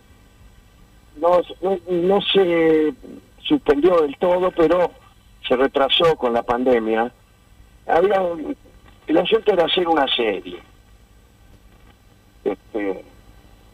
no, 1.16 1.40
no, 1.62 1.78
no 1.88 2.20
se 2.20 2.92
suspendió 3.42 4.02
del 4.02 4.16
todo, 4.18 4.50
pero 4.50 4.90
se 5.46 5.56
retrasó 5.56 6.16
con 6.16 6.32
la 6.32 6.42
pandemia. 6.42 7.12
Había, 7.86 8.22
el 9.06 9.18
asunto 9.18 9.52
era 9.52 9.64
hacer 9.64 9.88
una 9.88 10.06
serie. 10.08 10.58
Este, 12.44 13.04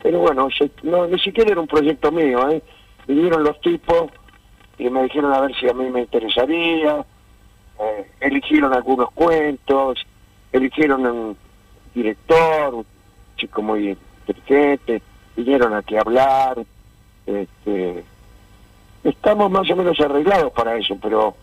pero 0.02 0.20
bueno, 0.20 0.48
no, 0.82 1.06
ni 1.06 1.18
siquiera 1.18 1.52
era 1.52 1.60
un 1.60 1.66
proyecto 1.66 2.12
mío, 2.12 2.48
¿eh? 2.50 2.62
Vinieron 3.06 3.42
los 3.42 3.60
tipos 3.60 4.10
y 4.78 4.88
me 4.90 5.02
dijeron 5.04 5.32
a 5.32 5.40
ver 5.40 5.54
si 5.56 5.68
a 5.68 5.72
mí 5.72 5.90
me 5.90 6.00
interesaría, 6.00 7.04
eh, 7.80 8.10
eligieron 8.20 8.74
algunos 8.74 9.10
cuentos, 9.12 10.06
eligieron 10.52 11.06
un 11.06 11.36
director, 11.94 12.74
un 12.74 12.86
chico 13.36 13.62
muy 13.62 13.96
inteligente, 14.26 15.02
vinieron 15.36 15.74
a 15.74 15.82
hablar, 16.00 16.64
este, 17.26 18.04
estamos 19.04 19.50
más 19.50 19.68
o 19.70 19.76
menos 19.76 19.98
arreglados 20.00 20.52
para 20.52 20.76
eso, 20.76 20.96
pero 21.00 21.34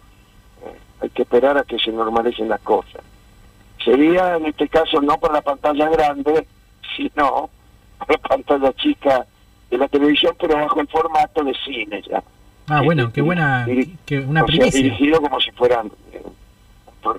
eh, 0.66 0.78
hay 1.02 1.10
que 1.10 1.24
esperar 1.24 1.58
a 1.58 1.64
que 1.64 1.78
se 1.80 1.92
normalicen 1.92 2.48
las 2.48 2.62
cosas. 2.62 3.02
Sería 3.86 4.36
en 4.36 4.48
este 4.48 4.68
caso 4.68 5.00
no 5.00 5.18
por 5.18 5.32
la 5.32 5.42
pantalla 5.42 5.88
grande, 5.90 6.46
sino 6.98 7.50
por 8.00 8.12
la 8.12 8.18
pantalla 8.18 8.74
chica 8.74 9.26
de 9.70 9.78
la 9.78 9.88
televisión, 9.88 10.36
pero 10.40 10.56
bajo 10.56 10.82
el 10.82 10.88
formato 10.88 11.44
de 11.44 11.54
cine 11.64 12.02
ya. 12.10 12.22
Ah, 12.68 12.82
bueno, 12.82 13.14
qué 13.14 13.22
buena, 13.22 13.68
una 13.68 14.44
o 14.44 14.48
sea, 14.48 14.58
primicia. 14.58 14.82
dirigido 14.82 15.22
como 15.22 15.40
si 15.40 15.52
fueran 15.52 15.92
eh, 16.12 16.24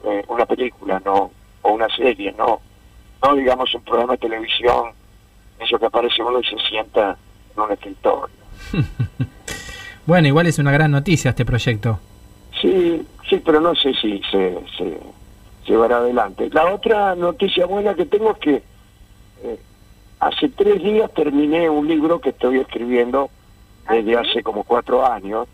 eh, 0.05 0.25
una 0.27 0.45
película, 0.45 1.01
no, 1.05 1.31
o 1.63 1.73
una 1.73 1.89
serie, 1.91 2.35
no, 2.37 2.61
no 3.23 3.35
digamos 3.37 3.73
un 3.73 3.83
programa 3.83 4.15
de 4.15 4.19
televisión, 4.19 4.91
eso 5.61 5.79
que 5.79 5.87
aparece 5.87 6.21
uno 6.21 6.41
y 6.41 6.45
se 6.45 6.59
sienta 6.69 7.17
en 7.55 7.63
un 7.63 7.73
escritorio. 7.73 8.35
Bueno, 10.07 10.29
igual 10.29 10.47
es 10.47 10.61
una 10.61 10.71
gran 10.71 10.93
noticia 10.93 11.31
este 11.31 11.45
proyecto. 11.45 11.99
Sí, 12.63 13.05
sí, 13.29 13.43
pero 13.45 13.61
no 13.61 13.75
sé 13.75 13.93
si 13.95 14.23
se, 14.31 14.57
se 14.79 15.01
llevará 15.67 15.99
adelante. 15.99 16.49
La 16.53 16.73
otra 16.73 17.15
noticia 17.15 17.67
buena 17.67 17.95
que 17.95 18.07
tengo 18.07 18.33
es 18.33 18.39
que 18.39 18.63
eh, 19.43 19.59
hace 20.21 20.49
tres 20.51 20.83
días 20.83 21.13
terminé 21.13 21.69
un 21.69 21.87
libro 21.89 22.21
que 22.21 22.31
estoy 22.31 22.59
escribiendo 22.59 23.31
desde 23.89 24.17
hace 24.17 24.43
como 24.43 24.65
cuatro 24.65 25.07
años, 25.07 25.47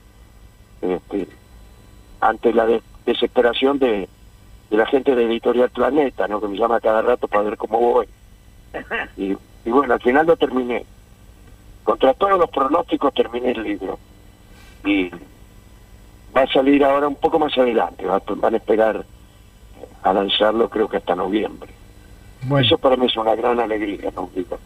este, 0.81 1.29
ante 2.21 2.53
la 2.53 2.67
de- 2.67 2.83
desesperación 3.07 3.79
de, 3.79 4.09
de 4.71 4.77
la 4.77 4.87
gente 4.87 5.15
de 5.15 5.25
Editorial 5.25 5.71
Planeta, 5.71 6.29
¿no? 6.29 6.41
que 6.41 6.49
me 6.49 6.57
llama 6.57 6.81
cada 6.81 7.03
rato 7.03 7.29
para 7.29 7.43
ver 7.45 7.57
cómo 7.57 7.79
voy. 7.81 8.07
Y, 9.17 9.37
y 9.65 9.71
bueno, 9.71 9.95
al 9.95 10.01
final 10.01 10.27
lo 10.27 10.37
terminé. 10.37 10.85
Contra 11.85 12.15
todos 12.15 12.39
los 12.39 12.49
pronósticos 12.51 13.13
terminé 13.13 13.51
el 13.53 13.63
libro. 13.63 13.99
Y 14.85 15.11
va 16.35 16.43
a 16.43 16.47
salir 16.53 16.83
ahora 16.85 17.07
un 17.09 17.17
poco 17.17 17.39
más 17.39 17.57
adelante, 17.59 18.07
va- 18.07 18.23
van 18.37 18.55
a 18.55 18.57
esperar 18.57 19.05
a 20.03 20.13
lanzarlo 20.13 20.69
creo 20.69 20.89
que 20.89 20.97
hasta 20.99 21.15
noviembre. 21.15 21.71
Bueno, 22.43 22.67
Eso 22.67 22.79
para 22.79 22.97
mí 22.97 23.07
es 23.07 23.17
una 23.17 23.35
gran 23.35 23.59
alegría, 23.61 24.11
¿no? 24.15 24.29
Digo, 24.35 24.59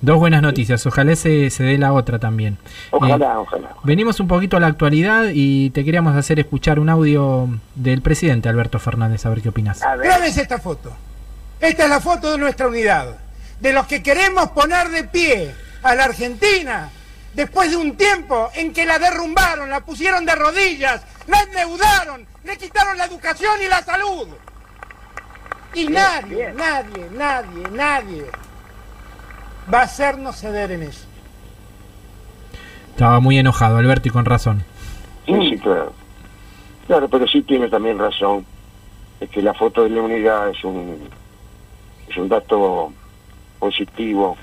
dos 0.00 0.18
buenas 0.18 0.42
noticias. 0.42 0.86
Ojalá 0.86 1.14
se, 1.16 1.50
se 1.50 1.62
dé 1.64 1.76
la 1.76 1.92
otra 1.92 2.18
también. 2.18 2.56
Ojalá, 2.90 3.34
Eh, 3.34 3.36
ojalá. 3.36 3.70
Venimos 3.84 4.20
un 4.20 4.28
poquito 4.28 4.56
a 4.56 4.60
la 4.60 4.68
actualidad 4.68 5.26
y 5.32 5.70
te 5.70 5.84
queríamos 5.84 6.16
hacer 6.16 6.38
escuchar 6.38 6.78
un 6.78 6.88
audio 6.88 7.48
del 7.74 8.00
presidente 8.02 8.48
Alberto 8.48 8.78
Fernández, 8.78 9.26
a 9.26 9.30
ver 9.30 9.42
qué 9.42 9.48
opinas. 9.50 9.80
Grábense 9.80 10.42
esta 10.42 10.58
foto. 10.58 10.92
Esta 11.60 11.84
es 11.84 11.90
la 11.90 12.00
foto 12.00 12.32
de 12.32 12.38
nuestra 12.38 12.68
unidad. 12.68 13.18
De 13.60 13.72
los 13.72 13.86
que 13.86 14.02
queremos 14.02 14.50
poner 14.52 14.88
de 14.88 15.04
pie 15.04 15.54
a 15.82 15.94
la 15.94 16.04
Argentina 16.04 16.88
después 17.34 17.70
de 17.70 17.76
un 17.76 17.96
tiempo 17.96 18.48
en 18.54 18.72
que 18.72 18.86
la 18.86 18.98
derrumbaron, 18.98 19.68
la 19.68 19.80
pusieron 19.80 20.24
de 20.24 20.34
rodillas, 20.34 21.02
la 21.26 21.40
endeudaron, 21.42 22.24
le 22.44 22.56
quitaron 22.56 22.96
la 22.96 23.04
educación 23.04 23.52
y 23.64 23.68
la 23.68 23.82
salud. 23.82 24.28
Y 25.74 25.86
nadie, 25.86 26.52
nadie, 26.52 27.08
nadie, 27.12 27.68
nadie 27.70 28.24
va 29.72 29.80
a 29.80 29.84
hacernos 29.84 30.36
ceder 30.36 30.72
en 30.72 30.82
eso. 30.82 31.06
Estaba 32.90 33.20
muy 33.20 33.38
enojado 33.38 33.76
Alberto 33.76 34.08
y 34.08 34.10
con 34.10 34.24
razón. 34.24 34.64
Sí, 35.26 35.50
sí, 35.50 35.58
claro. 35.58 35.92
Claro, 36.86 37.08
pero 37.08 37.26
sí 37.28 37.42
tiene 37.42 37.68
también 37.68 37.98
razón. 37.98 38.44
Es 39.20 39.30
que 39.30 39.42
la 39.42 39.54
foto 39.54 39.84
de 39.84 39.90
la 39.90 40.02
unidad 40.02 40.48
es 40.48 40.64
un, 40.64 41.08
es 42.08 42.16
un 42.16 42.28
dato 42.28 42.92
positivo 43.58 44.36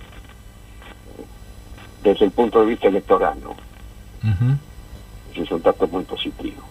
desde 2.03 2.25
el 2.25 2.31
punto 2.31 2.61
de 2.61 2.67
vista 2.67 2.87
electoral, 2.87 3.37
¿no? 3.43 3.55
Es 5.35 5.51
un 5.51 5.61
dato 5.61 5.87
muy 5.87 6.03
positivo. 6.03 6.66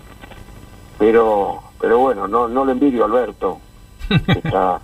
Pero, 0.98 1.62
pero 1.80 1.98
bueno, 1.98 2.26
no, 2.26 2.48
no 2.48 2.64
le 2.64 2.72
envidio 2.72 3.02
a 3.02 3.06
Alberto, 3.06 3.60
que 4.08 4.32
está, 4.44 4.80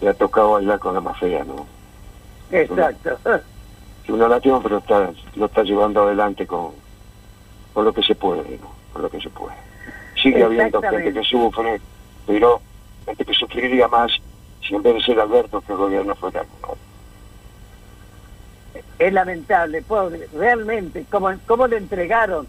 le 0.00 0.08
ha 0.08 0.14
tocado 0.14 0.52
bailar 0.52 0.78
con 0.78 0.94
la 0.94 1.00
más 1.00 1.18
fea, 1.18 1.44
¿no? 1.44 1.66
Exacto. 2.50 3.18
Es 4.04 4.10
una 4.10 4.28
lástima, 4.28 4.62
pero 4.62 4.78
está, 4.78 5.10
lo 5.34 5.46
está 5.46 5.62
llevando 5.64 6.02
adelante 6.02 6.46
con, 6.46 6.70
con 7.72 7.84
lo 7.84 7.92
que 7.92 8.02
se 8.02 8.14
puede, 8.14 8.58
¿no? 8.58 8.70
Con 8.92 9.02
lo 9.02 9.10
que 9.10 9.20
se 9.20 9.30
puede. 9.30 9.54
Sigue 10.22 10.42
habiendo 10.42 10.80
gente 10.80 11.12
que 11.12 11.22
sufre, 11.24 11.80
pero 12.26 12.60
gente 13.04 13.24
que 13.24 13.34
sufriría 13.34 13.88
más 13.88 14.12
si 14.66 14.74
en 14.74 14.82
vez 14.82 14.94
de 14.94 15.02
ser 15.02 15.20
Alberto 15.20 15.60
que 15.60 15.72
el 15.72 15.78
gobierno 15.78 16.14
fuera 16.14 16.44
¿no? 16.62 16.76
Es 18.98 19.12
lamentable, 19.12 19.82
pobre, 19.82 20.26
realmente, 20.34 21.04
como, 21.10 21.30
como 21.46 21.66
le 21.66 21.76
entregaron 21.76 22.46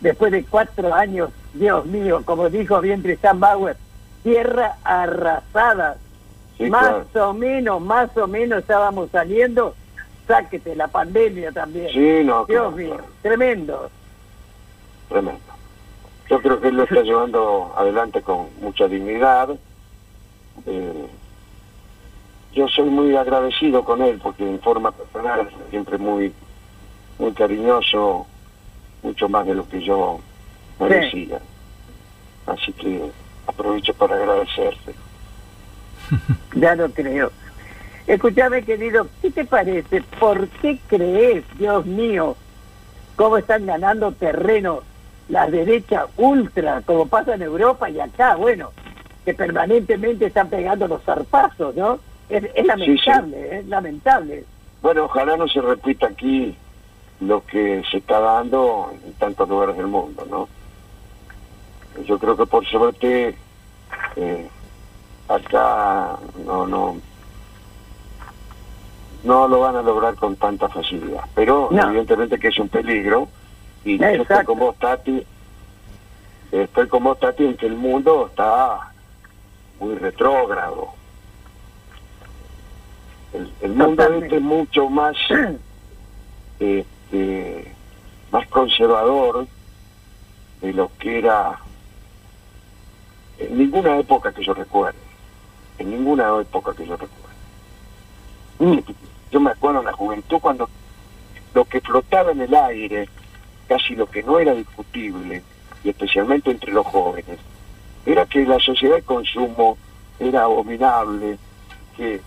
después 0.00 0.32
de 0.32 0.44
cuatro 0.44 0.94
años, 0.94 1.30
Dios 1.54 1.86
mío, 1.86 2.22
como 2.24 2.48
dijo 2.48 2.80
bien 2.80 3.02
Tristan 3.02 3.40
Bauer, 3.40 3.76
tierra 4.22 4.76
arrasada. 4.84 5.96
Sí, 6.56 6.68
más 6.68 7.06
claro. 7.12 7.30
o 7.30 7.34
menos, 7.34 7.80
más 7.80 8.14
o 8.16 8.26
menos 8.26 8.60
estábamos 8.60 9.10
saliendo, 9.10 9.74
sáquete 10.26 10.76
la 10.76 10.88
pandemia 10.88 11.52
también. 11.52 11.90
Sí, 11.92 12.24
no, 12.24 12.44
Dios 12.44 12.46
claro, 12.46 12.70
mío, 12.72 12.94
claro. 12.94 13.04
tremendo. 13.22 13.90
Tremendo. 15.08 15.40
Yo 16.28 16.40
creo 16.40 16.60
que 16.60 16.68
él 16.68 16.76
lo 16.76 16.84
está 16.84 17.02
llevando 17.02 17.74
adelante 17.76 18.22
con 18.22 18.46
mucha 18.60 18.86
dignidad. 18.86 19.48
Eh, 20.66 21.06
yo 22.52 22.68
soy 22.68 22.88
muy 22.88 23.16
agradecido 23.16 23.84
con 23.84 24.02
él 24.02 24.20
porque 24.22 24.48
en 24.48 24.60
forma 24.60 24.92
personal 24.92 25.48
siempre 25.70 25.98
muy 25.98 26.32
muy 27.18 27.32
cariñoso, 27.32 28.26
mucho 29.02 29.28
más 29.28 29.46
de 29.46 29.54
lo 29.54 29.68
que 29.68 29.82
yo 29.82 30.20
merecía. 30.78 31.40
Así 32.46 32.72
que 32.72 33.10
aprovecho 33.46 33.94
para 33.94 34.16
agradecerte. 34.16 34.94
Ya 36.56 36.74
lo 36.74 36.90
creo. 36.90 37.30
Escúchame, 38.08 38.64
querido, 38.64 39.06
¿qué 39.22 39.30
te 39.30 39.44
parece? 39.44 40.02
¿Por 40.18 40.48
qué 40.48 40.80
crees, 40.88 41.44
Dios 41.56 41.86
mío, 41.86 42.36
cómo 43.14 43.36
están 43.36 43.66
ganando 43.66 44.10
terreno 44.10 44.80
las 45.28 45.52
derechas 45.52 46.06
ultra, 46.16 46.82
como 46.84 47.06
pasa 47.06 47.36
en 47.36 47.42
Europa 47.42 47.88
y 47.88 48.00
acá? 48.00 48.34
Bueno, 48.34 48.72
que 49.24 49.32
permanentemente 49.32 50.26
están 50.26 50.48
pegando 50.48 50.88
los 50.88 51.04
zarpazos, 51.04 51.76
¿no? 51.76 52.00
Es, 52.28 52.44
es 52.52 52.66
lamentable, 52.66 53.58
es 53.58 53.66
lamentable. 53.68 54.44
Bueno, 54.82 55.04
ojalá 55.04 55.36
no 55.36 55.46
se 55.46 55.60
repita 55.60 56.08
aquí 56.08 56.56
lo 57.20 57.44
que 57.44 57.82
se 57.90 57.98
está 57.98 58.18
dando 58.20 58.92
en 59.04 59.12
tantos 59.14 59.48
lugares 59.48 59.76
del 59.76 59.86
mundo, 59.88 60.26
¿no? 60.28 60.48
Yo 62.04 62.18
creo 62.18 62.36
que 62.36 62.46
por 62.46 62.64
suerte 62.66 63.36
eh, 64.16 64.48
acá 65.28 66.16
no, 66.46 66.66
no, 66.66 66.96
no 69.24 69.48
lo 69.48 69.60
van 69.60 69.76
a 69.76 69.82
lograr 69.82 70.14
con 70.14 70.36
tanta 70.36 70.68
facilidad. 70.68 71.24
Pero 71.34 71.68
No. 71.70 71.82
evidentemente 71.88 72.38
que 72.38 72.48
es 72.48 72.58
un 72.58 72.68
peligro 72.68 73.28
y 73.84 73.98
yo 73.98 74.04
estoy 74.06 74.20
Exacto. 74.22 74.46
con 74.52 74.58
vos, 74.60 74.76
Tati, 74.76 75.24
estoy 76.52 76.88
con 76.88 77.04
vos, 77.04 77.18
Tati, 77.18 77.44
en 77.44 77.56
que 77.56 77.66
el 77.66 77.76
mundo 77.76 78.28
está 78.30 78.92
muy 79.78 79.94
retrógrado. 79.96 80.88
El, 83.32 83.52
el 83.60 83.72
mundo 83.74 84.02
este 84.04 84.36
es 84.36 84.42
mucho 84.42 84.88
más 84.88 85.16
este, 87.10 87.74
más 88.30 88.46
conservador 88.48 89.46
de 90.60 90.72
lo 90.72 90.90
que 90.98 91.18
era 91.18 91.58
en 93.38 93.58
ninguna 93.58 93.98
época 93.98 94.32
que 94.32 94.44
yo 94.44 94.54
recuerde. 94.54 94.98
En 95.78 95.90
ninguna 95.90 96.28
época 96.40 96.74
que 96.74 96.86
yo 96.86 96.96
recuerde. 96.96 98.84
Yo 99.30 99.40
me 99.40 99.50
acuerdo 99.50 99.80
en 99.80 99.86
la 99.86 99.92
juventud 99.92 100.38
cuando 100.40 100.68
lo 101.54 101.64
que 101.64 101.80
flotaba 101.80 102.32
en 102.32 102.42
el 102.42 102.54
aire, 102.54 103.08
casi 103.66 103.96
lo 103.96 104.06
que 104.06 104.22
no 104.22 104.38
era 104.38 104.54
discutible, 104.54 105.42
y 105.82 105.88
especialmente 105.88 106.50
entre 106.50 106.72
los 106.72 106.86
jóvenes, 106.86 107.38
era 108.04 108.26
que 108.26 108.44
la 108.44 108.58
sociedad 108.60 108.96
de 108.96 109.02
consumo 109.02 109.78
era 110.18 110.42
abominable, 110.42 111.38
que 111.96 112.20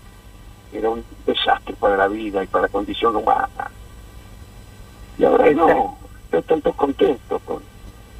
era 0.72 0.90
un 0.90 1.04
desastre 1.24 1.74
para 1.76 1.96
la 1.96 2.08
vida 2.08 2.42
y 2.42 2.48
para 2.48 2.62
la 2.62 2.68
condición 2.68 3.14
humana. 3.14 3.70
Y 5.18 5.24
ahora 5.24 5.50
no, 5.52 5.96
no 6.32 6.38
están 6.38 6.60
todos 6.60 6.76
contentos 6.76 7.40
con 7.42 7.62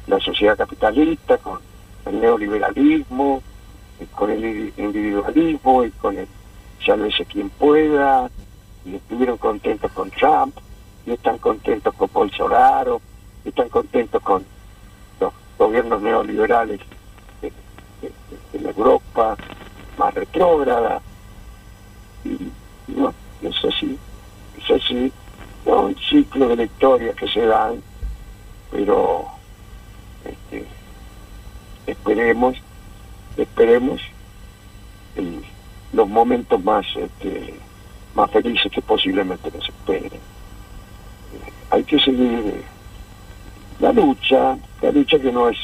la 0.07 0.19
sociedad 0.19 0.57
capitalista, 0.57 1.37
con 1.37 1.59
el 2.05 2.21
neoliberalismo, 2.21 3.41
con 4.13 4.29
el 4.29 4.73
individualismo 4.77 5.83
y 5.83 5.91
con 5.91 6.17
el 6.17 6.27
sálvese 6.85 7.25
quien 7.25 7.49
pueda, 7.49 8.29
y 8.85 8.95
estuvieron 8.95 9.37
contentos 9.37 9.91
con 9.91 10.11
Trump, 10.11 10.55
y 11.05 11.11
están 11.11 11.37
contentos 11.39 11.93
con 11.95 12.09
Bolsonaro, 12.13 13.01
y 13.43 13.49
están 13.49 13.69
contentos 13.69 14.21
con 14.21 14.45
los 15.19 15.33
gobiernos 15.57 16.01
neoliberales 16.01 16.79
de, 17.41 17.51
Europa 18.53 19.35
más 19.97 20.13
retrógrada. 20.13 21.01
Y, 22.23 22.29
y 22.87 22.95
no, 22.95 23.13
es 23.41 23.65
así, 23.65 23.97
es 24.57 24.71
así, 24.71 25.11
no 25.65 25.81
un 25.81 25.95
ciclo 25.97 26.47
de 26.47 26.55
la 26.55 26.63
historia 26.63 27.13
que 27.13 27.27
se 27.27 27.45
dan, 27.45 27.81
pero 28.71 29.25
este, 30.23 30.65
esperemos, 31.87 32.57
esperemos 33.37 34.01
los 35.93 36.09
momentos 36.09 36.63
más 36.63 36.85
este, 36.95 37.55
más 38.15 38.31
felices 38.31 38.71
que 38.71 38.81
posiblemente 38.81 39.51
nos 39.51 39.67
esperen. 39.67 40.13
Eh, 40.13 40.19
Hay 41.71 41.83
que 41.83 41.99
seguir 41.99 42.63
la 43.79 43.91
lucha, 43.91 44.57
la 44.81 44.91
lucha 44.91 45.19
que 45.19 45.31
no 45.31 45.49
es, 45.49 45.57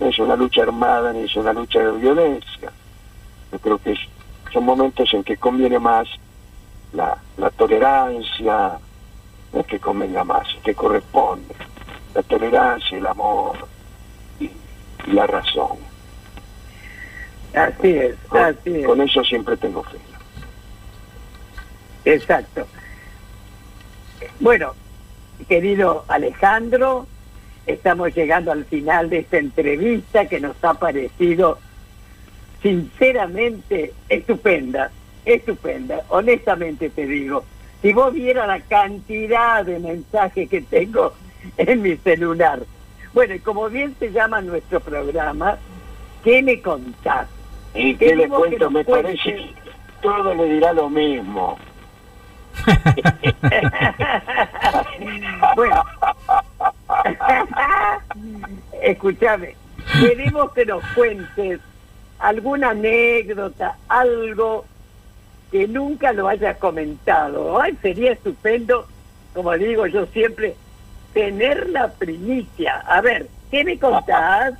no 0.00 0.06
es 0.06 0.18
una 0.18 0.36
lucha 0.36 0.62
armada 0.62 1.12
ni 1.12 1.20
es 1.20 1.36
una 1.36 1.52
lucha 1.52 1.80
de 1.80 1.92
violencia. 1.92 2.72
Yo 3.52 3.58
creo 3.58 3.78
que 3.78 3.94
son 4.52 4.64
momentos 4.64 5.12
en 5.12 5.22
que 5.22 5.36
conviene 5.36 5.78
más 5.78 6.08
la 6.92 7.50
tolerancia, 7.58 8.78
no 9.56 9.62
es 9.62 9.66
que 9.68 9.78
convenga 9.80 10.22
más, 10.22 10.46
es 10.54 10.62
que 10.62 10.74
corresponde. 10.74 11.54
La 12.14 12.22
tolerancia, 12.22 12.98
el 12.98 13.06
amor 13.06 13.56
y, 14.38 14.44
y 15.06 15.12
la 15.12 15.26
razón. 15.26 15.78
Así 17.54 17.88
es, 17.88 18.16
Con, 18.28 18.42
así 18.42 18.74
es. 18.80 18.86
con 18.86 19.00
eso 19.00 19.24
siempre 19.24 19.56
tengo 19.56 19.82
fe. 19.82 19.96
Exacto. 22.04 22.66
Bueno, 24.40 24.74
querido 25.48 26.04
Alejandro, 26.08 27.06
estamos 27.66 28.14
llegando 28.14 28.52
al 28.52 28.66
final 28.66 29.08
de 29.08 29.20
esta 29.20 29.38
entrevista 29.38 30.26
que 30.26 30.38
nos 30.38 30.62
ha 30.62 30.74
parecido 30.74 31.58
sinceramente 32.60 33.94
estupenda, 34.10 34.90
estupenda, 35.24 36.02
honestamente 36.10 36.90
te 36.90 37.06
digo. 37.06 37.42
Si 37.86 37.92
vos 37.92 38.12
vieras 38.12 38.48
la 38.48 38.58
cantidad 38.58 39.64
de 39.64 39.78
mensajes 39.78 40.50
que 40.50 40.60
tengo 40.60 41.12
en 41.56 41.82
mi 41.82 41.96
celular. 41.98 42.58
Bueno, 43.14 43.36
y 43.36 43.38
como 43.38 43.70
bien 43.70 43.94
se 44.00 44.10
llama 44.10 44.40
nuestro 44.40 44.80
programa, 44.80 45.56
¿qué 46.24 46.42
me 46.42 46.60
contás? 46.60 47.28
¿Y 47.74 47.94
qué 47.94 48.16
le 48.16 48.28
cuento? 48.28 48.72
Me 48.72 48.84
cuentes. 48.84 49.20
parece 49.22 49.52
todo 50.02 50.34
le 50.34 50.46
dirá 50.46 50.72
lo 50.72 50.90
mismo. 50.90 51.56
bueno, 55.54 55.84
escúchame, 58.82 59.54
queremos 60.00 60.52
que 60.54 60.66
nos 60.66 60.84
cuentes 60.88 61.60
alguna 62.18 62.70
anécdota, 62.70 63.76
algo 63.88 64.64
que 65.50 65.66
nunca 65.68 66.12
lo 66.12 66.28
hayas 66.28 66.56
comentado. 66.58 67.60
Ay, 67.60 67.76
sería 67.82 68.12
estupendo, 68.12 68.86
como 69.34 69.52
digo 69.56 69.86
yo 69.86 70.06
siempre, 70.06 70.56
tener 71.12 71.68
la 71.70 71.88
primicia. 71.88 72.80
A 72.88 73.00
ver, 73.00 73.28
¿qué 73.50 73.64
me 73.64 73.78
contás? 73.78 74.54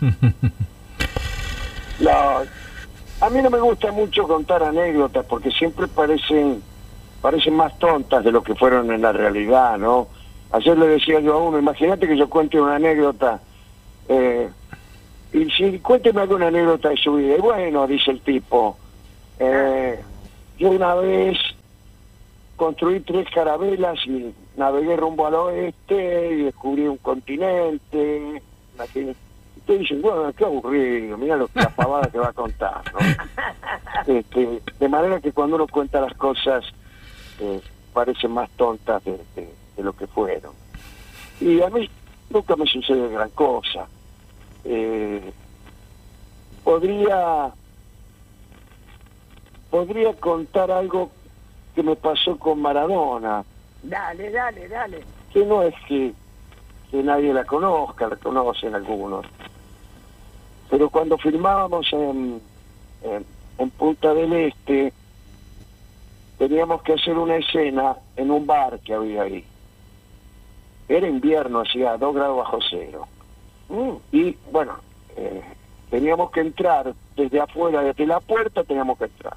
La- 2.00 2.44
a 3.20 3.30
mí 3.30 3.40
no 3.40 3.50
me 3.50 3.60
gusta 3.60 3.92
mucho 3.92 4.26
contar 4.26 4.62
anécdotas 4.64 5.24
porque 5.26 5.50
siempre 5.52 5.86
parecen 5.86 6.62
parecen 7.20 7.54
más 7.54 7.78
tontas 7.78 8.24
de 8.24 8.32
lo 8.32 8.42
que 8.42 8.56
fueron 8.56 8.90
en 8.92 9.00
la 9.02 9.12
realidad, 9.12 9.78
¿no? 9.78 10.08
Ayer 10.50 10.76
le 10.76 10.88
decía 10.88 11.20
yo 11.20 11.34
a 11.34 11.38
uno, 11.38 11.56
imagínate 11.58 12.08
que 12.08 12.16
yo 12.16 12.28
cuente 12.28 12.60
una 12.60 12.74
anécdota 12.74 13.40
eh, 14.08 14.48
y 15.32 15.48
si 15.52 15.78
cuénteme 15.78 16.20
alguna 16.22 16.48
anécdota 16.48 16.88
de 16.88 16.96
su 16.96 17.14
vida. 17.14 17.36
Y 17.36 17.40
bueno, 17.40 17.86
dice 17.86 18.10
el 18.10 18.20
tipo, 18.22 18.76
eh, 19.38 20.00
yo 20.58 20.70
una 20.70 20.94
vez 20.94 21.38
construí 22.56 23.00
tres 23.00 23.26
carabelas 23.34 23.98
y 24.06 24.32
navegué 24.56 24.96
rumbo 24.96 25.26
al 25.26 25.34
oeste 25.34 26.30
y 26.32 26.42
descubrí 26.44 26.86
un 26.86 26.98
continente. 26.98 28.42
Ustedes 28.78 29.80
dicen, 29.80 30.02
bueno, 30.02 30.32
qué 30.36 30.44
aburrido, 30.44 31.16
mira 31.18 31.36
lo 31.36 31.46
que 31.48 31.60
la 31.60 31.68
pavada 31.70 32.10
que 32.10 32.18
va 32.18 32.28
a 32.28 32.32
contar, 32.32 32.82
¿no? 32.92 32.98
Este, 34.06 34.60
de 34.80 34.88
manera 34.88 35.20
que 35.20 35.32
cuando 35.32 35.54
uno 35.56 35.66
cuenta 35.68 36.00
las 36.00 36.14
cosas 36.14 36.64
eh, 37.40 37.60
parecen 37.92 38.32
más 38.32 38.50
tontas 38.56 39.02
de, 39.04 39.12
de- 39.36 39.54
de 39.76 39.82
lo 39.82 39.92
que 39.92 40.06
fueron. 40.08 40.52
Y 41.40 41.62
a 41.62 41.70
mí 41.70 41.88
nunca 42.30 42.56
me 42.56 42.66
sucede 42.66 43.08
gran 43.08 43.30
cosa. 43.30 43.86
Eh, 44.64 45.32
podría 46.64 47.52
podría 49.72 50.12
contar 50.12 50.70
algo 50.70 51.10
que 51.74 51.82
me 51.82 51.96
pasó 51.96 52.38
con 52.38 52.60
Maradona, 52.60 53.42
Dale, 53.82 54.30
dale, 54.30 54.68
dale. 54.68 55.00
que 55.32 55.44
no 55.46 55.62
es 55.62 55.74
que, 55.88 56.12
que 56.90 57.02
nadie 57.02 57.32
la 57.32 57.44
conozca, 57.46 58.06
la 58.06 58.16
conocen 58.16 58.74
algunos. 58.74 59.24
Pero 60.70 60.90
cuando 60.90 61.16
firmábamos 61.16 61.90
en, 61.92 62.40
en, 63.02 63.24
en 63.58 63.70
Punta 63.70 64.12
del 64.12 64.32
Este, 64.34 64.92
teníamos 66.38 66.82
que 66.82 66.92
hacer 66.92 67.16
una 67.16 67.36
escena 67.36 67.96
en 68.16 68.30
un 68.30 68.46
bar 68.46 68.78
que 68.80 68.92
había 68.92 69.22
ahí. 69.22 69.42
Era 70.86 71.08
invierno, 71.08 71.60
hacía 71.60 71.96
dos 71.96 72.14
grados 72.14 72.36
bajo 72.36 72.58
cero. 72.70 73.08
Y 74.12 74.36
bueno, 74.52 74.74
eh, 75.16 75.42
teníamos 75.90 76.30
que 76.30 76.40
entrar 76.40 76.92
desde 77.16 77.40
afuera, 77.40 77.80
desde 77.82 78.06
la 78.06 78.20
puerta 78.20 78.62
teníamos 78.64 78.98
que 78.98 79.04
entrar. 79.04 79.36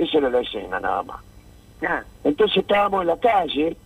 Esa 0.00 0.16
era 0.16 0.30
la 0.30 0.40
escena 0.40 0.80
nada 0.80 1.02
más. 1.02 1.20
Ah, 1.86 2.02
Entonces 2.24 2.56
estábamos 2.58 3.02
en 3.02 3.08
la 3.08 3.18
calle, 3.18 3.76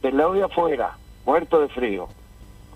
del 0.00 0.16
lado 0.16 0.34
de 0.34 0.44
afuera, 0.44 0.96
muerto 1.26 1.60
de 1.60 1.68
frío, 1.68 2.08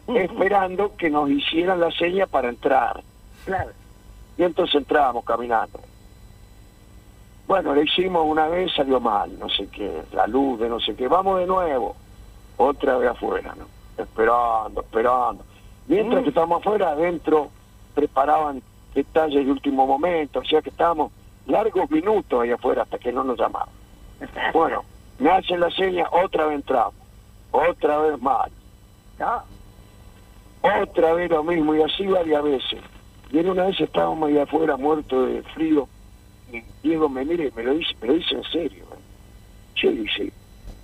esperando 0.09 0.97
que 0.97 1.09
nos 1.09 1.31
hicieran 1.31 1.79
la 1.79 1.93
seña 1.93 2.27
para 2.27 2.49
entrar. 2.49 3.01
claro. 3.45 3.71
Y 4.37 4.43
entonces 4.45 4.75
entrábamos 4.77 5.25
caminando. 5.25 5.79
Bueno, 7.47 7.75
le 7.75 7.85
hicimos 7.85 8.25
una 8.27 8.49
vez, 8.49 8.73
salió 8.75 8.99
mal, 8.99 9.39
no 9.39 9.49
sé 9.49 9.69
qué, 9.69 10.03
la 10.13 10.27
luz 10.27 10.59
de 10.59 10.69
no 10.69 10.81
sé 10.81 10.97
qué, 10.97 11.07
vamos 11.07 11.39
de 11.39 11.47
nuevo, 11.47 11.95
otra 12.57 12.97
vez 12.97 13.11
afuera, 13.11 13.55
¿no? 13.57 13.67
Esperando, 14.03 14.81
esperando. 14.81 15.45
Mientras 15.87 16.23
que 16.23 16.31
estábamos 16.31 16.61
afuera, 16.63 16.91
adentro 16.93 17.51
preparaban 17.95 18.63
detalles 18.95 19.45
de 19.45 19.53
último 19.53 19.87
momento, 19.87 20.41
o 20.41 20.45
sea 20.45 20.63
que 20.63 20.71
estábamos 20.71 21.13
largos 21.47 21.91
minutos 21.91 22.43
ahí 22.43 22.51
afuera 22.51 22.83
hasta 22.83 22.99
que 22.99 23.13
no 23.13 23.25
nos 23.25 23.39
llamaban. 23.39 23.69
Bueno, 24.53 24.85
me 25.19 25.31
hacen 25.31 25.61
la 25.61 25.71
seña, 25.71 26.07
otra 26.11 26.47
vez 26.47 26.57
entramos, 26.57 26.95
otra 27.51 27.99
vez 27.99 28.21
mal, 28.21 28.51
otra 30.61 31.15
vez 31.15 31.31
lo 31.31 31.43
mismo, 31.43 31.75
y 31.75 31.83
así 31.83 32.07
varias 32.07 32.43
veces. 32.43 32.81
Y 33.31 33.39
en 33.39 33.49
una 33.49 33.65
vez 33.65 33.81
estábamos 33.81 34.29
ahí 34.29 34.39
afuera 34.39 34.77
muertos 34.77 35.29
de 35.29 35.43
frío, 35.55 35.89
y 36.53 36.63
Diego 36.83 37.09
me 37.09 37.25
mira 37.25 37.45
y 37.45 37.51
me 37.53 37.63
lo 37.63 37.75
dice, 37.75 37.95
me 38.01 38.09
lo 38.09 38.15
dice 38.15 38.35
en 38.35 38.45
serio. 38.45 38.85
¿eh? 38.85 38.99
Che, 39.75 39.91
dice, 39.91 40.33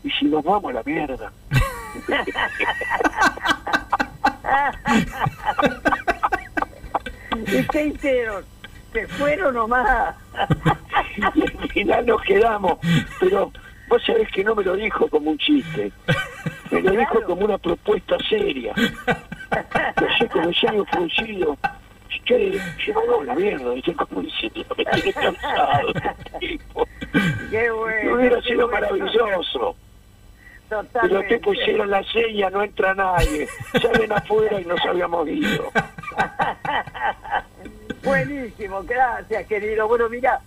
¿y 0.03 0.11
si 0.11 0.25
nos 0.27 0.43
vamos 0.43 0.71
a 0.71 0.75
la 0.75 0.83
mierda? 0.83 1.33
¿Y 7.47 7.67
qué 7.69 7.87
hicieron? 7.87 8.58
¿Se 8.99 9.07
fueron 9.07 9.55
nomás? 9.55 10.17
y 11.17 11.23
al 11.23 11.69
final 11.69 12.07
nos 12.07 12.21
quedamos, 12.23 12.79
pero 13.21 13.53
vos 13.89 14.03
sabés 14.05 14.29
que 14.33 14.43
no 14.43 14.57
me 14.57 14.65
lo 14.65 14.75
dijo 14.75 15.07
como 15.07 15.31
un 15.31 15.39
chiste, 15.39 15.93
me 16.73 16.83
lo 16.83 16.91
dijo 16.91 17.23
como 17.23 17.45
una 17.45 17.59
propuesta 17.59 18.17
seria. 18.29 18.75
Yo 18.75 20.29
con 20.31 20.47
los 20.47 20.65
años 20.65 20.85
fruncidos, 20.91 21.57
che, 22.25 22.61
che, 22.85 22.93
vamos 22.93 23.21
a 23.21 23.25
la 23.27 23.35
mierda, 23.37 23.71
dice 23.71 23.95
como 23.95 24.21
diciendo, 24.21 24.65
me 24.77 24.85
tiene 24.85 25.13
cansado 25.13 25.89
este. 25.95 26.59
Qué 27.51 27.71
bueno. 27.71 28.15
hubiera 28.15 28.41
qué 28.41 28.49
sido 28.49 28.69
bueno. 28.69 28.81
maravilloso. 28.81 29.77
Pero 30.69 30.83
Totalmente. 30.83 31.29
te 31.29 31.39
pusieron 31.39 31.89
la 31.89 32.03
seña, 32.03 32.51
no 32.51 32.65
entra 32.65 32.95
nadie. 32.95 33.47
Salen 33.81 34.13
afuera 34.13 34.61
y 34.61 34.65
nos 34.65 34.85
habíamos 34.85 35.29
ido. 35.29 35.71
Buenísimo, 38.05 38.83
gracias, 38.85 39.47
querido. 39.47 39.89
Bueno, 39.89 40.09
mira, 40.09 40.41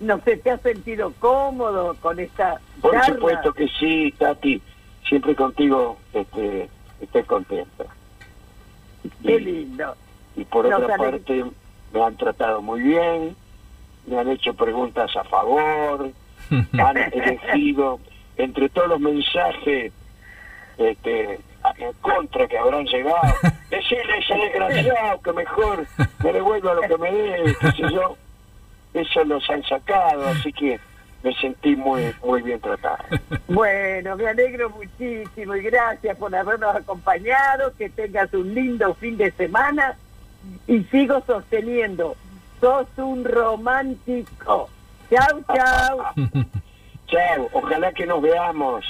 no 0.00 0.20
sé, 0.20 0.36
¿te 0.38 0.50
has 0.50 0.60
sentido 0.62 1.12
cómodo 1.18 1.94
con 2.00 2.18
esta 2.20 2.60
Por 2.80 2.92
charla? 2.92 3.14
supuesto 3.14 3.52
que 3.52 3.68
sí, 3.68 4.12
Tati. 4.18 4.60
Siempre 5.08 5.34
contigo 5.36 5.98
este, 6.12 6.68
estoy 7.00 7.22
contenta. 7.24 7.84
Qué 9.22 9.38
lindo. 9.40 9.94
Y 10.34 10.44
por 10.44 10.68
Nos 10.68 10.82
otra 10.82 10.96
parte, 10.96 11.44
me 11.92 12.02
han 12.02 12.16
tratado 12.16 12.60
muy 12.60 12.80
bien. 12.82 13.36
me 14.06 14.18
han 14.18 14.28
hecho 14.28 14.52
preguntas 14.54 15.16
a 15.16 15.24
favor, 15.24 16.10
han 16.50 16.96
elegido 16.96 17.98
entre 18.36 18.68
todos 18.68 18.88
los 18.88 19.00
mensajes 19.00 19.92
este, 20.78 21.40
en 21.78 21.92
contra 21.94 22.46
que 22.46 22.58
habrán 22.58 22.84
llegado, 22.86 23.34
decirle 23.70 24.12
a 24.12 24.18
ese 24.18 24.34
desgraciado 24.34 25.20
que 25.22 25.32
mejor 25.32 25.86
me 26.22 26.32
devuelva 26.32 26.74
lo 26.74 26.82
que 26.82 26.98
me 26.98 27.12
dé, 27.12 27.56
qué 27.60 27.70
sé 27.72 27.92
yo. 27.92 28.16
Eso 28.94 29.24
los 29.24 29.48
han 29.50 29.62
sacado, 29.64 30.26
así 30.28 30.52
que 30.52 30.80
me 31.22 31.34
sentí 31.34 31.76
muy 31.76 32.14
muy 32.24 32.40
bien 32.42 32.60
tratado. 32.60 33.04
Bueno, 33.48 34.16
me 34.16 34.26
alegro 34.28 34.70
muchísimo 34.70 35.54
y 35.56 35.62
gracias 35.62 36.16
por 36.16 36.34
habernos 36.34 36.74
acompañado, 36.74 37.72
que 37.76 37.90
tengas 37.90 38.32
un 38.32 38.54
lindo 38.54 38.94
fin 38.94 39.16
de 39.16 39.30
semana 39.32 39.96
y 40.66 40.82
sigo 40.84 41.22
sosteniendo, 41.26 42.16
sos 42.60 42.86
un 42.96 43.24
romántico. 43.24 44.70
Chau, 45.10 45.42
chau. 45.54 45.98
Chao, 47.06 47.48
ojalá 47.52 47.92
que 47.92 48.04
nos 48.06 48.20
veamos. 48.22 48.84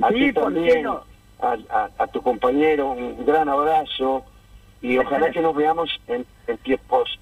A 0.00 0.08
Sí, 0.08 0.14
ti 0.14 0.32
¿por 0.32 0.54
qué 0.54 0.80
no? 0.82 1.02
A, 1.40 1.56
a- 1.70 1.90
a 1.98 2.06
tu 2.08 2.20
compañero, 2.22 2.90
un 2.90 3.24
gran 3.26 3.48
abrazo 3.48 4.24
y 4.82 4.98
ojalá 4.98 5.30
que 5.30 5.40
nos 5.40 5.54
veamos 5.54 5.90
en, 6.06 6.24
en 6.46 6.58
tiempos 6.58 7.18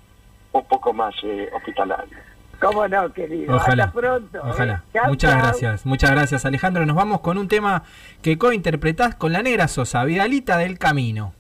un 0.53 0.65
poco 0.65 0.93
más 0.93 1.15
eh, 1.23 1.49
hospitalarios. 1.55 2.21
¿Cómo 2.61 2.89
no, 2.89 3.13
querido? 3.13 3.55
Ojalá. 3.57 3.85
Hasta 3.85 4.01
pronto. 4.01 4.39
¿eh? 4.39 4.43
Ojalá. 4.43 4.83
Chau, 4.95 5.09
muchas 5.09 5.31
chau. 5.33 5.41
gracias, 5.43 5.87
muchas 5.87 6.11
gracias 6.11 6.47
Alejandro. 6.47 6.87
Nos 6.87 6.97
vamos 6.97 7.21
con 7.21 7.37
un 7.37 7.49
tema 7.49 7.83
que 8.23 8.39
cointerpretás 8.39 9.15
con 9.15 9.33
la 9.33 9.43
negra 9.43 9.69
Sosa, 9.69 10.05
Vidalita 10.05 10.57
del 10.57 10.79
Camino. 10.79 11.35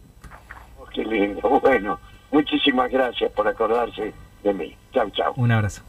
Oh, 0.79 0.85
qué 0.87 1.05
lindo. 1.05 1.41
Bueno, 1.61 1.99
muchísimas 2.31 2.91
gracias 2.91 3.33
por 3.33 3.49
acordarse 3.49 4.13
de 4.45 4.53
mí. 4.53 4.77
Chao, 4.93 5.09
chao. 5.11 5.33
Un 5.37 5.53
abrazo. 5.53 5.83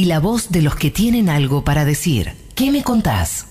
y 0.00 0.06
la 0.06 0.18
voz 0.18 0.50
de 0.50 0.62
los 0.62 0.76
que 0.76 0.90
tienen 0.90 1.28
algo 1.28 1.62
para 1.62 1.84
decir. 1.84 2.32
¿Qué 2.54 2.72
me 2.72 2.82
contás? 2.82 3.44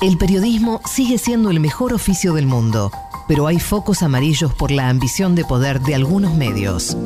El 0.00 0.18
periodismo 0.18 0.80
sigue 0.88 1.18
siendo 1.18 1.50
el 1.50 1.58
mejor 1.58 1.92
oficio 1.92 2.32
del 2.32 2.46
mundo, 2.46 2.92
pero 3.26 3.48
hay 3.48 3.58
focos 3.58 4.04
amarillos 4.04 4.54
por 4.54 4.70
la 4.70 4.88
ambición 4.88 5.34
de 5.34 5.44
poder 5.44 5.80
de 5.80 5.96
algunos 5.96 6.36
medios. 6.36 6.96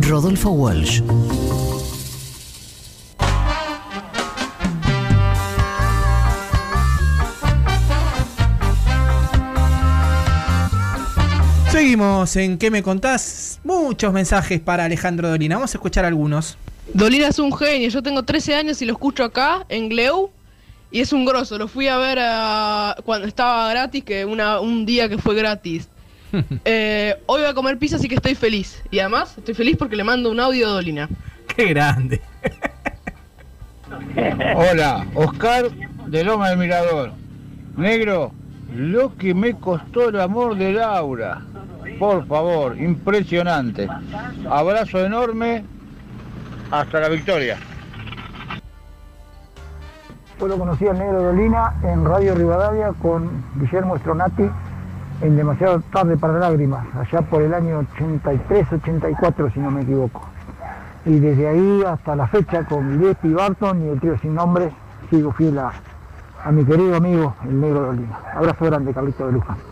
Rodolfo 0.00 0.50
Walsh. 0.50 1.00
Seguimos 11.72 12.36
en 12.36 12.58
¿Qué 12.58 12.70
me 12.70 12.82
contás? 12.82 13.58
Muchos 13.64 14.12
mensajes 14.12 14.60
para 14.60 14.84
Alejandro 14.84 15.30
Dolina. 15.30 15.54
Vamos 15.54 15.74
a 15.74 15.78
escuchar 15.78 16.04
algunos. 16.04 16.58
Dolina 16.94 17.28
es 17.28 17.38
un 17.38 17.56
genio. 17.56 17.88
Yo 17.88 18.02
tengo 18.02 18.22
13 18.22 18.54
años 18.54 18.82
y 18.82 18.86
lo 18.86 18.92
escucho 18.92 19.24
acá, 19.24 19.64
en 19.68 19.88
Gleu. 19.88 20.30
Y 20.90 21.00
es 21.00 21.12
un 21.12 21.24
grosso. 21.24 21.56
Lo 21.56 21.68
fui 21.68 21.88
a 21.88 21.96
ver 21.98 22.18
ah, 22.20 22.96
cuando 23.04 23.28
estaba 23.28 23.70
gratis, 23.70 24.04
que 24.04 24.24
una, 24.24 24.60
un 24.60 24.86
día 24.86 25.08
que 25.08 25.18
fue 25.18 25.34
gratis. 25.34 25.88
Eh, 26.64 27.16
hoy 27.26 27.40
voy 27.40 27.50
a 27.50 27.54
comer 27.54 27.76
pizza, 27.76 27.96
así 27.96 28.06
que 28.06 28.14
estoy 28.14 28.36
feliz. 28.36 28.80
Y 28.92 29.00
además, 29.00 29.36
estoy 29.36 29.52
feliz 29.52 29.76
porque 29.76 29.96
le 29.96 30.04
mando 30.04 30.30
un 30.30 30.38
audio 30.38 30.68
a 30.68 30.70
Dolina. 30.70 31.08
Qué 31.56 31.66
grande. 31.66 32.20
Hola, 34.54 35.08
Oscar 35.14 35.68
de 36.06 36.22
Loma 36.22 36.50
del 36.50 36.58
Mirador. 36.58 37.12
Negro, 37.76 38.32
lo 38.72 39.16
que 39.16 39.34
me 39.34 39.54
costó 39.54 40.10
el 40.10 40.20
amor 40.20 40.56
de 40.56 40.72
Laura. 40.72 41.42
Por 41.98 42.24
favor, 42.28 42.80
impresionante. 42.80 43.88
Abrazo 44.48 45.04
enorme. 45.04 45.64
Hasta 46.70 47.00
la 47.00 47.08
victoria. 47.08 47.58
Lo 50.38 50.56
conocí 50.56 50.86
al 50.86 50.98
negro 50.98 51.22
Dolina 51.22 51.74
en 51.82 52.04
Radio 52.04 52.34
Rivadavia 52.34 52.92
con 53.02 53.28
Guillermo 53.56 53.98
Stronati 53.98 54.48
en 55.20 55.36
Demasiado 55.36 55.80
Tarde 55.92 56.16
para 56.16 56.38
Lágrimas, 56.38 56.86
allá 56.94 57.20
por 57.22 57.42
el 57.42 57.52
año 57.52 57.82
83-84 57.98 59.52
si 59.52 59.60
no 59.60 59.70
me 59.70 59.82
equivoco. 59.82 60.26
Y 61.04 61.18
desde 61.18 61.48
ahí 61.48 61.82
hasta 61.86 62.16
la 62.16 62.26
fecha 62.26 62.64
con 62.64 62.98
Gillespie 62.98 63.34
Barton 63.34 63.84
y 63.84 63.88
el 63.88 64.00
trío 64.00 64.18
sin 64.18 64.34
nombre 64.34 64.70
sigo 65.10 65.32
fiel 65.32 65.58
a, 65.58 65.72
a 66.42 66.52
mi 66.52 66.64
querido 66.64 66.96
amigo 66.96 67.34
el 67.44 67.60
negro 67.60 67.80
Dolina. 67.80 68.18
Abrazo 68.34 68.64
grande, 68.64 68.94
Carlito 68.94 69.26
de 69.26 69.32
Luján. 69.32 69.69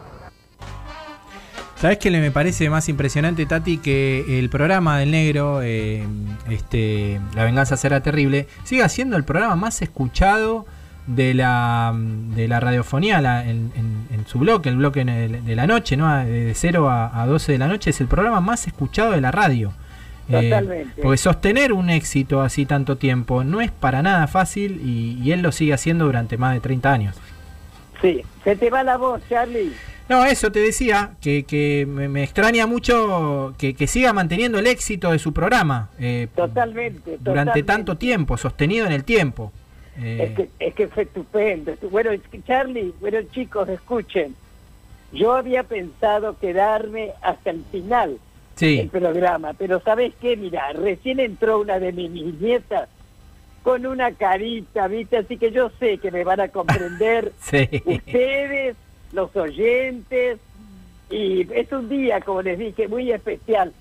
¿Sabes 1.81 1.99
qué 1.99 2.11
le 2.11 2.21
me 2.21 2.33
parece 2.33 2.69
más 2.71 2.89
impresionante, 2.89 3.47
Tati? 3.47 3.79
Que 3.79 4.41
el 4.41 4.49
programa 4.51 4.99
del 4.99 5.13
negro, 5.13 5.61
eh, 5.63 6.05
este, 6.51 7.21
La 7.37 7.45
venganza 7.45 7.77
será 7.77 8.01
terrible, 8.01 8.49
siga 8.65 8.89
siendo 8.89 9.17
el 9.17 9.23
programa 9.25 9.55
más 9.55 9.81
escuchado 9.81 10.67
de 11.07 11.35
la, 11.35 11.95
de 11.97 12.49
la 12.49 12.59
radiofonía 12.61 13.21
la- 13.21 13.43
en, 13.49 13.71
en- 13.77 14.09
en 14.13 14.27
su 14.27 14.41
bloque, 14.41 14.69
el 14.71 14.77
bloque 14.77 15.05
de 15.05 15.55
la 15.57 15.67
noche, 15.69 15.97
¿no? 15.97 16.13
De 16.25 16.53
0 16.55 16.91
a, 16.91 17.23
a 17.23 17.27
12 17.27 17.53
de 17.53 17.59
la 17.59 17.69
noche, 17.69 17.91
es 17.91 18.01
el 18.01 18.09
programa 18.09 18.41
más 18.41 18.67
escuchado 18.67 19.13
de 19.13 19.21
la 19.21 19.31
radio. 19.31 19.73
Eh, 20.29 20.51
Totalmente. 20.51 21.01
porque 21.01 21.17
sostener 21.17 21.73
un 21.73 21.89
éxito 21.91 22.43
así 22.43 22.67
tanto 22.67 22.97
tiempo 22.99 23.45
no 23.45 23.63
es 23.63 23.71
para 23.71 24.03
nada 24.03 24.27
fácil 24.27 24.79
y, 24.85 25.19
y 25.23 25.33
él 25.33 25.41
lo 25.41 25.53
sigue 25.53 25.73
haciendo 25.73 26.05
durante 26.05 26.37
más 26.37 26.53
de 26.55 26.61
30 26.61 26.93
años. 26.93 27.17
Sí, 28.01 28.23
se 28.45 28.57
te 28.57 28.71
va 28.71 28.83
la 28.83 28.97
voz, 28.97 29.21
Charlie. 29.29 29.73
No, 30.09 30.25
eso 30.25 30.51
te 30.51 30.61
decía, 30.61 31.13
que, 31.21 31.43
que 31.45 31.85
me, 31.87 32.09
me 32.09 32.23
extraña 32.23 32.67
mucho 32.67 33.55
que, 33.59 33.75
que 33.75 33.87
siga 33.87 34.13
manteniendo 34.15 34.59
el 34.59 34.67
éxito 34.67 35.11
de 35.11 35.19
su 35.19 35.33
programa 35.35 35.91
eh, 35.99 36.29
Totalmente. 36.35 37.19
durante 37.19 37.25
totalmente. 37.25 37.63
tanto 37.65 37.97
tiempo, 37.99 38.37
sostenido 38.39 38.87
en 38.87 38.93
el 38.93 39.05
tiempo. 39.05 39.53
Eh, 40.01 40.29
Es 40.31 40.37
que, 40.37 40.49
es 40.67 40.75
que 40.75 40.89
fue 40.89 41.03
estupendo. 41.03 41.73
Bueno, 41.91 42.11
Charlie, 42.47 42.95
bueno 43.01 43.19
chicos, 43.33 43.69
escuchen. 43.69 44.35
Yo 45.13 45.35
había 45.35 45.63
pensado 45.65 46.39
quedarme 46.39 47.11
hasta 47.23 47.51
el 47.51 47.63
final 47.71 48.19
Sí. 48.55 48.77
del 48.79 48.89
programa, 48.89 49.53
pero 49.55 49.81
¿sabes 49.81 50.13
qué? 50.21 50.37
Mira, 50.37 50.73
recién 50.73 51.21
entró 51.21 51.61
una 51.61 51.79
de 51.79 51.93
mis 51.93 52.11
nietas 52.41 52.89
con 53.69 53.85
una 53.85 54.13
carita, 54.13 54.89
¿viste? 54.89 55.19
Así 55.19 55.37
que 55.37 55.51
yo 55.53 55.69
sé 55.79 55.99
que 55.99 56.11
me 56.11 56.25
van 56.25 56.41
a 56.41 56.49
comprender 56.49 57.33
sí. 57.43 57.69
ustedes, 57.85 58.77
los 59.13 59.37
oyentes, 59.37 60.39
y 61.11 61.47
es 61.53 61.71
un 61.71 61.87
día, 61.91 62.19
como 62.23 62.41
les 62.41 62.59
dije, 62.59 62.89
muy 62.89 63.13
especial. 63.13 63.75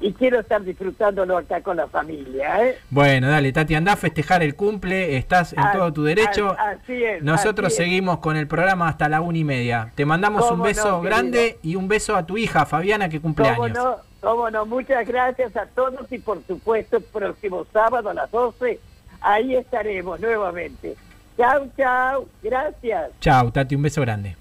Y 0.00 0.12
quiero 0.14 0.40
estar 0.40 0.60
disfrutándolo 0.64 1.38
acá 1.38 1.60
con 1.60 1.76
la 1.76 1.86
familia, 1.86 2.66
¿eh? 2.66 2.76
Bueno, 2.90 3.28
dale, 3.28 3.52
Tati, 3.52 3.76
anda 3.76 3.92
a 3.92 3.96
festejar 3.96 4.42
el 4.42 4.56
cumple, 4.56 5.16
estás 5.16 5.52
en 5.52 5.60
Ah, 5.60 5.70
todo 5.72 5.92
tu 5.92 6.02
derecho. 6.02 6.48
ah, 6.58 6.70
así 6.82 7.04
es, 7.04 7.22
Nosotros 7.22 7.68
así 7.68 7.74
es. 7.82 7.84
seguimos 7.84 8.18
con 8.18 8.36
el 8.36 8.48
programa 8.48 8.88
hasta 8.88 9.08
la 9.08 9.20
una 9.20 9.38
y 9.38 9.44
media. 9.44 9.92
Te 9.94 10.04
mandamos 10.04 10.50
un 10.50 10.60
beso 10.60 10.90
no, 10.90 11.02
grande 11.02 11.58
y 11.62 11.76
un 11.76 11.86
beso 11.86 12.16
a 12.16 12.26
tu 12.26 12.36
hija, 12.36 12.66
Fabiana, 12.66 13.08
que 13.08 13.20
cumple 13.20 13.46
años. 13.48 13.70
no, 13.70 13.96
cómo 14.20 14.50
no, 14.50 14.66
muchas 14.66 15.06
gracias 15.06 15.56
a 15.56 15.66
todos 15.66 16.10
y 16.10 16.18
por 16.18 16.44
supuesto 16.48 16.96
el 16.96 17.04
próximo 17.04 17.64
sábado 17.72 18.10
a 18.10 18.14
las 18.14 18.28
12, 18.32 18.80
ahí 19.24 19.56
estaremos 19.56 20.20
nuevamente. 20.20 20.94
Chau, 21.36 21.68
chau, 21.76 22.28
gracias. 22.42 23.10
Chau, 23.20 23.50
Tati, 23.50 23.74
un 23.74 23.82
beso 23.82 24.00
grande. 24.02 24.36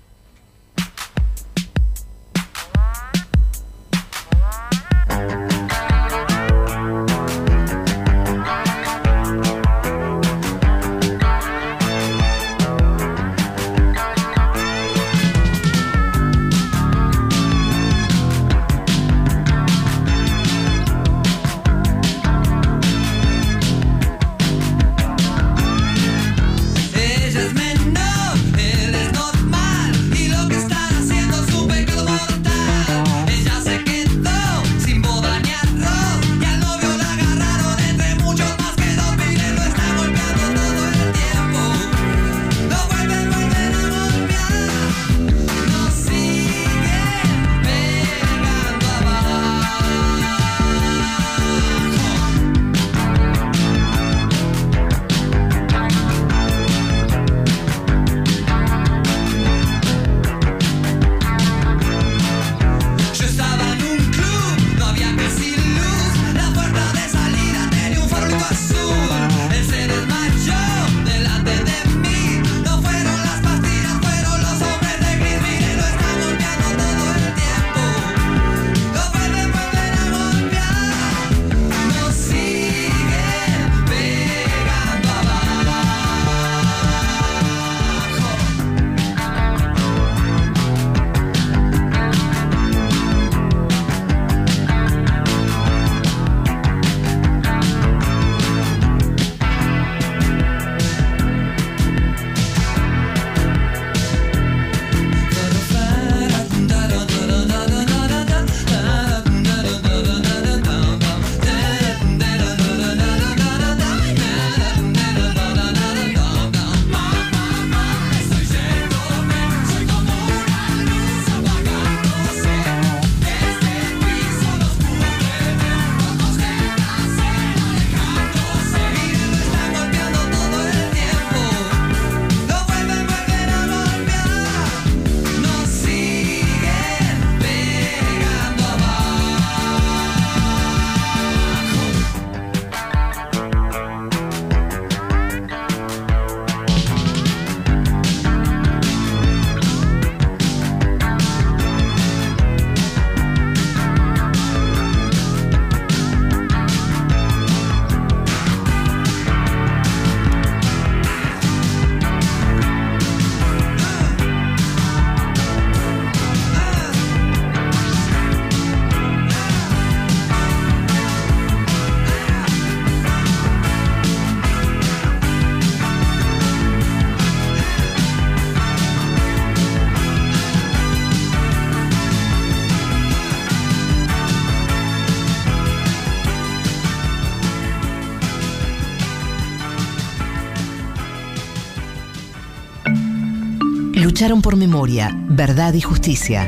Lucharon 194.14 194.44
por 194.44 194.58
memoria, 194.58 195.10
verdad 195.28 195.74
y 195.74 195.82
justicia. 195.82 196.48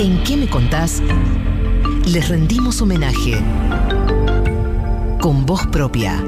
¿En 0.00 0.20
qué 0.24 0.36
me 0.36 0.48
contás? 0.48 1.00
Les 2.04 2.28
rendimos 2.28 2.82
homenaje 2.82 3.40
con 5.20 5.46
voz 5.46 5.64
propia. 5.68 6.20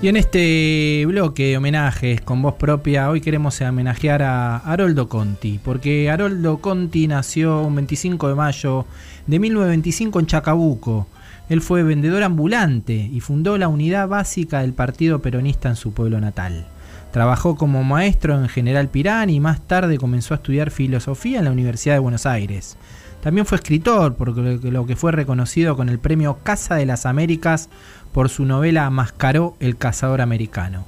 Y 0.00 0.06
en 0.06 0.16
este 0.16 1.04
bloque 1.08 1.46
de 1.48 1.56
homenajes 1.56 2.20
con 2.20 2.40
voz 2.40 2.54
propia, 2.54 3.10
hoy 3.10 3.20
queremos 3.20 3.60
homenajear 3.60 4.22
a 4.22 4.58
Haroldo 4.58 5.08
Conti, 5.08 5.58
porque 5.58 6.08
Haroldo 6.08 6.58
Conti 6.58 7.08
nació 7.08 7.62
un 7.62 7.74
25 7.74 8.28
de 8.28 8.34
mayo 8.36 8.86
de 9.26 9.40
1925 9.40 10.20
en 10.20 10.26
Chacabuco. 10.26 11.08
Él 11.48 11.62
fue 11.62 11.82
vendedor 11.82 12.22
ambulante 12.22 12.94
y 12.94 13.20
fundó 13.20 13.56
la 13.56 13.68
unidad 13.68 14.08
básica 14.08 14.60
del 14.60 14.74
Partido 14.74 15.20
Peronista 15.20 15.68
en 15.68 15.76
su 15.76 15.92
pueblo 15.92 16.20
natal. 16.20 16.66
Trabajó 17.12 17.56
como 17.56 17.82
maestro 17.84 18.38
en 18.38 18.48
General 18.48 18.88
Pirán 18.88 19.30
y 19.30 19.40
más 19.40 19.60
tarde 19.66 19.96
comenzó 19.96 20.34
a 20.34 20.36
estudiar 20.36 20.70
filosofía 20.70 21.38
en 21.38 21.46
la 21.46 21.52
Universidad 21.52 21.94
de 21.94 22.00
Buenos 22.00 22.26
Aires. 22.26 22.76
También 23.22 23.46
fue 23.46 23.56
escritor, 23.56 24.14
por 24.14 24.36
lo 24.36 24.86
que 24.86 24.96
fue 24.96 25.12
reconocido 25.12 25.74
con 25.74 25.88
el 25.88 25.98
premio 25.98 26.38
Casa 26.42 26.76
de 26.76 26.86
las 26.86 27.06
Américas 27.06 27.70
por 28.12 28.28
su 28.28 28.44
novela 28.44 28.88
Mascaró 28.90 29.56
el 29.58 29.76
cazador 29.76 30.20
americano. 30.20 30.84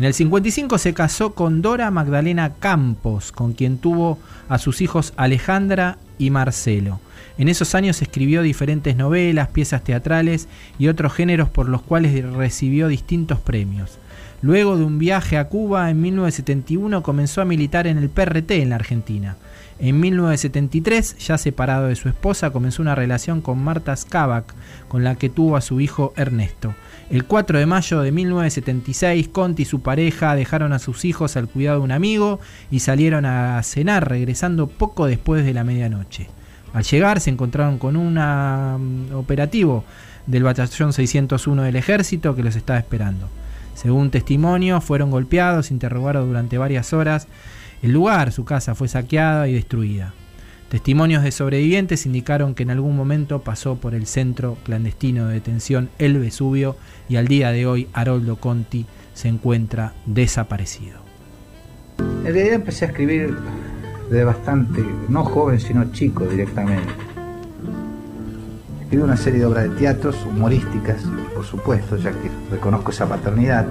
En 0.00 0.04
el 0.04 0.14
55 0.14 0.78
se 0.78 0.94
casó 0.94 1.34
con 1.34 1.60
Dora 1.60 1.90
Magdalena 1.90 2.54
Campos, 2.58 3.32
con 3.32 3.52
quien 3.52 3.76
tuvo 3.76 4.18
a 4.48 4.56
sus 4.56 4.80
hijos 4.80 5.12
Alejandra 5.18 5.98
y 6.16 6.30
Marcelo. 6.30 7.00
En 7.36 7.48
esos 7.50 7.74
años 7.74 8.00
escribió 8.00 8.40
diferentes 8.40 8.96
novelas, 8.96 9.48
piezas 9.48 9.84
teatrales 9.84 10.48
y 10.78 10.88
otros 10.88 11.12
géneros 11.12 11.50
por 11.50 11.68
los 11.68 11.82
cuales 11.82 12.24
recibió 12.32 12.88
distintos 12.88 13.40
premios. 13.40 13.98
Luego 14.40 14.78
de 14.78 14.84
un 14.84 14.98
viaje 14.98 15.36
a 15.36 15.48
Cuba 15.48 15.90
en 15.90 16.00
1971 16.00 17.02
comenzó 17.02 17.42
a 17.42 17.44
militar 17.44 17.86
en 17.86 17.98
el 17.98 18.08
PRT 18.08 18.52
en 18.52 18.70
la 18.70 18.76
Argentina. 18.76 19.36
En 19.82 19.98
1973, 19.98 21.16
ya 21.16 21.38
separado 21.38 21.86
de 21.86 21.96
su 21.96 22.10
esposa, 22.10 22.50
comenzó 22.50 22.82
una 22.82 22.94
relación 22.94 23.40
con 23.40 23.64
Marta 23.64 23.96
Skavak, 23.96 24.54
con 24.88 25.04
la 25.04 25.14
que 25.14 25.30
tuvo 25.30 25.56
a 25.56 25.62
su 25.62 25.80
hijo 25.80 26.12
Ernesto. 26.16 26.74
El 27.08 27.24
4 27.24 27.58
de 27.58 27.64
mayo 27.64 28.02
de 28.02 28.12
1976, 28.12 29.28
Conti 29.28 29.62
y 29.62 29.64
su 29.64 29.80
pareja 29.80 30.34
dejaron 30.34 30.74
a 30.74 30.78
sus 30.78 31.06
hijos 31.06 31.38
al 31.38 31.48
cuidado 31.48 31.78
de 31.78 31.84
un 31.84 31.92
amigo 31.92 32.40
y 32.70 32.80
salieron 32.80 33.24
a 33.24 33.62
cenar, 33.62 34.06
regresando 34.06 34.66
poco 34.66 35.06
después 35.06 35.46
de 35.46 35.54
la 35.54 35.64
medianoche. 35.64 36.28
Al 36.74 36.84
llegar 36.84 37.18
se 37.20 37.30
encontraron 37.30 37.78
con 37.78 37.96
un 37.96 38.18
um, 38.18 39.16
operativo 39.16 39.84
del 40.26 40.42
batallón 40.42 40.92
601 40.92 41.62
del 41.62 41.76
ejército 41.76 42.36
que 42.36 42.42
los 42.42 42.54
estaba 42.54 42.78
esperando. 42.78 43.30
Según 43.74 44.10
testimonio, 44.10 44.82
fueron 44.82 45.10
golpeados, 45.10 45.70
interrogados 45.70 46.26
durante 46.26 46.58
varias 46.58 46.92
horas 46.92 47.28
el 47.82 47.92
lugar, 47.92 48.32
su 48.32 48.44
casa, 48.44 48.74
fue 48.74 48.88
saqueada 48.88 49.48
y 49.48 49.54
destruida. 49.54 50.12
Testimonios 50.68 51.24
de 51.24 51.32
sobrevivientes 51.32 52.06
indicaron 52.06 52.54
que 52.54 52.62
en 52.62 52.70
algún 52.70 52.96
momento 52.96 53.42
pasó 53.42 53.76
por 53.76 53.94
el 53.94 54.06
centro 54.06 54.56
clandestino 54.62 55.26
de 55.26 55.34
detención 55.34 55.90
El 55.98 56.18
Vesubio 56.18 56.76
y 57.08 57.16
al 57.16 57.26
día 57.26 57.50
de 57.50 57.66
hoy 57.66 57.88
Haroldo 57.92 58.36
Conti 58.36 58.86
se 59.12 59.26
encuentra 59.26 59.94
desaparecido. 60.06 61.00
En 61.98 62.32
realidad 62.32 62.54
empecé 62.54 62.84
a 62.84 62.88
escribir 62.88 63.36
de 64.10 64.24
bastante, 64.24 64.84
no 65.08 65.24
joven, 65.24 65.58
sino 65.58 65.90
chico 65.92 66.24
directamente. 66.24 66.92
Escribí 68.82 69.02
una 69.02 69.16
serie 69.16 69.40
de 69.40 69.46
obras 69.46 69.64
de 69.64 69.76
teatros, 69.76 70.16
humorísticas, 70.24 71.02
por 71.34 71.44
supuesto, 71.44 71.96
ya 71.96 72.10
que 72.12 72.30
reconozco 72.50 72.90
esa 72.90 73.08
paternidad. 73.08 73.66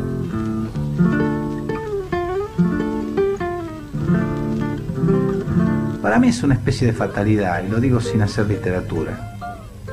Para 6.02 6.18
mí 6.18 6.30
es 6.30 6.44
una 6.44 6.54
especie 6.54 6.88
de 6.88 6.94
fatalidad, 6.94 7.62
y 7.62 7.70
lo 7.70 7.80
digo 7.82 8.00
sin 8.00 8.22
hacer 8.22 8.48
literatura. 8.48 9.36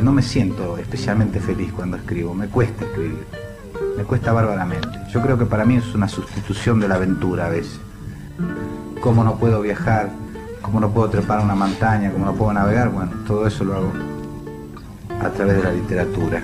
No 0.00 0.12
me 0.12 0.22
siento 0.22 0.78
especialmente 0.78 1.40
feliz 1.40 1.72
cuando 1.72 1.96
escribo, 1.96 2.32
me 2.32 2.46
cuesta 2.46 2.84
escribir, 2.84 3.26
me 3.96 4.04
cuesta 4.04 4.32
bárbaramente. 4.32 4.88
Yo 5.10 5.20
creo 5.20 5.36
que 5.36 5.46
para 5.46 5.64
mí 5.64 5.76
es 5.76 5.94
una 5.94 6.06
sustitución 6.06 6.78
de 6.78 6.86
la 6.86 6.94
aventura 6.94 7.46
a 7.46 7.48
veces. 7.48 7.80
¿Cómo 9.00 9.24
no 9.24 9.36
puedo 9.36 9.60
viajar? 9.62 10.10
¿Cómo 10.62 10.78
no 10.78 10.90
puedo 10.90 11.08
trepar 11.10 11.42
una 11.42 11.56
montaña? 11.56 12.12
¿Cómo 12.12 12.26
no 12.26 12.34
puedo 12.34 12.52
navegar? 12.52 12.90
Bueno, 12.90 13.10
todo 13.26 13.46
eso 13.46 13.64
lo 13.64 13.74
hago 13.74 13.92
a 15.20 15.30
través 15.30 15.56
de 15.56 15.62
la 15.64 15.72
literatura. 15.72 16.42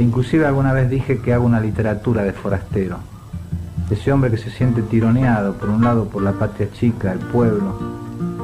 Inclusive 0.00 0.46
alguna 0.46 0.72
vez 0.72 0.88
dije 0.88 1.18
que 1.18 1.34
hago 1.34 1.44
una 1.44 1.60
literatura 1.60 2.22
de 2.22 2.32
forastero. 2.32 2.96
Ese 3.90 4.10
hombre 4.10 4.30
que 4.30 4.38
se 4.38 4.50
siente 4.50 4.80
tironeado, 4.80 5.54
por 5.54 5.68
un 5.68 5.84
lado 5.84 6.06
por 6.06 6.22
la 6.22 6.32
patria 6.32 6.68
chica, 6.72 7.12
el 7.12 7.18
pueblo, 7.18 7.74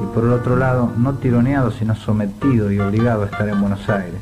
y 0.03 0.13
por 0.13 0.25
el 0.25 0.33
otro 0.33 0.55
lado 0.55 0.91
no 0.97 1.15
tironeado, 1.15 1.71
sino 1.71 1.95
sometido 1.95 2.71
y 2.71 2.79
obligado 2.79 3.23
a 3.23 3.25
estar 3.25 3.49
en 3.49 3.59
Buenos 3.59 3.89
Aires. 3.89 4.21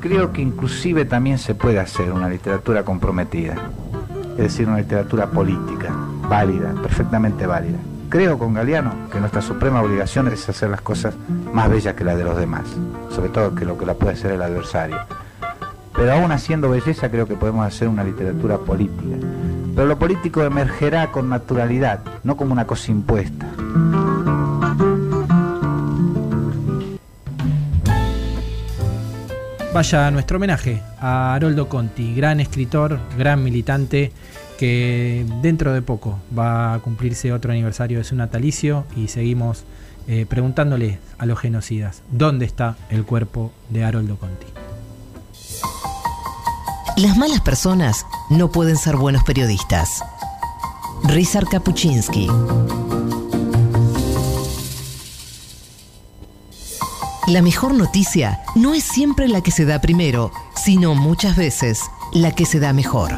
Creo 0.00 0.32
que 0.32 0.42
inclusive 0.42 1.04
también 1.04 1.38
se 1.38 1.54
puede 1.54 1.78
hacer 1.78 2.10
una 2.12 2.28
literatura 2.28 2.84
comprometida, 2.84 3.54
es 4.32 4.38
decir, 4.38 4.66
una 4.66 4.78
literatura 4.78 5.28
política, 5.28 5.94
válida, 6.28 6.74
perfectamente 6.82 7.46
válida. 7.46 7.78
Creo 8.12 8.38
con 8.38 8.52
Galeano 8.52 9.08
que 9.10 9.18
nuestra 9.18 9.40
suprema 9.40 9.80
obligación 9.80 10.28
es 10.28 10.46
hacer 10.46 10.68
las 10.68 10.82
cosas 10.82 11.14
más 11.50 11.70
bellas 11.70 11.94
que 11.94 12.04
las 12.04 12.18
de 12.18 12.24
los 12.24 12.36
demás, 12.36 12.64
sobre 13.08 13.30
todo 13.30 13.54
que 13.54 13.64
lo 13.64 13.78
que 13.78 13.86
la 13.86 13.94
puede 13.94 14.12
hacer 14.12 14.32
el 14.32 14.42
adversario. 14.42 14.98
Pero 15.94 16.12
aún 16.12 16.30
haciendo 16.30 16.68
belleza 16.68 17.10
creo 17.10 17.26
que 17.26 17.36
podemos 17.36 17.66
hacer 17.66 17.88
una 17.88 18.04
literatura 18.04 18.58
política. 18.58 19.16
Pero 19.74 19.88
lo 19.88 19.98
político 19.98 20.42
emergerá 20.42 21.10
con 21.10 21.30
naturalidad, 21.30 22.00
no 22.22 22.36
como 22.36 22.52
una 22.52 22.66
cosa 22.66 22.90
impuesta. 22.90 23.46
Vaya 29.72 30.10
nuestro 30.10 30.36
homenaje 30.36 30.82
a 31.00 31.34
Haroldo 31.34 31.66
Conti, 31.66 32.14
gran 32.14 32.40
escritor, 32.40 32.98
gran 33.16 33.42
militante 33.42 34.12
que 34.58 35.26
dentro 35.40 35.72
de 35.72 35.82
poco 35.82 36.18
va 36.36 36.74
a 36.74 36.78
cumplirse 36.80 37.32
otro 37.32 37.52
aniversario 37.52 37.98
de 37.98 38.04
su 38.04 38.14
natalicio 38.16 38.84
y 38.96 39.08
seguimos 39.08 39.64
eh, 40.08 40.26
preguntándole 40.28 40.98
a 41.18 41.26
los 41.26 41.38
genocidas 41.38 42.02
dónde 42.10 42.44
está 42.44 42.76
el 42.90 43.04
cuerpo 43.04 43.52
de 43.70 43.84
Haroldo 43.84 44.16
Conti. 44.16 44.46
Las 46.96 47.16
malas 47.16 47.40
personas 47.40 48.04
no 48.28 48.50
pueden 48.50 48.76
ser 48.76 48.96
buenos 48.96 49.24
periodistas. 49.24 50.02
Rizar 51.04 51.46
Kapuczynski. 51.48 52.28
La 57.28 57.40
mejor 57.40 57.74
noticia 57.74 58.40
no 58.54 58.74
es 58.74 58.84
siempre 58.84 59.26
la 59.26 59.40
que 59.40 59.50
se 59.50 59.64
da 59.64 59.80
primero, 59.80 60.32
sino 60.54 60.94
muchas 60.94 61.36
veces 61.36 61.80
la 62.14 62.32
que 62.32 62.44
se 62.44 62.60
da 62.60 62.72
mejor. 62.72 63.10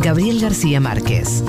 Gabriel 0.00 0.40
García 0.40 0.80
Márquez. 0.80 1.42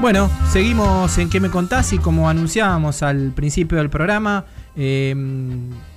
Bueno, 0.00 0.30
seguimos 0.50 1.16
en 1.18 1.30
¿Qué 1.30 1.38
me 1.38 1.48
contás? 1.48 1.92
Y 1.92 1.98
como 1.98 2.28
anunciábamos 2.28 3.02
al 3.02 3.32
principio 3.32 3.78
del 3.78 3.88
programa, 3.88 4.46
eh, 4.76 5.14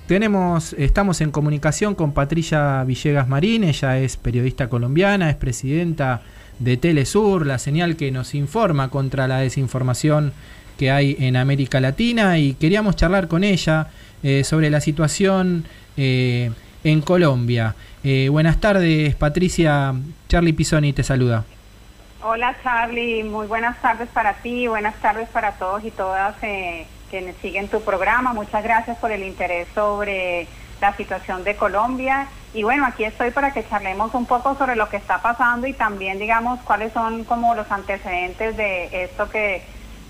tenemos, 0.06 0.74
estamos 0.74 1.20
en 1.20 1.32
comunicación 1.32 1.96
con 1.96 2.12
Patricia 2.12 2.84
Villegas 2.84 3.28
Marín, 3.28 3.64
ella 3.64 3.98
es 3.98 4.16
periodista 4.16 4.68
colombiana, 4.68 5.28
es 5.30 5.36
presidenta 5.36 6.22
de 6.60 6.76
Telesur, 6.76 7.46
la 7.46 7.58
señal 7.58 7.96
que 7.96 8.12
nos 8.12 8.34
informa 8.34 8.90
contra 8.90 9.26
la 9.26 9.38
desinformación 9.38 10.32
que 10.78 10.90
hay 10.90 11.16
en 11.18 11.36
América 11.36 11.80
Latina 11.80 12.38
y 12.38 12.54
queríamos 12.54 12.96
charlar 12.96 13.28
con 13.28 13.44
ella 13.44 13.88
eh, 14.22 14.44
sobre 14.44 14.70
la 14.70 14.80
situación 14.80 15.64
eh, 15.96 16.50
en 16.84 17.00
Colombia. 17.00 17.74
Eh, 18.04 18.28
buenas 18.30 18.60
tardes, 18.60 19.14
Patricia. 19.14 19.94
Charlie 20.28 20.52
Pisoni 20.52 20.92
te 20.92 21.02
saluda. 21.02 21.44
Hola 22.22 22.56
Charlie, 22.62 23.22
muy 23.22 23.46
buenas 23.46 23.80
tardes 23.80 24.08
para 24.08 24.34
ti, 24.34 24.66
buenas 24.66 24.96
tardes 24.96 25.28
para 25.28 25.52
todos 25.52 25.84
y 25.84 25.90
todas 25.90 26.34
que 26.38 26.86
siguen 27.40 27.68
tu 27.68 27.80
programa. 27.82 28.32
Muchas 28.32 28.64
gracias 28.64 28.98
por 28.98 29.12
el 29.12 29.22
interés 29.22 29.68
sobre 29.74 30.48
la 30.80 30.94
situación 30.96 31.44
de 31.44 31.56
Colombia. 31.56 32.26
Y 32.54 32.62
bueno, 32.62 32.86
aquí 32.86 33.04
estoy 33.04 33.30
para 33.30 33.52
que 33.52 33.66
charlemos 33.68 34.14
un 34.14 34.26
poco 34.26 34.56
sobre 34.56 34.76
lo 34.76 34.88
que 34.88 34.96
está 34.96 35.20
pasando 35.20 35.66
y 35.66 35.72
también 35.72 36.18
digamos 36.18 36.60
cuáles 36.60 36.92
son 36.92 37.24
como 37.24 37.54
los 37.54 37.70
antecedentes 37.70 38.56
de 38.56 39.04
esto 39.04 39.28
que 39.30 39.62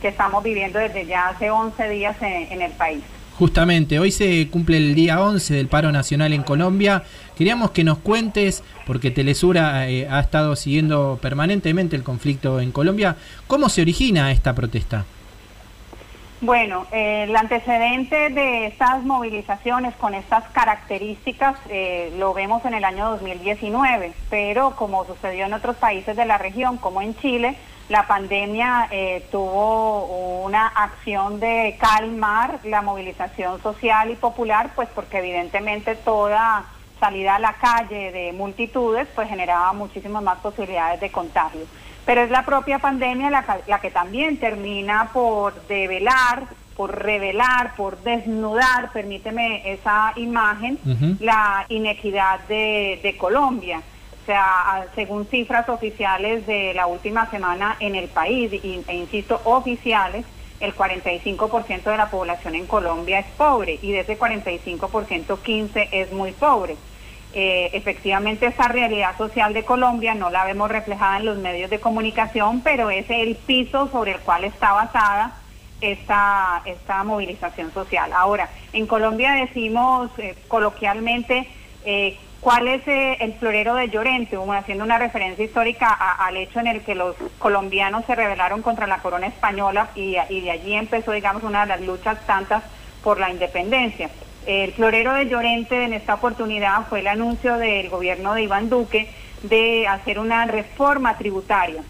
estamos 0.08 0.42
viviendo 0.42 0.78
desde 0.78 1.06
ya 1.06 1.28
hace 1.28 1.50
11 1.50 1.88
días 1.88 2.16
en, 2.20 2.62
el 2.62 2.72
país. 2.72 3.02
Justamente, 3.38 3.98
hoy 3.98 4.10
se 4.10 4.48
cumple 4.48 4.78
el 4.78 4.94
día 4.94 5.20
11 5.20 5.54
del 5.54 5.68
paro 5.68 5.92
nacional 5.92 6.32
en 6.32 6.42
Colombia. 6.42 7.02
Queríamos 7.36 7.70
que 7.70 7.84
nos 7.84 7.98
cuentes, 7.98 8.62
porque 8.86 9.10
Telesura 9.10 9.88
eh, 9.90 10.08
ha 10.10 10.20
estado 10.20 10.56
siguiendo 10.56 11.18
permanentemente 11.20 11.96
el 11.96 12.02
conflicto 12.02 12.60
en 12.60 12.72
Colombia, 12.72 13.16
¿cómo 13.46 13.68
se 13.68 13.82
origina 13.82 14.32
esta 14.32 14.54
protesta? 14.54 15.04
Bueno, 16.42 16.86
el 16.90 17.34
antecedente 17.34 18.28
de 18.28 18.66
estas 18.66 19.02
movilizaciones 19.04 19.94
con 19.94 20.12
estas 20.12 20.44
características 20.50 21.58
eh, 21.70 22.14
lo 22.18 22.34
vemos 22.34 22.62
en 22.66 22.74
el 22.74 22.84
año 22.84 23.08
2019, 23.12 24.12
pero 24.28 24.76
como 24.76 25.06
sucedió 25.06 25.46
en 25.46 25.54
otros 25.54 25.76
países 25.76 26.14
de 26.14 26.26
la 26.26 26.36
región, 26.36 26.76
como 26.76 27.00
en 27.00 27.16
Chile, 27.16 27.56
la 27.88 28.06
pandemia 28.06 28.88
eh, 28.90 29.26
tuvo 29.30 30.44
una 30.44 30.66
acción 30.66 31.40
de 31.40 31.78
calmar 31.80 32.60
la 32.64 32.82
movilización 32.82 33.62
social 33.62 34.10
y 34.10 34.16
popular, 34.16 34.72
pues 34.76 34.90
porque 34.94 35.18
evidentemente 35.18 35.94
toda 35.94 36.66
salida 37.00 37.36
a 37.36 37.38
la 37.38 37.54
calle 37.54 38.12
de 38.12 38.32
multitudes 38.32 39.08
pues 39.14 39.28
generaba 39.28 39.72
muchísimas 39.72 40.22
más 40.22 40.38
posibilidades 40.40 41.00
de 41.00 41.10
contagio. 41.10 41.62
Pero 42.06 42.22
es 42.22 42.30
la 42.30 42.44
propia 42.44 42.78
pandemia 42.78 43.30
la, 43.30 43.44
la 43.66 43.80
que 43.80 43.90
también 43.90 44.38
termina 44.38 45.10
por 45.12 45.66
develar, 45.66 46.44
por 46.76 46.94
revelar, 47.02 47.74
por 47.76 47.98
desnudar, 48.02 48.92
permíteme 48.92 49.62
esa 49.72 50.12
imagen, 50.16 50.78
la 51.20 51.66
inequidad 51.68 52.40
de, 52.48 53.00
de 53.02 53.16
Colombia. 53.16 53.82
O 54.22 54.26
sea, 54.26 54.86
según 54.94 55.26
cifras 55.26 55.68
oficiales 55.68 56.46
de 56.46 56.74
la 56.74 56.86
última 56.86 57.28
semana 57.30 57.76
en 57.80 57.94
el 57.94 58.08
país, 58.08 58.52
y- 58.52 58.82
e 58.86 58.94
insisto, 58.96 59.40
oficiales, 59.44 60.24
el 60.60 60.74
45% 60.74 61.90
de 61.90 61.96
la 61.96 62.08
población 62.10 62.54
en 62.54 62.66
Colombia 62.66 63.18
es 63.20 63.26
pobre 63.36 63.78
y 63.82 63.92
de 63.92 64.00
ese 64.00 64.18
45%, 64.18 65.38
15 65.42 65.88
es 65.92 66.12
muy 66.12 66.32
pobre. 66.32 66.76
Eh, 67.32 67.70
efectivamente, 67.74 68.46
esa 68.46 68.68
realidad 68.68 69.16
social 69.18 69.52
de 69.52 69.64
Colombia 69.64 70.14
no 70.14 70.30
la 70.30 70.44
vemos 70.44 70.70
reflejada 70.70 71.18
en 71.18 71.26
los 71.26 71.36
medios 71.38 71.68
de 71.68 71.80
comunicación, 71.80 72.62
pero 72.62 72.90
es 72.90 73.10
el 73.10 73.36
piso 73.36 73.88
sobre 73.88 74.12
el 74.12 74.20
cual 74.20 74.44
está 74.44 74.72
basada 74.72 75.36
esta, 75.80 76.62
esta 76.64 77.04
movilización 77.04 77.72
social. 77.72 78.12
Ahora, 78.14 78.48
en 78.72 78.86
Colombia 78.86 79.32
decimos 79.32 80.10
eh, 80.18 80.34
coloquialmente 80.48 81.46
eh, 81.84 82.16
cuál 82.40 82.68
es 82.68 82.82
el 82.86 83.34
florero 83.34 83.74
de 83.74 83.90
Llorente, 83.90 84.38
haciendo 84.56 84.84
una 84.84 84.98
referencia 84.98 85.44
histórica 85.44 85.92
al 85.92 86.36
hecho 86.36 86.60
en 86.60 86.68
el 86.68 86.82
que 86.82 86.94
los 86.94 87.16
colombianos 87.38 88.04
se 88.06 88.14
rebelaron 88.14 88.62
contra 88.62 88.86
la 88.86 88.98
corona 88.98 89.26
española 89.26 89.90
y, 89.94 90.16
y 90.30 90.40
de 90.40 90.50
allí 90.52 90.74
empezó, 90.74 91.12
digamos, 91.12 91.42
una 91.42 91.62
de 91.62 91.66
las 91.66 91.80
luchas 91.82 92.24
tantas 92.26 92.62
por 93.02 93.20
la 93.20 93.30
independencia. 93.30 94.08
El 94.46 94.72
florero 94.72 95.12
de 95.12 95.28
Llorente 95.28 95.84
en 95.84 95.92
esta 95.92 96.14
oportunidad 96.14 96.86
fue 96.88 97.00
el 97.00 97.08
anuncio 97.08 97.58
del 97.58 97.88
gobierno 97.88 98.34
de 98.34 98.42
Iván 98.42 98.70
Duque 98.70 99.10
de 99.42 99.88
hacer 99.88 100.18
una 100.18 100.46
reforma 100.46 101.18
tributaria 101.18 101.82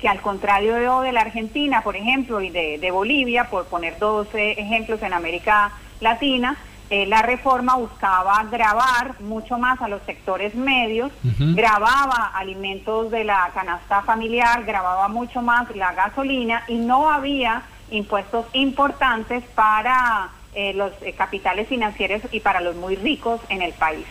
que 0.00 0.08
al 0.08 0.20
contrario 0.20 0.74
de, 0.74 1.06
de 1.06 1.12
la 1.12 1.20
Argentina, 1.20 1.82
por 1.82 1.94
ejemplo, 1.94 2.40
y 2.40 2.50
de, 2.50 2.78
de 2.78 2.90
Bolivia, 2.90 3.48
por 3.48 3.66
poner 3.66 3.98
dos 4.00 4.26
eh, 4.34 4.54
ejemplos 4.58 5.00
en 5.02 5.12
América 5.12 5.70
Latina, 6.00 6.56
eh, 6.90 7.06
la 7.06 7.22
reforma 7.22 7.76
buscaba 7.76 8.42
grabar 8.50 9.20
mucho 9.20 9.58
más 9.58 9.80
a 9.80 9.86
los 9.86 10.02
sectores 10.02 10.54
medios, 10.56 11.12
Ujú. 11.22 11.54
grababa 11.54 12.32
alimentos 12.34 13.10
de 13.12 13.22
la 13.22 13.50
canasta 13.54 14.02
familiar, 14.02 14.64
grababa 14.64 15.06
mucho 15.08 15.40
más 15.40 15.74
la 15.76 15.92
gasolina 15.92 16.64
y 16.66 16.74
no 16.74 17.08
había 17.08 17.62
impuestos 17.90 18.46
importantes 18.54 19.44
para 19.54 20.30
eh, 20.54 20.72
los 20.74 20.92
eh, 21.02 21.12
capitales 21.12 21.68
financieros 21.68 22.22
y 22.30 22.40
para 22.40 22.60
los 22.60 22.76
muy 22.76 22.96
ricos 22.96 23.40
en 23.48 23.62
el 23.62 23.72
país. 23.72 24.04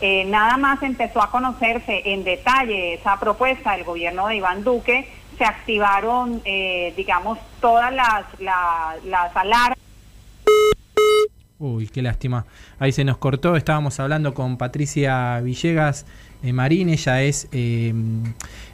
Eh, 0.00 0.24
nada 0.24 0.56
más 0.56 0.82
empezó 0.82 1.22
a 1.22 1.30
conocerse 1.30 2.02
en 2.12 2.24
detalle 2.24 2.94
esa 2.94 3.18
propuesta 3.20 3.72
del 3.72 3.84
gobierno 3.84 4.26
de 4.28 4.36
Iván 4.36 4.64
Duque, 4.64 5.08
se 5.38 5.44
activaron, 5.44 6.42
digamos, 6.96 7.38
todas 7.60 7.92
las, 7.92 8.24
la- 8.38 8.96
las 9.06 9.34
alarmas. 9.36 9.78
Uy, 11.58 11.88
qué 11.88 12.02
lástima. 12.02 12.44
Ahí 12.78 12.92
se 12.92 13.04
nos 13.04 13.16
cortó. 13.18 13.56
Estábamos 13.56 13.98
hablando 14.00 14.34
con 14.34 14.56
Patricia 14.58 15.40
Villegas 15.40 16.06
Marín. 16.42 16.88
Ella 16.88 17.22
es 17.22 17.48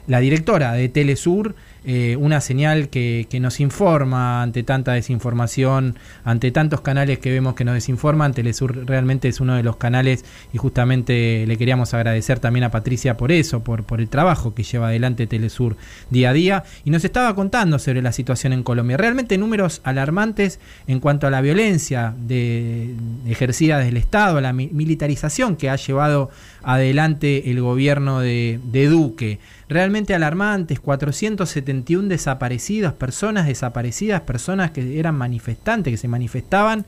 la 0.07 0.19
directora 0.19 0.73
de 0.73 0.89
Telesur. 0.89 1.55
Eh, 1.85 2.15
una 2.17 2.41
señal 2.41 2.89
que, 2.89 3.27
nos 3.39 3.59
informa 3.59 4.41
ante 4.41 4.63
tanta 4.63 4.91
desinformación, 4.93 5.97
ante 6.25 6.51
tantos 6.51 6.81
canales 6.81 7.19
que 7.19 7.31
vemos 7.31 7.55
que 7.55 7.63
nos 7.63 7.73
desinforman. 7.73 8.33
Telesur 8.33 8.85
realmente 8.85 9.27
es 9.29 9.39
uno 9.39 9.55
de 9.55 9.63
los 9.63 9.77
canales 9.77 10.25
y 10.51 10.57
justamente 10.57 11.45
le 11.47 11.57
queríamos 11.57 11.93
agradecer 11.93 12.39
también 12.39 12.65
a 12.65 12.71
Patricia 12.71 13.15
por 13.15 13.31
eso, 13.31 13.63
por, 13.63 13.85
el 13.99 14.09
trabajo 14.09 14.53
que 14.53 14.63
lleva 14.63 14.87
adelante 14.89 15.25
Telesur 15.27 15.77
día 16.09 16.31
a 16.31 16.33
día. 16.33 16.63
Y 16.83 16.91
nos 16.91 17.05
estaba 17.05 17.33
contando 17.35 17.79
sobre 17.79 18.01
la 18.01 18.11
situación 18.11 18.51
en 18.53 18.63
Colombia. 18.63 18.97
Realmente 18.97 19.37
números 19.37 19.81
alarmantes 19.83 20.59
en 20.87 20.99
cuanto 20.99 21.27
a 21.27 21.29
la 21.29 21.41
violencia 21.41 22.13
de, 22.19 22.93
ejercida 23.27 23.77
desde 23.77 23.89
el 23.89 23.97
Estado, 23.97 24.41
la 24.41 24.53
mi- 24.53 24.69
militarización 24.73 25.55
que 25.55 25.69
ha 25.69 25.75
llevado 25.75 26.29
adelante 26.63 27.49
el 27.51 27.61
gobierno 27.61 28.19
de, 28.19 28.59
de 28.63 28.87
Duque. 28.87 29.39
Realmente 29.67 30.13
alarmantes, 30.15 30.79
471 30.79 32.07
desaparecidos, 32.07 32.93
personas 32.93 33.47
desaparecidas, 33.47 34.21
personas 34.21 34.71
que 34.71 34.99
eran 34.99 35.15
manifestantes, 35.15 35.91
que 35.91 35.97
se 35.97 36.07
manifestaban 36.07 36.85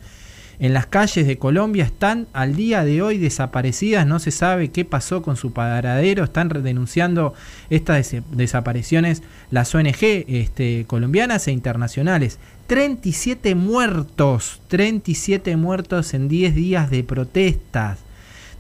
en 0.60 0.74
las 0.74 0.86
calles 0.86 1.26
de 1.26 1.40
Colombia, 1.40 1.84
están 1.86 2.28
al 2.34 2.56
día 2.56 2.84
de 2.86 3.02
hoy 3.02 3.18
desaparecidas, 3.18 4.06
no 4.06 4.20
se 4.20 4.30
sabe 4.30 4.70
qué 4.70 4.86
pasó 4.86 5.24
con 5.24 5.36
su 5.36 5.54
paradero, 5.54 6.24
están 6.24 6.50
denunciando 6.50 7.34
estas 7.72 8.12
des- 8.12 8.22
desapariciones 8.32 9.24
las 9.50 9.74
ONG 9.74 9.96
este, 10.28 10.86
colombianas 10.86 11.48
e 11.48 11.52
internacionales. 11.52 12.38
37 12.68 13.56
muertos, 13.56 14.62
37 14.68 15.56
muertos 15.58 16.14
en 16.14 16.28
10 16.28 16.54
días 16.54 16.92
de 16.92 17.04
protestas 17.04 17.98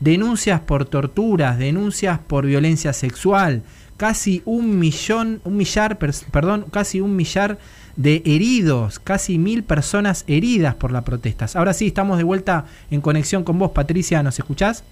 denuncias 0.02 0.60
por 0.60 0.86
torturas, 0.86 1.58
denuncias 1.58 2.20
por 2.20 2.46
violencia 2.46 2.92
sexual, 2.92 3.64
casi 3.96 4.42
un 4.46 4.78
millón, 4.80 5.42
un 5.46 5.56
millar, 5.56 5.98
perdón, 5.98 6.66
casi 6.72 7.00
un 7.00 7.16
millar 7.16 7.58
de 7.96 8.22
heridos, 8.26 9.00
casi 9.00 9.38
mil 9.38 9.64
personas 9.64 10.26
heridas 10.28 10.76
por 10.76 10.92
las 10.92 11.04
protestas. 11.04 11.56
Ahora 11.56 11.74
sí, 11.74 11.88
estamos 11.88 12.18
de 12.18 12.24
vuelta 12.24 12.66
en 12.90 13.00
conexión 13.00 13.44
con 13.44 13.60
vos, 13.60 13.72
Patricia, 13.72 14.24
¿nos 14.24 14.38
escuchás? 14.40 14.84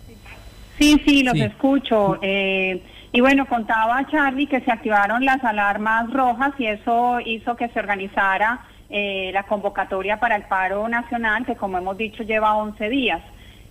Sí, 0.78 1.02
sí, 1.06 1.24
los 1.24 1.34
Sí. 1.34 1.42
escucho. 1.42 2.20
Eh, 2.22 2.82
y 3.12 3.22
bueno, 3.22 3.48
contaba 3.48 4.06
Charlie 4.12 4.46
que 4.48 4.62
se 4.62 4.72
activaron 4.72 5.26
las 5.26 5.44
alarmas 5.44 6.12
rojas 6.14 6.54
y 6.60 6.68
eso 6.68 7.20
hizo 7.26 7.56
que 7.56 7.68
se 7.70 7.80
organizara 7.80 8.62
eh, 8.92 9.32
la 9.34 9.44
convocatoria 9.44 10.20
para 10.20 10.36
el 10.36 10.44
paro 10.44 10.88
nacional, 10.88 11.46
que 11.46 11.56
como 11.56 11.78
hemos 11.78 11.98
dicho 11.98 12.24
lleva 12.24 12.56
11 12.56 12.90
días. 12.90 13.22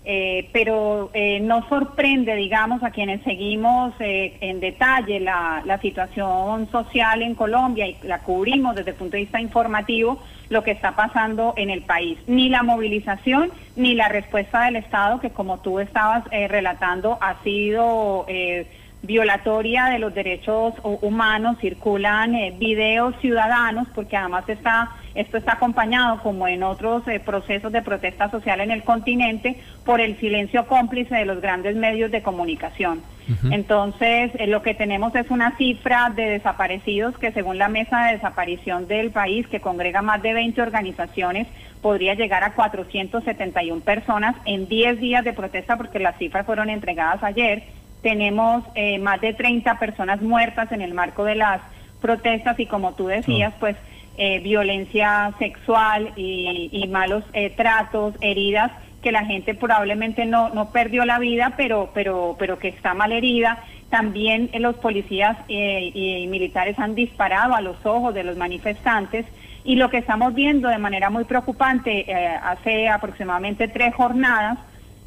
Eh, 0.04 0.48
pero 0.54 1.10
eh, 1.12 1.38
no 1.40 1.68
sorprende, 1.68 2.34
digamos, 2.34 2.82
a 2.82 2.90
quienes 2.92 3.22
seguimos 3.24 3.92
eh, 4.00 4.38
en 4.40 4.58
detalle 4.58 5.20
la, 5.20 5.60
la 5.66 5.78
situación 5.80 6.70
social 6.70 7.20
en 7.20 7.34
Colombia 7.34 7.86
y 7.86 7.98
la 8.02 8.20
cubrimos 8.22 8.74
desde 8.74 8.90
el 8.92 8.96
punto 8.96 9.16
de 9.16 9.24
vista 9.24 9.38
informativo, 9.40 10.22
lo 10.48 10.62
que 10.62 10.70
está 10.70 10.96
pasando 10.96 11.52
en 11.58 11.68
el 11.68 11.82
país. 11.82 12.18
Ni 12.26 12.48
la 12.48 12.62
movilización 12.62 13.50
ni 13.76 13.94
la 13.94 14.08
respuesta 14.08 14.64
del 14.64 14.76
Estado, 14.76 15.20
que 15.20 15.30
como 15.30 15.58
tú 15.58 15.78
estabas 15.78 16.22
eh, 16.30 16.48
relatando, 16.48 17.18
ha 17.20 17.42
sido 17.42 18.24
eh, 18.28 18.66
violatoria 19.02 19.86
de 19.86 19.98
los 19.98 20.14
derechos 20.14 20.74
hu- 20.82 20.98
humanos, 21.02 21.58
circulan 21.60 22.34
eh, 22.34 22.54
videos 22.58 23.14
ciudadanos, 23.20 23.86
porque 23.94 24.16
además 24.16 24.48
está, 24.48 24.90
esto 25.18 25.36
está 25.36 25.54
acompañado, 25.54 26.22
como 26.22 26.46
en 26.46 26.62
otros 26.62 27.06
eh, 27.08 27.18
procesos 27.18 27.72
de 27.72 27.82
protesta 27.82 28.30
social 28.30 28.60
en 28.60 28.70
el 28.70 28.84
continente, 28.84 29.60
por 29.84 30.00
el 30.00 30.16
silencio 30.20 30.66
cómplice 30.68 31.12
de 31.12 31.24
los 31.24 31.40
grandes 31.40 31.74
medios 31.74 32.12
de 32.12 32.22
comunicación. 32.22 33.02
Entonces, 33.50 34.30
eh, 34.38 34.46
lo 34.46 34.62
que 34.62 34.74
tenemos 34.74 35.14
es 35.14 35.30
una 35.30 35.54
cifra 35.56 36.10
de 36.14 36.30
desaparecidos 36.30 37.18
que 37.18 37.32
según 37.32 37.58
la 37.58 37.68
mesa 37.68 38.06
de 38.06 38.12
desaparición 38.12 38.86
del 38.86 39.10
país, 39.10 39.46
que 39.48 39.60
congrega 39.60 40.02
más 40.02 40.22
de 40.22 40.32
20 40.32 40.62
organizaciones, 40.62 41.46
podría 41.82 42.14
llegar 42.14 42.44
a 42.44 42.54
471 42.54 43.82
personas 43.82 44.36
en 44.46 44.68
10 44.68 45.00
días 45.00 45.24
de 45.24 45.32
protesta, 45.32 45.76
porque 45.76 45.98
las 45.98 46.16
cifras 46.16 46.46
fueron 46.46 46.70
entregadas 46.70 47.22
ayer. 47.22 47.64
Tenemos 48.02 48.64
eh, 48.76 48.98
más 48.98 49.20
de 49.20 49.34
30 49.34 49.78
personas 49.78 50.22
muertas 50.22 50.70
en 50.72 50.80
el 50.80 50.94
marco 50.94 51.24
de 51.24 51.34
las 51.34 51.60
protestas 52.00 52.58
y 52.60 52.66
como 52.66 52.94
tú 52.94 53.08
decías, 53.08 53.52
pues 53.58 53.76
eh, 54.20 54.40
violencia 54.40 55.32
sexual 55.38 56.12
y, 56.16 56.88
malos 56.90 57.22
eh, 57.32 57.50
tratos, 57.50 58.14
heridas 58.20 58.72
que 59.00 59.12
la 59.12 59.24
gente 59.24 59.54
probablemente 59.54 60.26
no, 60.26 60.48
no 60.48 60.72
perdió 60.72 61.04
la 61.04 61.20
vida, 61.20 61.54
pero, 61.56 61.90
pero, 61.94 62.34
pero 62.36 62.58
que 62.58 62.66
está 62.66 62.94
mal 62.94 63.12
herida. 63.12 63.62
También 63.90 64.50
eh, 64.52 64.58
los 64.58 64.74
policías 64.76 65.36
y 65.48 66.26
militares 66.28 66.76
han 66.80 66.96
disparado 66.96 67.54
a 67.54 67.60
los 67.60 67.86
ojos 67.86 68.12
de 68.12 68.24
los 68.24 68.36
manifestantes 68.36 69.24
Y 69.64 69.76
lo 69.76 69.88
que 69.88 69.98
estamos 69.98 70.34
viendo 70.34 70.68
de 70.68 70.78
manera 70.78 71.10
muy 71.10 71.22
preocupante 71.22 72.12
hace 72.42 72.88
aproximadamente 72.88 73.68
tres 73.68 73.94
jornadas 73.94 74.58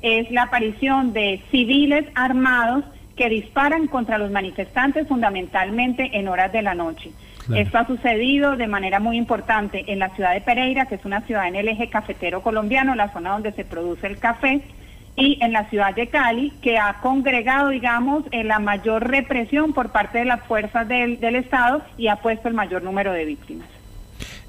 es 0.02 0.32
la 0.32 0.44
aparición 0.44 1.12
de 1.12 1.42
civiles 1.52 2.06
armados 2.16 2.86
que 3.16 3.28
disparan 3.30 3.88
contra 3.88 4.18
los 4.18 4.32
manifestantes 4.32 5.08
fundamentalmente 5.08 6.12
en 6.14 6.28
horas 6.28 6.52
de 6.52 6.62
la 6.62 6.74
noche. 6.74 7.12
Esto 7.56 7.78
ha 7.78 7.88
sucedido 7.88 8.56
de 8.56 8.68
manera 8.68 9.00
muy 9.00 9.18
importante 9.18 9.84
en 9.88 10.00
la 10.00 10.10
ciudad 10.10 10.34
de 10.34 10.42
Pereira, 10.42 10.86
que 10.86 10.96
es 10.96 11.06
una 11.06 11.22
ciudad 11.22 11.48
en 11.48 11.56
el 11.56 11.68
eje 11.68 11.90
cafetero 11.90 12.42
colombiano, 12.42 12.96
la 12.96 13.12
zona 13.12 13.32
donde 13.32 13.52
se 13.52 13.66
produce 13.66 14.08
el 14.08 14.20
café, 14.20 14.62
y 15.16 15.38
en 15.42 15.52
la 15.52 15.70
ciudad 15.70 15.94
de 15.94 16.08
Cali, 16.08 16.52
que 16.62 16.78
ha 16.78 16.94
congregado, 17.02 17.70
digamos, 17.70 18.24
en 18.32 18.48
la 18.48 18.60
mayor 18.60 19.10
represión 19.10 19.74
por 19.74 19.92
parte 19.92 20.20
de 20.20 20.26
las 20.26 20.42
fuerzas 20.42 20.88
del, 20.88 21.20
del 21.20 21.36
Estado 21.36 21.82
y 21.98 22.08
ha 22.08 22.18
puesto 22.18 22.48
el 22.48 22.54
mayor 22.54 22.84
número 22.84 23.12
de 23.12 23.26
víctimas. 23.26 23.68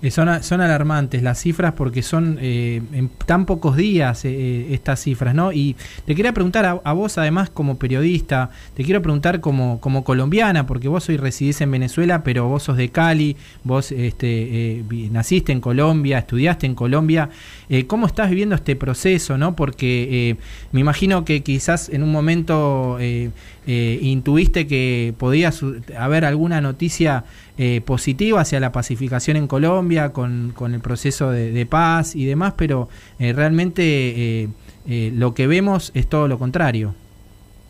Eh, 0.03 0.11
son, 0.11 0.43
son 0.43 0.61
alarmantes 0.61 1.23
las 1.23 1.41
cifras 1.41 1.73
porque 1.73 2.03
son 2.03 2.39
eh, 2.41 2.83
en 2.93 3.09
tan 3.09 3.47
pocos 3.47 3.77
días 3.77 4.25
eh, 4.25 4.75
estas 4.75 5.01
cifras, 5.01 5.35
¿no? 5.35 5.53
Y 5.53 5.77
te 6.05 6.15
quería 6.15 6.33
preguntar 6.33 6.81
a, 6.83 6.93
vos, 6.93 7.19
además, 7.19 7.51
como 7.51 7.79
periodista, 7.79 8.51
te 8.75 8.85
quiero 8.85 9.03
preguntar 9.03 9.41
como, 9.41 9.81
como 9.81 10.05
colombiana, 10.05 10.67
porque 10.67 10.89
vos 10.89 11.09
hoy 11.09 11.17
residís 11.17 11.61
en 11.61 11.71
Venezuela, 11.71 12.23
pero 12.23 12.49
vos 12.49 12.65
sos 12.65 12.77
de 12.77 12.91
Cali, 12.91 13.37
vos 13.65 13.93
este, 13.93 14.79
eh, 14.79 14.85
naciste 15.11 15.53
en 15.53 15.61
Colombia, 15.61 16.19
estudiaste 16.19 16.67
en 16.67 16.75
Colombia. 16.75 17.31
Eh, 17.69 17.87
¿Cómo 17.87 18.07
estás 18.07 18.29
viviendo 18.29 18.55
este 18.55 18.77
proceso, 18.77 19.39
no? 19.39 19.57
Porque 19.57 20.31
eh, 20.31 20.37
me 20.73 20.81
imagino 20.81 21.25
que 21.25 21.43
quizás 21.43 21.89
en 21.89 22.03
un 22.03 22.13
momento 22.13 22.99
eh, 23.01 23.31
eh, 23.67 23.99
intuiste 24.03 24.67
que 24.67 25.15
podía 25.19 25.53
haber 25.97 26.25
alguna 26.25 26.61
noticia 26.61 27.25
eh, 27.59 27.81
positiva 27.85 28.41
hacia 28.41 28.61
la 28.61 28.73
pacificación 28.73 29.37
en 29.37 29.47
Colombia, 29.47 30.13
con, 30.13 30.53
con 30.55 30.75
el 30.75 30.81
proceso 30.81 31.31
de, 31.31 31.67
paz 31.67 32.17
y 32.17 32.25
demás, 32.25 32.55
pero 32.57 32.89
eh, 33.19 33.33
realmente 33.33 33.83
eh, 33.83 34.49
eh, 34.89 35.13
lo 35.15 35.35
que 35.35 35.47
vemos 35.47 35.93
es 35.95 36.09
todo 36.09 36.29
lo 36.29 36.39
contrario. 36.39 36.95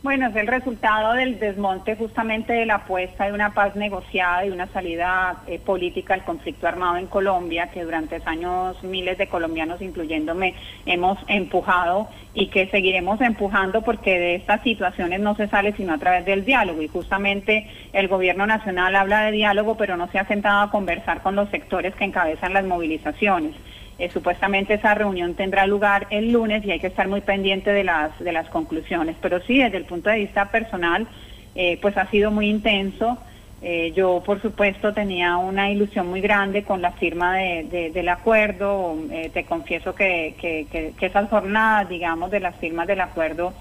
Bueno, 0.03 0.27
es 0.27 0.35
el 0.35 0.49
resultado 0.49 1.13
del 1.13 1.39
desmonte 1.39 1.95
justamente 1.95 2.53
de 2.53 2.67
la 2.67 2.75
apuesta 2.75 3.27
de 3.27 3.33
una 3.33 3.55
paz 3.55 3.77
negociada 3.77 4.45
y 4.45 4.51
una 4.51 4.67
salida 4.67 5.37
eh, 5.47 5.61
política 5.61 6.15
al 6.15 6.25
conflicto 6.25 6.67
armado 6.67 6.97
en 6.97 7.07
Colombia, 7.07 7.69
que 7.69 7.85
durante 7.85 8.21
años 8.25 8.83
miles 8.83 9.17
de 9.17 9.29
colombianos, 9.29 9.81
incluyéndome, 9.81 10.57
hemos 10.87 11.19
empujado 11.29 12.09
y 12.35 12.47
que 12.47 12.67
seguiremos 12.69 13.21
empujando 13.21 13.83
porque 13.83 14.19
de 14.19 14.35
estas 14.37 14.63
situaciones 14.63 15.21
no 15.21 15.37
se 15.37 15.49
sale 15.49 15.73
sino 15.73 15.93
a 15.93 15.99
través 15.99 16.25
del 16.25 16.45
diálogo. 16.45 16.81
Y 16.81 16.89
justamente 16.89 17.69
el 17.93 18.09
gobierno 18.09 18.47
nacional 18.47 18.97
habla 18.97 19.25
de 19.25 19.33
diálogo, 19.33 19.77
pero 19.77 19.97
no 19.97 20.09
se 20.09 20.19
ha 20.19 20.27
sentado 20.27 20.63
a 20.63 20.71
conversar 20.71 21.21
con 21.21 21.37
los 21.37 21.51
sectores 21.51 21.95
que 21.95 22.05
encabezan 22.05 22.55
las 22.55 22.65
movilizaciones. 22.65 23.55
Eh, 23.99 24.09
supuestamente 24.11 24.75
esa 24.75 24.95
reunión 24.95 25.35
tendrá 25.35 25.67
lugar 25.67 26.07
el 26.11 26.33
lunes 26.33 26.65
y 26.65 26.71
hay 26.71 26.81
que 26.81 26.87
estar 26.87 27.07
muy 27.07 27.21
pendiente 27.21 27.71
de 27.71 27.85
las, 27.85 28.19
de 28.19 28.33
las 28.33 28.49
conclusiones. 28.49 29.17
Pero 29.21 29.41
sí, 29.43 29.59
desde 29.59 29.77
el 29.77 29.85
punto 29.85 30.09
de 30.09 30.17
vista 30.17 30.47
personal, 30.47 31.07
eh, 31.55 31.79
pues 31.83 31.97
ha 31.99 32.07
sido 32.07 32.31
muy 32.31 32.49
intenso. 32.49 33.19
Eh, 33.65 33.93
yo, 33.95 34.21
por 34.27 34.43
supuesto, 34.43 34.93
tenía 34.93 35.37
una 35.37 35.71
ilusión 35.71 36.09
muy 36.09 36.21
grande 36.21 36.65
con 36.65 36.83
la 36.83 36.91
firma 36.93 37.37
de- 37.37 37.63
de- 37.71 37.91
del 37.91 38.09
acuerdo. 38.09 38.97
Eh, 39.09 39.31
te 39.33 39.45
confieso 39.45 39.95
que, 39.95 40.35
que- 40.41 40.95
esas 41.07 41.29
jornadas, 41.31 41.89
digamos, 41.89 42.31
de 42.33 42.41
las 42.41 42.57
firmas 42.57 42.89
del 42.89 43.01
acuerdo, 43.01 43.55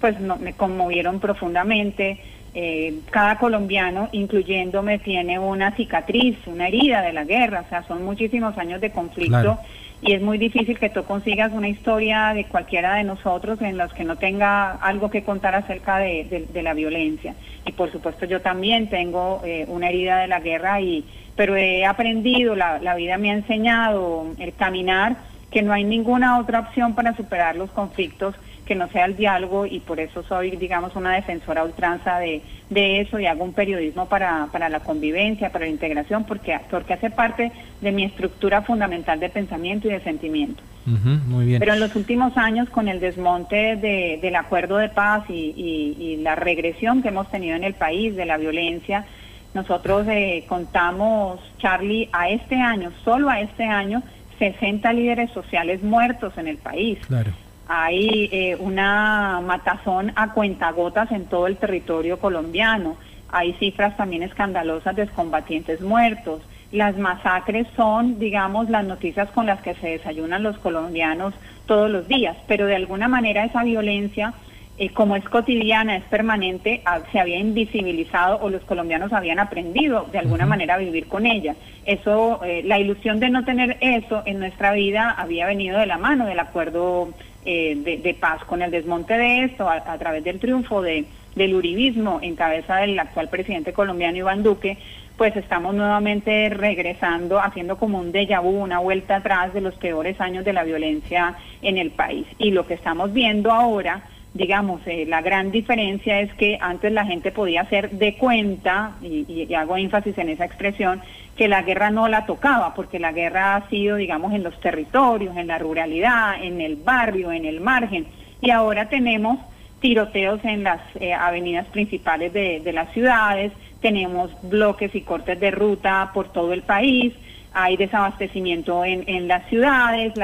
pues 0.00 0.20
no- 0.20 0.36
me 0.36 0.52
conmovieron 0.52 1.18
profundamente. 1.18 2.20
Eh, 2.54 3.00
cada 3.10 3.36
colombiano, 3.38 4.08
incluyéndome, 4.12 5.00
tiene 5.00 5.38
una 5.40 5.72
cicatriz, 5.72 6.38
una 6.46 6.68
herida 6.68 7.02
de 7.02 7.12
la 7.12 7.24
guerra, 7.24 7.64
o 7.66 7.68
sea, 7.68 7.82
son 7.88 8.04
muchísimos 8.04 8.56
años 8.58 8.80
de 8.80 8.90
conflicto. 8.92 9.58
Y 10.00 10.12
es 10.12 10.22
muy 10.22 10.38
difícil 10.38 10.78
que 10.78 10.90
tú 10.90 11.04
consigas 11.04 11.52
una 11.52 11.68
historia 11.68 12.32
de 12.34 12.44
cualquiera 12.44 12.94
de 12.94 13.04
nosotros 13.04 13.60
en 13.62 13.76
los 13.76 13.92
que 13.92 14.04
no 14.04 14.16
tenga 14.16 14.72
algo 14.72 15.10
que 15.10 15.24
contar 15.24 15.54
acerca 15.54 15.98
de, 15.98 16.46
la 16.62 16.74
violencia. 16.74 17.34
Y 17.66 17.72
por 17.72 17.90
supuesto 17.90 18.24
yo 18.24 18.40
también 18.40 18.88
tengo 18.88 19.42
eh, 19.44 19.64
una 19.68 19.88
herida 19.88 20.18
de 20.18 20.28
la 20.28 20.40
guerra, 20.40 20.80
y 20.80 21.04
pero 21.34 21.56
he 21.56 21.84
aprendido, 21.84 22.54
la 22.54 22.94
vida 22.96 23.16
me 23.18 23.30
ha 23.30 23.34
enseñado 23.34 24.26
el 24.38 24.54
caminar, 24.54 25.16
que 25.50 25.62
no 25.62 25.72
hay 25.72 25.84
ninguna 25.84 26.38
otra 26.38 26.60
opción 26.60 26.94
para 26.94 27.16
superar 27.16 27.56
los 27.56 27.70
conflictos 27.70 28.34
que 28.68 28.74
no 28.74 28.86
sea 28.90 29.06
el 29.06 29.16
diálogo 29.16 29.64
y 29.64 29.80
por 29.80 29.98
eso 29.98 30.22
soy, 30.24 30.50
digamos, 30.56 30.94
una 30.94 31.14
defensora 31.14 31.64
ultranza 31.64 32.18
de, 32.18 32.42
de 32.68 33.00
eso 33.00 33.18
y 33.18 33.24
hago 33.24 33.42
un 33.42 33.54
periodismo 33.54 34.06
para, 34.10 34.46
para 34.52 34.68
la 34.68 34.80
convivencia, 34.80 35.50
para 35.50 35.64
la 35.64 35.70
integración, 35.70 36.24
porque, 36.24 36.54
porque 36.70 36.92
hace 36.92 37.08
parte 37.10 37.50
de 37.80 37.92
mi 37.92 38.04
estructura 38.04 38.60
fundamental 38.62 39.18
de 39.20 39.30
pensamiento 39.30 39.88
y 39.88 39.92
de 39.92 40.00
sentimiento. 40.00 40.62
Ujú, 40.86 41.08
muy 41.26 41.46
bien. 41.46 41.60
Pero 41.60 41.72
en 41.72 41.80
los 41.80 41.96
últimos 41.96 42.36
años, 42.36 42.68
con 42.68 42.88
el 42.88 43.00
desmonte 43.00 43.76
de- 43.76 44.18
del 44.20 44.36
acuerdo 44.36 44.76
de 44.76 44.90
paz 44.90 45.24
y, 45.30 45.54
y- 45.56 45.96
y 46.04 46.16
la 46.18 46.34
regresión 46.34 47.00
que 47.02 47.08
hemos 47.08 47.30
tenido 47.30 47.56
en 47.56 47.64
el 47.64 47.74
país 47.74 48.14
de 48.16 48.26
la 48.26 48.36
violencia, 48.36 49.06
nosotros 49.54 50.06
eh, 50.10 50.44
contamos, 50.46 51.40
Charlie, 51.58 52.10
a 52.12 52.28
este 52.28 52.56
año, 52.56 52.92
solo 53.02 53.30
a 53.30 53.40
este 53.40 53.64
año, 53.64 54.02
60 54.38 54.92
líderes 54.92 55.30
sociales 55.32 55.82
muertos 55.82 56.36
en 56.36 56.48
el 56.48 56.58
país. 56.58 56.98
Claro. 57.08 57.32
Hay 57.68 58.30
eh, 58.32 58.56
una 58.58 59.42
matazón 59.44 60.12
a 60.16 60.32
cuentagotas 60.32 61.12
en 61.12 61.26
todo 61.26 61.46
el 61.46 61.58
territorio 61.58 62.18
colombiano. 62.18 62.96
Hay 63.30 63.52
cifras 63.54 63.94
también 63.98 64.22
escandalosas 64.22 64.96
de 64.96 65.06
combatientes 65.08 65.82
muertos. 65.82 66.40
Las 66.72 66.96
masacres 66.96 67.66
son, 67.76 68.18
digamos, 68.18 68.70
las 68.70 68.86
noticias 68.86 69.30
con 69.30 69.44
las 69.44 69.60
que 69.60 69.74
se 69.74 69.88
desayunan 69.88 70.42
los 70.42 70.58
colombianos 70.58 71.34
todos 71.66 71.90
los 71.90 72.08
días, 72.08 72.36
pero 72.46 72.66
de 72.66 72.76
alguna 72.76 73.06
manera 73.06 73.44
esa 73.44 73.62
violencia, 73.64 74.32
eh, 74.78 74.90
como 74.90 75.16
es 75.16 75.24
cotidiana, 75.24 75.96
es 75.96 76.04
permanente, 76.04 76.80
ah, 76.86 77.00
se 77.12 77.20
había 77.20 77.38
invisibilizado 77.38 78.38
o 78.40 78.48
los 78.48 78.62
colombianos 78.62 79.12
habían 79.12 79.38
aprendido 79.38 80.06
de 80.10 80.18
alguna 80.18 80.46
manera 80.46 80.74
a 80.74 80.78
vivir 80.78 81.06
con 81.06 81.26
ella. 81.26 81.54
Eso, 81.84 82.40
eh, 82.44 82.62
la 82.64 82.78
ilusión 82.78 83.20
de 83.20 83.28
no 83.28 83.44
tener 83.44 83.76
eso 83.80 84.22
en 84.24 84.38
nuestra 84.38 84.72
vida 84.72 85.10
había 85.10 85.46
venido 85.46 85.78
de 85.78 85.86
la 85.86 85.98
mano 85.98 86.24
del 86.24 86.38
acuerdo 86.38 87.10
eh, 87.44 87.76
de, 87.76 87.98
de 87.98 88.14
paz 88.14 88.44
con 88.44 88.62
el 88.62 88.70
desmonte 88.70 89.16
de 89.16 89.44
esto 89.44 89.68
a, 89.68 89.80
través 89.98 90.24
del 90.24 90.38
triunfo 90.38 90.82
de, 90.82 91.04
del 91.34 91.54
uribismo 91.54 92.18
en 92.22 92.36
cabeza 92.36 92.76
del 92.76 92.98
actual 92.98 93.28
presidente 93.28 93.72
colombiano 93.72 94.18
Iván 94.18 94.42
Duque, 94.42 94.76
pues 95.16 95.34
estamos 95.36 95.74
nuevamente 95.74 96.48
regresando, 96.48 97.40
haciendo 97.40 97.76
como 97.76 97.98
un 97.98 98.12
déjà 98.12 98.40
vu, 98.40 98.50
una 98.50 98.78
vuelta 98.78 99.16
atrás 99.16 99.52
de 99.54 99.60
los 99.60 99.74
peores 99.74 100.20
años 100.20 100.44
de 100.44 100.52
la 100.52 100.64
violencia 100.64 101.34
en 101.62 101.78
el 101.78 101.90
país. 101.90 102.26
Y 102.38 102.50
lo 102.50 102.66
que 102.66 102.74
estamos 102.74 103.12
viendo 103.12 103.50
ahora, 103.50 104.02
digamos, 104.34 104.80
eh, 104.86 105.06
la 105.08 105.20
gran 105.20 105.50
diferencia 105.50 106.20
es 106.20 106.32
que 106.34 106.58
antes 106.60 106.92
la 106.92 107.04
gente 107.04 107.32
podía 107.32 107.62
hacer 107.62 107.90
de 107.90 108.14
cuenta, 108.14 108.92
y 109.02 109.52
hago 109.54 109.76
énfasis 109.76 110.16
en 110.18 110.28
esa 110.28 110.44
expresión, 110.44 111.02
que 111.38 111.46
la 111.46 111.62
guerra 111.62 111.90
no 111.90 112.08
la 112.08 112.26
tocaba, 112.26 112.74
porque 112.74 112.98
la 112.98 113.12
guerra 113.12 113.54
ha 113.54 113.68
sido, 113.68 113.96
digamos, 113.96 114.34
en 114.34 114.42
los 114.42 114.60
territorios, 114.60 115.36
en 115.36 115.46
la 115.46 115.56
ruralidad, 115.56 116.42
en 116.42 116.60
el 116.60 116.74
barrio, 116.74 117.30
en 117.30 117.44
el 117.44 117.60
margen. 117.60 118.06
Y 118.40 118.50
ahora 118.50 118.88
tenemos 118.88 119.38
tiroteos 119.78 120.44
en 120.44 120.64
las 120.64 120.80
eh, 120.96 121.14
avenidas 121.14 121.66
principales 121.68 122.32
de, 122.32 122.72
las 122.72 122.92
ciudades, 122.92 123.52
tenemos 123.80 124.32
bloques 124.42 124.92
y 124.96 125.02
cortes 125.02 125.38
de 125.38 125.52
ruta 125.52 126.10
por 126.12 126.32
todo 126.32 126.52
el 126.52 126.62
país, 126.62 127.14
hay 127.54 127.76
desabastecimiento 127.76 128.84
en, 128.84 129.28
las 129.28 129.48
ciudades, 129.48 130.14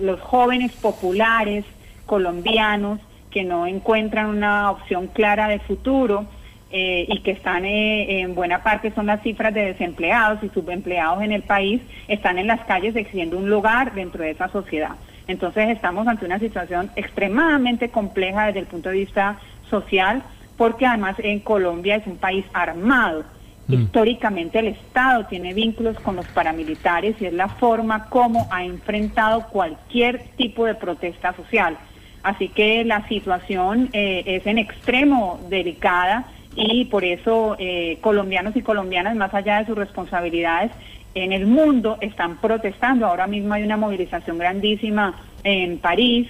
los 0.00 0.20
jóvenes 0.20 0.72
populares 0.72 1.64
colombianos 2.06 2.98
que 3.30 3.44
no 3.44 3.66
encuentran 3.66 4.26
una 4.26 4.72
opción 4.72 5.06
clara 5.06 5.46
de 5.46 5.60
futuro 5.60 6.26
eh, 6.72 7.04
y 7.08 7.18
que 7.20 7.32
están 7.32 7.64
eh, 7.64 8.20
en 8.20 8.34
buena 8.34 8.62
parte 8.62 8.92
son 8.92 9.06
las 9.06 9.22
cifras 9.22 9.52
de 9.52 9.66
desempleados 9.66 10.42
y 10.44 10.48
subempleados 10.50 11.22
en 11.22 11.32
el 11.32 11.42
país, 11.42 11.82
están 12.06 12.38
en 12.38 12.46
las 12.46 12.60
calles 12.60 12.94
exigiendo 12.94 13.38
un 13.38 13.50
lugar 13.50 13.94
dentro 13.94 14.22
de 14.22 14.30
esa 14.30 14.48
sociedad. 14.48 14.92
Entonces 15.26 15.68
estamos 15.68 16.06
ante 16.06 16.26
una 16.26 16.38
situación 16.38 16.90
extremadamente 16.96 17.88
compleja 17.88 18.46
desde 18.46 18.60
el 18.60 18.66
punto 18.66 18.88
de 18.88 18.98
vista 18.98 19.38
social, 19.68 20.22
porque 20.56 20.86
además 20.86 21.16
en 21.18 21.40
Colombia 21.40 21.96
es 21.96 22.06
un 22.06 22.16
país 22.16 22.44
armado. 22.52 23.24
Históricamente 23.68 24.58
el 24.58 24.68
Estado 24.68 25.26
tiene 25.26 25.54
vínculos 25.54 25.98
con 26.00 26.16
los 26.16 26.26
paramilitares 26.26 27.14
y 27.20 27.26
es 27.26 27.32
la 27.32 27.48
forma 27.48 28.06
como 28.06 28.48
ha 28.50 28.64
enfrentado 28.64 29.46
cualquier 29.48 30.24
tipo 30.36 30.66
de 30.66 30.74
protesta 30.74 31.32
social. 31.34 31.76
Así 32.22 32.48
que 32.48 32.84
la 32.84 33.06
situación 33.08 33.88
eh, 33.92 34.22
es 34.26 34.46
en 34.46 34.58
extremo 34.58 35.40
delicada 35.48 36.26
y 36.56 36.84
por 36.86 37.04
eso 37.04 37.56
eh, 37.58 37.98
colombianos 38.00 38.56
y 38.56 38.62
colombianas, 38.62 39.16
más 39.16 39.32
allá 39.34 39.58
de 39.60 39.66
sus 39.66 39.76
responsabilidades, 39.76 40.72
en 41.14 41.32
el 41.32 41.46
mundo 41.46 41.98
están 42.00 42.36
protestando. 42.38 43.06
Ahora 43.06 43.26
mismo 43.26 43.54
hay 43.54 43.62
una 43.62 43.76
movilización 43.76 44.38
grandísima 44.38 45.14
en 45.44 45.78
París. 45.78 46.28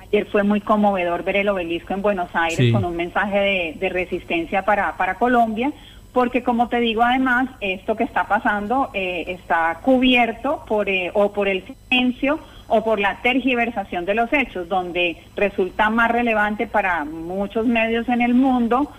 Ayer 0.00 0.26
fue 0.26 0.42
muy 0.42 0.60
conmovedor 0.60 1.22
ver 1.24 1.36
el 1.36 1.48
obelisco 1.48 1.92
en 1.94 2.02
Buenos 2.02 2.30
Aires 2.34 2.56
Sí. 2.58 2.72
con 2.72 2.84
un 2.84 2.96
mensaje 2.96 3.38
de, 3.38 3.76
de 3.78 3.88
resistencia 3.90 4.62
para, 4.64 4.96
para 4.96 5.14
Colombia, 5.16 5.70
porque 6.12 6.42
como 6.42 6.68
te 6.68 6.80
digo 6.80 7.02
además, 7.02 7.48
esto 7.60 7.94
que 7.96 8.04
está 8.04 8.26
pasando 8.26 8.88
eh, 8.94 9.24
está 9.28 9.78
cubierto 9.82 10.64
por 10.66 10.88
eh, 10.88 11.10
o 11.14 11.32
por 11.32 11.48
el 11.48 11.62
silencio 11.90 12.40
o 12.68 12.82
por 12.84 12.98
la 13.00 13.20
tergiversación 13.22 14.04
de 14.04 14.14
los 14.14 14.32
hechos, 14.32 14.68
donde 14.68 15.16
resulta 15.36 15.90
más 15.90 16.10
relevante 16.10 16.66
para 16.66 17.04
muchos 17.04 17.66
medios 17.66 18.08
en 18.08 18.20
el 18.22 18.34
mundo 18.34 18.90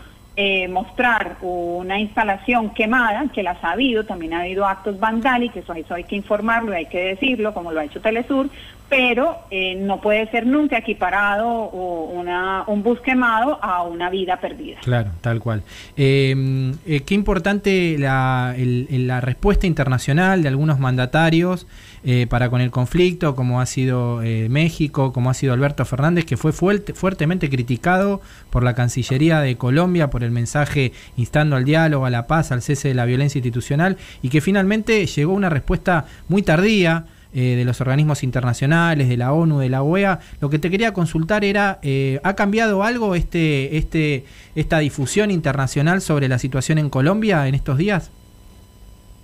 eh, 0.41 0.69
mostrar 0.69 1.35
una 1.41 1.99
instalación 1.99 2.69
quemada, 2.69 3.25
que 3.33 3.43
las 3.43 3.61
ha 3.61 3.71
habido, 3.71 4.05
también 4.05 4.33
ha 4.33 4.39
habido 4.43 4.65
actos 4.65 4.97
vandálicos, 4.97 5.65
eso, 5.75 5.93
hay 5.93 6.05
que 6.05 6.15
informarlo 6.15 6.73
hay 6.73 6.85
que 6.85 7.07
decirlo, 7.07 7.53
como 7.53 7.73
lo 7.73 7.81
ha 7.81 7.83
hecho 7.83 7.99
Telesur, 7.99 8.49
pero 8.89 9.37
eh, 9.51 9.75
no 9.75 10.01
puede 10.01 10.29
ser 10.31 10.45
nunca 10.45 10.79
equiparado 10.79 11.47
o 11.47 12.05
una, 12.05 12.63
un 12.67 12.81
bus 12.81 12.99
quemado 13.01 13.59
a 13.63 13.83
una 13.83 14.09
vida 14.09 14.37
perdida. 14.37 14.79
Claro, 14.81 15.11
tal 15.21 15.39
cual. 15.39 15.61
Eh, 15.95 16.73
eh, 16.85 17.01
qué 17.01 17.13
importante 17.13 17.97
la, 17.99 18.55
la 18.57 19.21
respuesta 19.21 19.67
internacional 19.67 20.41
de 20.41 20.47
algunos 20.47 20.79
mandatarios 20.79 21.67
eh, 22.03 22.27
para 22.27 22.49
con 22.49 22.61
el 22.61 22.71
conflicto, 22.71 23.35
como 23.35 23.61
ha 23.61 23.65
sido 23.65 24.23
eh, 24.23 24.47
México, 24.49 25.13
como 25.13 25.29
ha 25.29 25.33
sido 25.33 25.53
Alberto 25.53 25.85
Fernández, 25.85 26.25
que 26.25 26.37
fue 26.37 26.51
fuerte- 26.51 26.93
fuertemente 26.93 27.49
criticado 27.49 28.21
por 28.49 28.63
la 28.63 28.73
Cancillería 28.73 29.41
de 29.41 29.57
Colombia 29.57 30.09
por 30.09 30.23
el 30.23 30.31
mensaje 30.31 30.93
instando 31.17 31.55
al 31.55 31.65
diálogo, 31.65 32.05
a 32.05 32.09
la 32.09 32.25
paz, 32.25 32.51
al 32.51 32.61
cese 32.61 32.87
de 32.87 32.93
la 32.93 33.05
violencia 33.05 33.39
institucional, 33.39 33.97
y 34.21 34.29
que 34.29 34.41
finalmente 34.41 35.05
llegó 35.05 35.33
una 35.33 35.49
respuesta 35.49 36.05
muy 36.27 36.41
tardía 36.41 37.05
eh, 37.33 37.55
de 37.55 37.65
los 37.65 37.81
organismos 37.81 38.23
internacionales, 38.23 39.09
de 39.09 39.17
la 39.17 39.33
ONU, 39.33 39.59
de 39.59 39.69
la 39.69 39.83
OEA. 39.83 40.19
Lo 40.41 40.49
que 40.49 40.59
te 40.59 40.69
quería 40.69 40.93
consultar 40.93 41.43
era, 41.43 41.79
eh, 41.81 42.19
¿ha 42.23 42.35
cambiado 42.35 42.83
algo 42.83 43.15
este, 43.15 43.77
este, 43.77 44.25
esta 44.55 44.79
difusión 44.79 45.31
internacional 45.31 46.01
sobre 46.01 46.27
la 46.27 46.39
situación 46.39 46.77
en 46.77 46.89
Colombia 46.89 47.47
en 47.47 47.55
estos 47.55 47.77
días? 47.77 48.11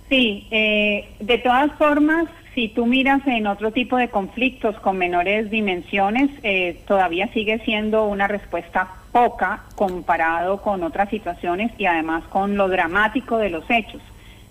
Sí, 0.08 0.46
eh, 0.50 1.08
de 1.18 1.38
todas 1.38 1.72
formas, 1.72 2.26
si 2.54 2.68
tú 2.68 2.86
miras 2.86 3.26
en 3.26 3.46
otro 3.46 3.72
tipo 3.72 3.96
de 3.96 4.08
conflictos 4.08 4.78
con 4.80 4.98
menores 4.98 5.50
dimensiones, 5.50 6.30
eh, 6.42 6.80
todavía 6.86 7.28
sigue 7.32 7.58
siendo 7.64 8.06
una 8.06 8.28
respuesta 8.28 8.88
poca 9.10 9.64
comparado 9.74 10.62
con 10.62 10.84
otras 10.84 11.10
situaciones 11.10 11.72
y 11.76 11.86
además 11.86 12.22
con 12.24 12.56
lo 12.56 12.68
dramático 12.68 13.38
de 13.38 13.50
los 13.50 13.68
hechos. 13.68 14.00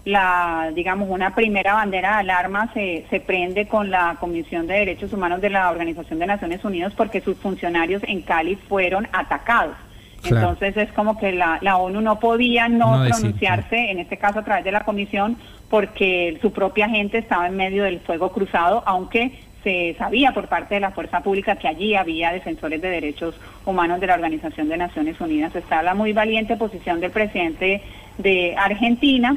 La, 0.06 0.72
digamos, 0.74 1.10
una 1.10 1.34
primera 1.34 1.74
bandera 1.74 2.14
de 2.14 2.20
alarma 2.20 2.72
se, 2.74 3.06
se 3.10 3.20
prende 3.20 3.68
con 3.68 3.90
la 3.90 4.18
Comisión 4.20 4.68
de 4.68 4.76
Derechos 4.76 5.12
Humanos 5.12 5.42
de 5.42 5.50
la 5.50 5.70
Organización 5.72 6.20
de 6.20 6.28
Naciones 6.28 6.64
Unidas 6.64 6.94
porque 6.96 7.22
sus 7.22 7.38
funcionarios 7.38 8.04
en 8.06 8.22
Cali 8.22 8.56
fueron 8.56 9.08
atacados. 9.12 9.76
Claro. 10.22 10.50
Entonces 10.52 10.78
es 10.78 10.92
como 10.94 11.18
que 11.18 11.32
la, 11.32 11.58
la 11.62 11.78
ONU 11.78 12.02
no 12.02 12.20
podía 12.20 12.68
no, 12.68 12.98
No 12.98 13.04
decir, 13.04 13.22
pronunciarse, 13.22 13.92
en 13.92 14.00
este 14.00 14.18
caso 14.18 14.40
a 14.40 14.44
través 14.44 14.64
de 14.64 14.72
la 14.72 14.82
comisión, 14.82 15.38
porque 15.70 16.38
su 16.42 16.52
propia 16.52 16.88
gente 16.88 17.18
estaba 17.18 17.48
en 17.48 17.58
medio 17.58 17.84
del 17.84 18.00
fuego 18.00 18.32
cruzado, 18.32 18.84
aunque 18.86 19.32
se 19.66 19.96
sabía 19.98 20.32
por 20.32 20.48
parte 20.48 20.76
de 20.76 20.80
la 20.80 20.92
fuerza 20.92 21.22
pública 21.22 21.56
que 21.56 21.68
allí 21.68 21.96
había 21.96 22.32
defensores 22.32 22.80
de 22.82 22.88
derechos 22.88 23.36
humanos 23.66 24.00
de 24.00 24.08
la 24.08 24.14
Organización 24.14 24.70
de 24.70 24.78
Naciones 24.78 25.20
Unidas. 25.20 25.56
Está 25.56 25.82
la 25.82 25.96
muy 25.96 26.14
valiente 26.14 26.56
posición 26.56 27.00
del 27.00 27.10
presidente 27.10 27.82
de 28.20 28.56
Argentina, 28.56 29.36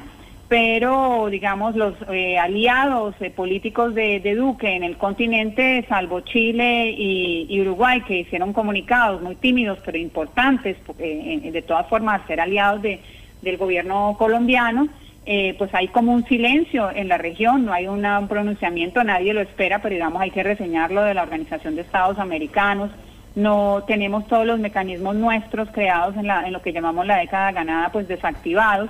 pero 0.49 1.29
digamos 1.31 1.77
los 1.77 1.95
eh, 2.11 2.39
aliados 2.39 3.15
eh, 3.21 3.31
políticos 3.31 3.95
de, 3.95 4.35
Duque 4.35 4.75
en 4.75 4.83
el 4.83 4.97
continente, 4.97 5.85
salvo 5.89 6.21
Chile 6.21 6.91
y, 6.91 7.61
Uruguay, 7.61 8.01
que 8.03 8.21
hicieron 8.21 8.53
comunicados 8.53 9.21
muy 9.21 9.37
tímidos 9.37 9.79
pero 9.85 9.99
importantes, 9.99 10.77
porque, 10.87 11.35
eh, 11.35 11.51
de 11.51 11.63
todas 11.63 11.87
formas, 11.89 12.27
ser 12.27 12.41
aliados 12.41 12.81
de, 12.83 13.01
del 13.43 13.57
gobierno 13.59 14.17
colombiano, 14.19 14.89
eh, 15.27 15.55
pues 15.59 15.75
hay 15.75 15.89
como 15.89 16.13
un 16.13 16.25
silencio 16.25 16.91
en 16.91 17.09
la 17.09 17.19
región, 17.19 17.67
no 17.67 17.75
hay 17.75 17.87
un 17.87 18.03
pronunciamiento, 18.29 19.05
nadie 19.05 19.35
lo 19.35 19.43
espera, 19.43 19.83
pero 19.83 19.95
digamos 19.95 20.23
hay 20.23 20.31
que 20.31 20.43
reseñarlo 20.43 21.03
de 21.03 21.13
la 21.13 21.23
Organización 21.23 21.75
de 21.75 21.83
Estados 21.83 22.19
Americanos. 22.19 22.91
No 23.35 23.85
tenemos 23.87 24.27
todos 24.27 24.47
los 24.47 24.59
mecanismos 24.59 25.15
nuestros 25.17 25.69
creados 25.69 26.17
en, 26.17 26.27
la, 26.27 26.47
en 26.47 26.55
lo 26.55 26.63
que 26.63 26.73
llamamos 26.73 27.07
la 27.07 27.19
década 27.19 27.53
ganada, 27.53 27.93
pues 27.93 28.09
desactivados. 28.09 28.89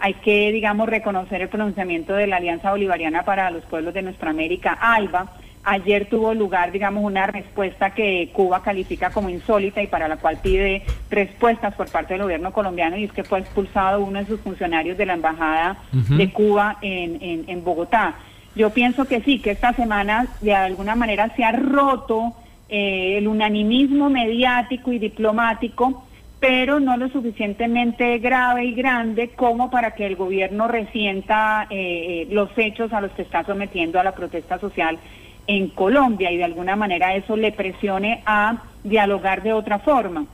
Hay 0.00 0.14
que, 0.14 0.50
digamos, 0.50 0.88
reconocer 0.88 1.42
el 1.42 1.48
pronunciamiento 1.48 2.14
de 2.14 2.26
la 2.26 2.36
Alianza 2.36 2.70
Bolivariana 2.70 3.22
para 3.22 3.50
los 3.50 3.64
Pueblos 3.64 3.92
de 3.94 4.02
Nuestra 4.02 4.30
América, 4.30 4.78
ALBA. 4.80 5.30
Ayer 5.62 6.06
tuvo 6.06 6.32
lugar, 6.32 6.72
digamos, 6.72 7.04
una 7.04 7.26
respuesta 7.26 7.90
que 7.90 8.30
Cuba 8.32 8.62
califica 8.62 9.10
como 9.10 9.28
insólita 9.28 9.82
y 9.82 9.88
para 9.88 10.08
la 10.08 10.16
cual 10.16 10.38
pide 10.42 10.82
respuestas 11.10 11.74
por 11.74 11.90
parte 11.90 12.14
del 12.14 12.22
gobierno 12.22 12.50
colombiano 12.50 12.96
y 12.96 13.04
es 13.04 13.12
que 13.12 13.24
fue 13.24 13.40
expulsado 13.40 14.02
uno 14.02 14.20
de 14.20 14.26
sus 14.26 14.40
funcionarios 14.40 14.96
de 14.96 15.04
la 15.04 15.12
Embajada 15.12 15.76
de 15.92 16.32
Cuba 16.32 16.78
en, 16.80 17.18
en, 17.22 17.44
en 17.46 17.62
Bogotá. 17.62 18.14
Yo 18.56 18.70
pienso 18.70 19.04
que 19.04 19.20
sí, 19.20 19.38
que 19.38 19.50
esta 19.50 19.74
semana 19.74 20.28
de 20.40 20.54
alguna 20.54 20.94
manera 20.94 21.28
se 21.36 21.44
ha 21.44 21.52
roto 21.52 22.32
eh, 22.70 23.18
el 23.18 23.28
unanimismo 23.28 24.08
mediático 24.08 24.92
y 24.92 24.98
diplomático, 24.98 26.04
pero 26.40 26.80
no 26.80 26.96
lo 26.96 27.08
suficientemente 27.10 28.18
grave 28.18 28.64
y 28.64 28.72
grande 28.74 29.28
como 29.30 29.70
para 29.70 29.90
que 29.92 30.06
el 30.06 30.16
gobierno 30.16 30.66
resienta 30.68 31.66
eh, 31.68 32.26
eh, 32.26 32.28
los 32.34 32.48
hechos 32.56 32.92
a 32.94 33.00
los 33.02 33.12
que 33.12 33.22
está 33.22 33.44
sometiendo 33.44 34.00
a 34.00 34.04
la 34.04 34.12
protesta 34.12 34.58
social 34.58 34.98
en 35.46 35.68
Colombia 35.68 36.30
y 36.30 36.38
de 36.38 36.44
alguna 36.44 36.76
manera 36.76 37.14
eso 37.14 37.36
le 37.36 37.52
presione 37.52 38.22
a 38.24 38.56
dialogar 38.82 39.42
de 39.42 39.52
otra 39.52 39.78
forma 39.80 40.24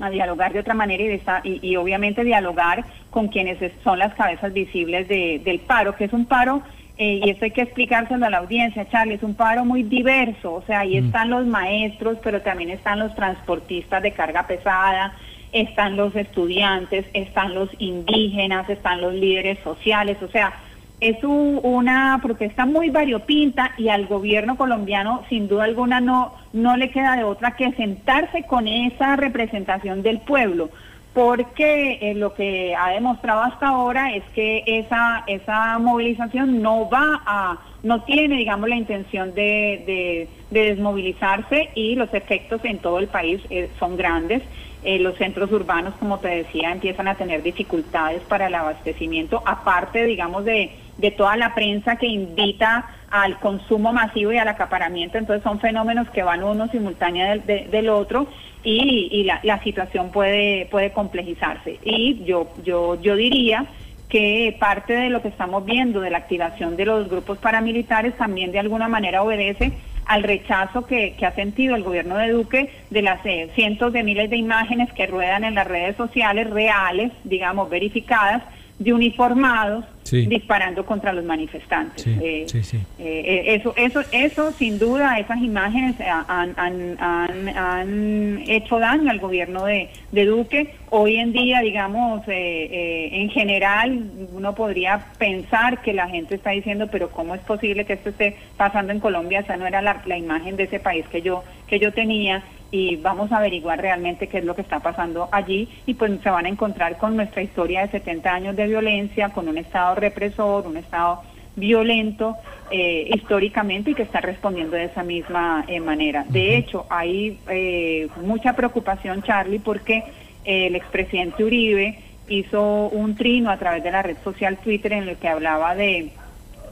a 0.00 0.10
dialogar 0.10 0.52
de 0.52 0.58
otra 0.58 0.74
manera 0.74 1.04
y, 1.04 1.06
de 1.06 1.14
esta- 1.14 1.40
y, 1.44 1.60
y 1.62 1.76
obviamente 1.76 2.24
dialogar 2.24 2.84
con 3.10 3.28
quienes 3.28 3.62
es- 3.62 3.72
son 3.84 4.00
las 4.00 4.12
cabezas 4.14 4.52
visibles 4.52 5.06
de- 5.06 5.40
del 5.44 5.60
paro, 5.60 5.94
que 5.94 6.06
es 6.06 6.12
un 6.12 6.26
paro, 6.26 6.62
eh, 6.98 7.20
y 7.24 7.30
esto 7.30 7.44
hay 7.44 7.52
que 7.52 7.62
explicárselo 7.62 8.26
a 8.26 8.30
la 8.30 8.38
audiencia, 8.38 8.88
Charlie, 8.88 9.14
es 9.14 9.22
un 9.22 9.36
paro 9.36 9.64
muy 9.64 9.84
diverso, 9.84 10.52
o 10.54 10.62
sea, 10.62 10.80
ahí 10.80 11.00
Mm. 11.00 11.04
están 11.06 11.30
los 11.30 11.46
maestros, 11.46 12.18
pero 12.24 12.42
también 12.42 12.70
están 12.70 12.98
los 12.98 13.14
transportistas 13.14 14.02
de 14.02 14.10
carga 14.12 14.48
pesada, 14.48 15.14
están 15.54 15.96
los 15.96 16.14
estudiantes, 16.14 17.06
están 17.14 17.54
los 17.54 17.70
indígenas, 17.78 18.68
están 18.68 19.00
los 19.00 19.14
líderes 19.14 19.58
sociales, 19.64 20.18
o 20.22 20.28
sea, 20.28 20.52
es 21.00 21.22
un- 21.24 21.60
una 21.62 22.18
protesta 22.22 22.66
muy 22.66 22.90
variopinta 22.90 23.72
y 23.78 23.88
al 23.88 24.06
gobierno 24.06 24.56
colombiano 24.56 25.22
sin 25.28 25.48
duda 25.48 25.64
alguna 25.64 26.00
no, 26.00 26.32
no 26.52 26.76
le 26.76 26.90
queda 26.90 27.16
de 27.16 27.24
otra 27.24 27.56
que 27.56 27.72
sentarse 27.72 28.44
con 28.44 28.68
esa 28.68 29.16
representación 29.16 30.02
del 30.02 30.18
pueblo, 30.20 30.70
porque 31.12 31.98
eh, 32.00 32.14
lo 32.14 32.34
que 32.34 32.74
ha 32.74 32.90
demostrado 32.90 33.42
hasta 33.42 33.68
ahora 33.68 34.14
es 34.14 34.24
que 34.34 34.64
esa, 34.66 35.22
esa 35.26 35.78
movilización 35.78 36.60
no 36.62 36.88
va 36.90 37.22
a, 37.24 37.58
no 37.84 38.02
tiene, 38.02 38.36
digamos, 38.36 38.68
la 38.68 38.76
intención 38.76 39.32
de, 39.34 39.82
de- 39.86 40.28
de 40.50 40.60
desmovilizarse 40.70 41.70
y 41.74 41.96
los 41.96 42.12
efectos 42.14 42.60
en 42.64 42.78
todo 42.78 42.98
el 42.98 43.08
país 43.08 43.40
eh, 43.50 43.68
son 43.78 43.96
grandes. 43.96 44.42
Eh, 44.86 44.98
los 44.98 45.16
centros 45.16 45.50
urbanos, 45.50 45.94
como 45.98 46.18
te 46.18 46.28
decía, 46.28 46.70
empiezan 46.70 47.08
a 47.08 47.14
tener 47.14 47.42
dificultades 47.42 48.20
para 48.28 48.48
el 48.48 48.54
abastecimiento, 48.54 49.42
aparte, 49.46 50.04
digamos, 50.04 50.44
de, 50.44 50.72
de 50.98 51.10
toda 51.10 51.36
la 51.38 51.54
prensa 51.54 51.96
que 51.96 52.06
invita 52.06 52.84
al 53.10 53.38
consumo 53.38 53.94
masivo 53.94 54.30
y 54.32 54.36
al 54.36 54.48
acaparamiento. 54.48 55.16
Entonces 55.16 55.42
son 55.42 55.58
fenómenos 55.58 56.10
que 56.10 56.22
van 56.22 56.42
uno 56.44 56.68
simultáneo 56.68 57.26
del, 57.26 57.46
de- 57.46 57.66
del 57.70 57.88
otro 57.88 58.26
y, 58.62 59.08
y 59.10 59.24
la, 59.24 59.40
la 59.42 59.62
situación 59.62 60.10
puede, 60.10 60.66
puede 60.70 60.92
complejizarse. 60.92 61.78
Y 61.82 62.22
yo, 62.24 62.48
yo, 62.62 63.00
yo 63.00 63.16
diría 63.16 63.64
que 64.10 64.54
parte 64.60 64.92
de 64.92 65.08
lo 65.08 65.22
que 65.22 65.28
estamos 65.28 65.64
viendo 65.64 66.00
de 66.00 66.10
la 66.10 66.18
activación 66.18 66.76
de 66.76 66.84
los 66.84 67.08
grupos 67.08 67.38
paramilitares 67.38 68.16
también 68.18 68.52
de 68.52 68.58
alguna 68.58 68.86
manera 68.86 69.22
obedece 69.22 69.72
al 70.06 70.22
rechazo 70.22 70.86
que, 70.86 71.16
ha 71.24 71.32
sentido 71.32 71.74
el 71.76 71.82
gobierno 71.82 72.16
de 72.16 72.30
Duque 72.30 72.70
de 72.90 73.02
las 73.02 73.24
eh, 73.24 73.50
cientos 73.54 73.92
de 73.92 74.02
miles 74.02 74.30
de 74.30 74.36
imágenes 74.36 74.92
que 74.92 75.06
ruedan 75.06 75.44
en 75.44 75.54
las 75.54 75.66
redes 75.66 75.96
sociales 75.96 76.50
reales, 76.50 77.12
digamos, 77.24 77.70
verificadas, 77.70 78.42
de 78.78 78.92
uniformados 78.92 79.84
Sí. 80.04 80.26
disparando 80.26 80.84
contra 80.86 81.12
los 81.12 81.24
manifestantes. 81.24 82.02
Sí, 82.04 82.16
Eh, 82.22 82.44
sí, 82.46 82.76
eh, 82.76 82.82
eh, 82.98 83.54
eso, 83.54 83.72
eso, 83.76 84.02
eso 84.12 84.52
sin 84.52 84.78
duda, 84.78 85.18
esas 85.18 85.38
imágenes 85.38 85.96
han, 86.00 86.54
han- 86.56 86.96
han- 87.00 87.48
han 87.56 88.44
hecho 88.46 88.78
daño 88.78 89.10
al 89.10 89.18
gobierno 89.18 89.64
de, 89.64 89.88
de 90.12 90.24
Duque. 90.26 90.74
Hoy 90.90 91.16
en 91.16 91.32
día, 91.32 91.60
digamos, 91.60 92.20
eh, 92.28 92.68
eh, 92.70 93.08
en 93.12 93.30
general, 93.30 94.04
uno 94.32 94.54
podría 94.54 95.06
pensar 95.18 95.80
que 95.82 95.92
la 95.92 96.08
gente 96.08 96.34
está 96.36 96.50
diciendo, 96.50 96.86
pero 96.92 97.10
¿cómo 97.10 97.34
es 97.34 97.40
posible 97.40 97.84
que 97.84 97.94
esto 97.94 98.10
esté 98.10 98.36
pasando 98.56 98.92
en 98.92 99.00
Colombia? 99.00 99.40
Esa 99.40 99.56
no 99.56 99.66
era 99.66 99.82
la, 99.82 100.02
la 100.06 100.16
imagen 100.18 100.56
de 100.56 100.64
ese 100.64 100.80
país 100.80 101.04
que 101.10 101.22
yo, 101.22 101.42
que 101.66 101.78
yo 101.78 101.92
tenía. 101.92 102.42
Y 102.70 102.96
vamos 102.96 103.30
a 103.30 103.36
averiguar 103.38 103.80
realmente 103.80 104.26
qué 104.26 104.38
es 104.38 104.44
lo 104.44 104.56
que 104.56 104.62
está 104.62 104.80
pasando 104.80 105.28
allí. 105.30 105.68
Y 105.86 105.94
pues 105.94 106.10
se 106.22 106.28
van 106.30 106.46
a 106.46 106.48
encontrar 106.48 106.98
con 106.98 107.14
nuestra 107.14 107.40
historia 107.40 107.82
de 107.82 107.88
70 107.88 108.34
años 108.34 108.56
de 108.56 108.66
violencia, 108.66 109.28
con 109.28 109.46
un 109.48 109.58
Estado 109.58 109.93
represor, 109.94 110.66
un 110.66 110.76
Estado 110.76 111.22
violento 111.56 112.36
eh, 112.70 113.10
históricamente 113.14 113.90
y 113.90 113.94
que 113.94 114.02
está 114.02 114.20
respondiendo 114.20 114.76
de 114.76 114.84
esa 114.84 115.02
misma 115.02 115.64
eh, 115.68 115.80
manera. 115.80 116.24
De 116.28 116.56
hecho, 116.56 116.86
hay 116.90 117.38
eh, 117.48 118.08
mucha 118.22 118.54
preocupación, 118.54 119.22
Charlie, 119.22 119.58
porque 119.58 120.02
el 120.44 120.74
expresidente 120.74 121.44
Uribe 121.44 121.98
hizo 122.28 122.88
un 122.88 123.14
trino 123.16 123.50
a 123.50 123.58
través 123.58 123.82
de 123.82 123.90
la 123.90 124.02
red 124.02 124.16
social 124.24 124.58
Twitter 124.58 124.92
en 124.94 125.08
el 125.08 125.16
que 125.16 125.28
hablaba 125.28 125.74
de 125.74 126.10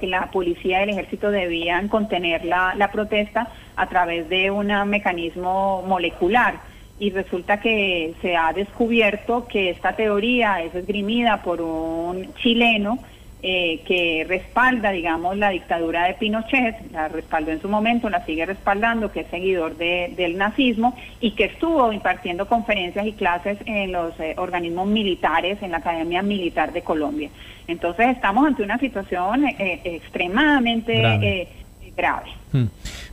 que 0.01 0.07
la 0.07 0.31
policía 0.31 0.81
y 0.81 0.83
el 0.85 0.91
ejército 0.91 1.31
debían 1.31 1.89
contener 1.89 2.45
la, 2.45 2.75
la 2.77 2.91
protesta 2.91 3.49
a 3.77 3.87
través 3.89 4.29
de 4.29 4.51
un 4.51 4.69
mecanismo 4.89 5.83
molecular. 5.87 6.57
Y 6.99 7.11
resulta 7.11 7.61
que 7.61 8.15
se 8.21 8.37
ha 8.37 8.53
descubierto 8.53 9.47
que 9.47 9.71
esta 9.71 9.95
teoría 9.95 10.63
es 10.63 10.75
esgrimida 10.75 11.43
por 11.43 11.61
un 11.61 12.33
chileno 12.35 12.99
eh, 13.45 13.81
que 13.87 14.25
respalda, 14.29 14.93
digamos, 14.93 15.37
la 15.37 15.51
dictadura 15.51 16.05
de 16.07 16.15
Pinochet, 16.15 16.77
la 16.93 17.09
respaldó 17.09 17.51
en 17.51 17.61
su 17.61 17.69
momento, 17.69 18.09
la 18.09 18.25
sigue 18.25 18.47
respaldando, 18.47 19.11
que 19.11 19.21
es 19.21 19.27
seguidor 19.29 19.77
de- 19.77 20.13
del 20.17 20.39
nazismo 20.39 20.97
y 21.21 21.33
que 21.33 21.47
estuvo 21.47 21.93
impartiendo 21.93 22.47
conferencias 22.47 23.05
y 23.07 23.13
clases 23.13 23.59
en 23.67 23.91
los 23.91 24.19
eh, 24.21 24.35
organismos 24.39 24.87
militares, 24.87 25.59
en 25.63 25.73
la 25.73 25.79
Academia 25.79 26.23
Militar 26.23 26.73
de 26.73 26.83
Colombia. 26.83 27.31
Entonces 27.67 28.09
estamos 28.11 28.47
ante 28.47 28.63
una 28.63 28.79
situación 28.79 29.45
eh, 29.47 29.81
extremadamente 29.85 30.97
Grave. 30.99 31.49
grave. 31.97 32.31
Hmm. 32.53 32.67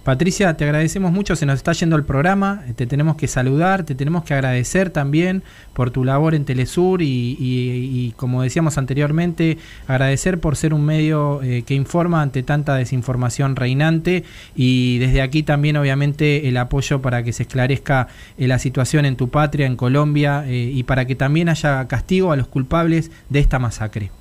Patricia, 0.04 0.56
te 0.56 0.64
agradecemos 0.64 1.12
mucho, 1.12 1.36
se 1.36 1.46
nos 1.46 1.58
está 1.58 1.74
yendo 1.74 1.96
el 1.96 2.04
programa, 2.06 2.64
eh, 2.68 2.74
te 2.74 2.88
tenemos 2.88 3.16
que 3.16 3.28
saludar, 3.28 3.84
te 3.84 3.94
tenemos 3.96 4.24
que 4.24 4.34
agradecer 4.34 4.90
también 4.90 5.44
por 5.74 5.92
tu 5.92 6.04
labor 6.04 6.34
en 6.34 6.46
Telesur 6.46 7.02
y, 7.02 7.06
y- 7.40 8.08
y, 8.08 8.14
como 8.16 8.42
decíamos 8.42 8.78
anteriormente, 8.78 9.58
agradecer 9.88 10.40
por 10.40 10.56
ser 10.56 10.74
un 10.74 10.84
medio 10.86 11.44
eh, 11.44 11.64
que 11.64 11.76
informa 11.76 12.22
ante 12.22 12.42
tanta 12.44 12.76
desinformación 12.76 13.56
reinante 13.56 14.24
y 14.56 14.98
desde 15.00 15.22
aquí 15.22 15.44
también 15.44 15.76
obviamente 15.78 16.48
el 16.48 16.58
apoyo 16.58 17.02
para 17.02 17.22
que 17.22 17.34
se 17.34 17.44
esclarezca 17.44 18.08
eh, 18.38 18.48
la 18.48 18.58
situación 18.58 19.06
en 19.06 19.16
tu 19.18 19.30
patria, 19.30 19.68
en 19.68 19.76
Colombia 19.76 20.46
y 20.50 20.82
para 20.84 21.06
que 21.06 21.16
también 21.16 21.50
haya 21.50 21.88
castigo 21.88 22.32
a 22.32 22.36
los 22.38 22.48
culpables 22.48 23.12
de 23.30 23.40
esta 23.40 23.60
masacre. 23.60 24.12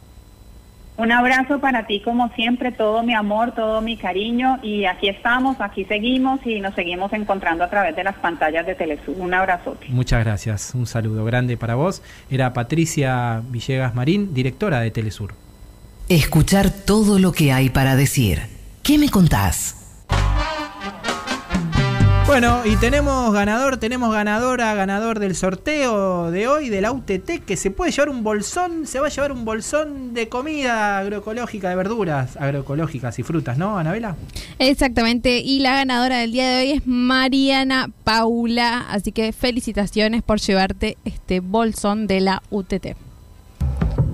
Un 0.99 1.13
abrazo 1.13 1.61
para 1.61 1.87
ti 1.87 2.01
como 2.01 2.29
siempre, 2.35 2.73
todo 2.73 3.05
mi 3.05 3.15
amor, 3.15 3.53
todo 3.53 3.81
mi 3.81 3.97
cariño 3.97 4.59
y 4.65 4.85
aquí 4.85 5.09
estamos, 5.09 5.61
aquí 5.61 5.85
seguimos 5.85 6.45
y 6.45 6.61
nos 6.61 6.75
seguimos 6.75 7.13
encontrando 7.13 7.63
a 7.63 7.71
través 7.71 7.95
de 7.95 8.03
las 8.03 8.17
pantallas 8.17 8.67
de 8.67 8.75
Telesur. 8.75 9.15
Un 9.17 9.33
abrazote. 9.33 9.87
Muchas 9.91 10.25
gracias, 10.25 10.75
un 10.75 10.87
saludo 10.87 11.25
grande 11.25 11.57
para 11.57 11.77
vos. 11.77 12.03
Era 12.29 12.53
Patricia 12.53 13.43
Villegas 13.49 13.95
Marín, 13.95 14.35
directora 14.35 14.81
de 14.81 14.91
Telesur. 14.91 15.35
Escuchar 16.09 16.71
todo 16.71 17.21
lo 17.21 17.31
que 17.31 17.53
hay 17.53 17.71
para 17.71 17.95
decir. 17.95 18.41
¿Qué 18.83 18.99
me 18.99 19.09
contás? 19.09 19.78
Bueno, 22.29 22.61
y 22.67 22.77
tenemos 22.77 23.33
ganador, 23.33 23.79
tenemos 23.79 24.13
ganadora, 24.13 24.75
ganador 24.75 25.19
del 25.19 25.35
sorteo 25.35 26.31
de 26.31 26.47
hoy 26.47 26.69
de 26.69 26.83
la 26.83 26.93
UTT 26.93 27.43
que 27.47 27.57
se 27.57 27.71
puede 27.71 27.91
llevar 27.91 28.11
un 28.11 28.23
bolsón, 28.23 28.87
se 28.87 29.01
va 29.01 29.07
a 29.07 29.11
llevar 29.11 29.33
un 29.33 29.47
bolsón 29.47 30.13
de 30.13 30.29
comida 30.29 30.99
agroecológica, 30.99 31.71
de 31.71 31.77
verduras 31.77 32.37
agroecológicas 32.37 33.19
y 33.19 33.23
frutas, 33.23 33.57
¿no, 33.57 33.79
Anabela? 33.79 34.15
Exactamente, 34.59 35.39
y 35.39 35.61
la 35.61 35.77
ganadora 35.77 36.19
del 36.19 36.33
día 36.33 36.51
de 36.51 36.59
hoy 36.59 36.71
es 36.73 36.87
Mariana 36.87 37.91
Paula, 38.05 38.85
así 38.91 39.11
que 39.11 39.33
felicitaciones 39.33 40.23
por 40.23 40.39
llevarte 40.39 40.99
este 41.07 41.41
bolsón 41.41 42.07
de 42.07 42.21
la 42.21 42.43
UTT. 42.51 43.08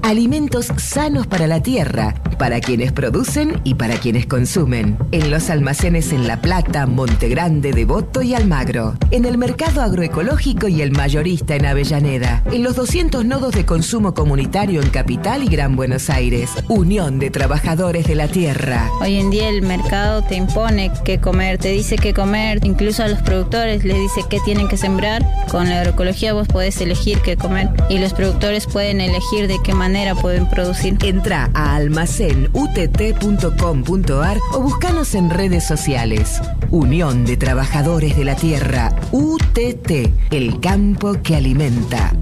Alimentos 0.05 0.71
sanos 0.77 1.27
para 1.27 1.47
la 1.47 1.63
tierra, 1.63 2.13
para 2.39 2.61
quienes 2.61 2.93
producen 2.93 3.63
y 3.65 3.77
para 3.77 3.97
quienes 3.97 4.27
consumen. 4.27 4.99
En 5.13 5.31
los 5.31 5.49
almacenes 5.49 6.13
en 6.13 6.29
La 6.29 6.43
Plata, 6.43 6.85
Monte 6.85 7.31
Grande, 7.31 7.73
Devoto 7.73 8.21
y 8.21 8.35
Almagro. 8.35 8.99
En 9.11 9.25
el 9.25 9.39
mercado 9.39 9.81
agroecológico 9.81 10.69
y 10.69 10.83
el 10.83 10.93
mayorista 10.93 11.57
en 11.57 11.65
Avellaneda. 11.65 12.43
En 12.53 12.63
los 12.63 12.77
200 12.77 13.25
nodos 13.25 13.55
de 13.55 13.65
consumo 13.65 14.13
comunitario 14.13 14.83
en 14.83 14.91
Capital 14.91 15.43
y 15.43 15.47
Gran 15.47 15.75
Buenos 15.75 16.11
Aires. 16.11 16.51
Unión 16.69 17.19
de 17.19 17.31
Trabajadores 17.31 18.07
de 18.07 18.15
la 18.15 18.29
Tierra. 18.29 18.91
Hoy 19.01 19.17
en 19.17 19.31
día 19.31 19.49
el 19.49 19.63
mercado 19.63 20.21
te 20.21 20.35
impone 20.35 20.93
qué 21.07 21.19
comer, 21.19 21.57
te 21.57 21.71
dice 21.71 21.97
qué 21.97 22.13
comer, 22.13 22.61
incluso 22.63 23.03
a 23.03 23.09
los 23.09 23.23
productores 23.23 23.85
les 23.85 23.97
dice 23.97 24.21
qué 24.29 24.39
tienen 24.45 24.69
que 24.69 24.77
sembrar. 24.77 25.25
Con 25.51 25.71
la 25.71 25.79
agroecología 25.79 26.35
vos 26.35 26.47
podés 26.47 26.79
elegir 26.83 27.23
qué 27.23 27.39
comer 27.39 27.71
y 27.89 27.97
los 27.97 28.13
productores 28.13 28.67
pueden 28.67 29.01
elegir 29.01 29.49
de 29.49 29.57
qué 29.65 29.73
manera 29.73 29.94
pueden 30.21 30.49
producir. 30.49 30.99
Entra 31.03 31.51
a 31.55 31.77
almacenutt.com.ar 31.77 34.39
o 34.53 34.61
buscanos 34.61 35.15
en 35.15 35.31
redes 35.31 35.65
sociales. 35.67 36.43
Unión 36.71 37.25
de 37.25 37.37
Trabajadores 37.37 38.17
de 38.17 38.25
la 38.25 38.35
Tierra, 38.35 38.93
UTT, 39.13 40.11
el 40.33 40.59
campo 40.61 41.23
que 41.23 41.37
alimenta. 41.37 42.13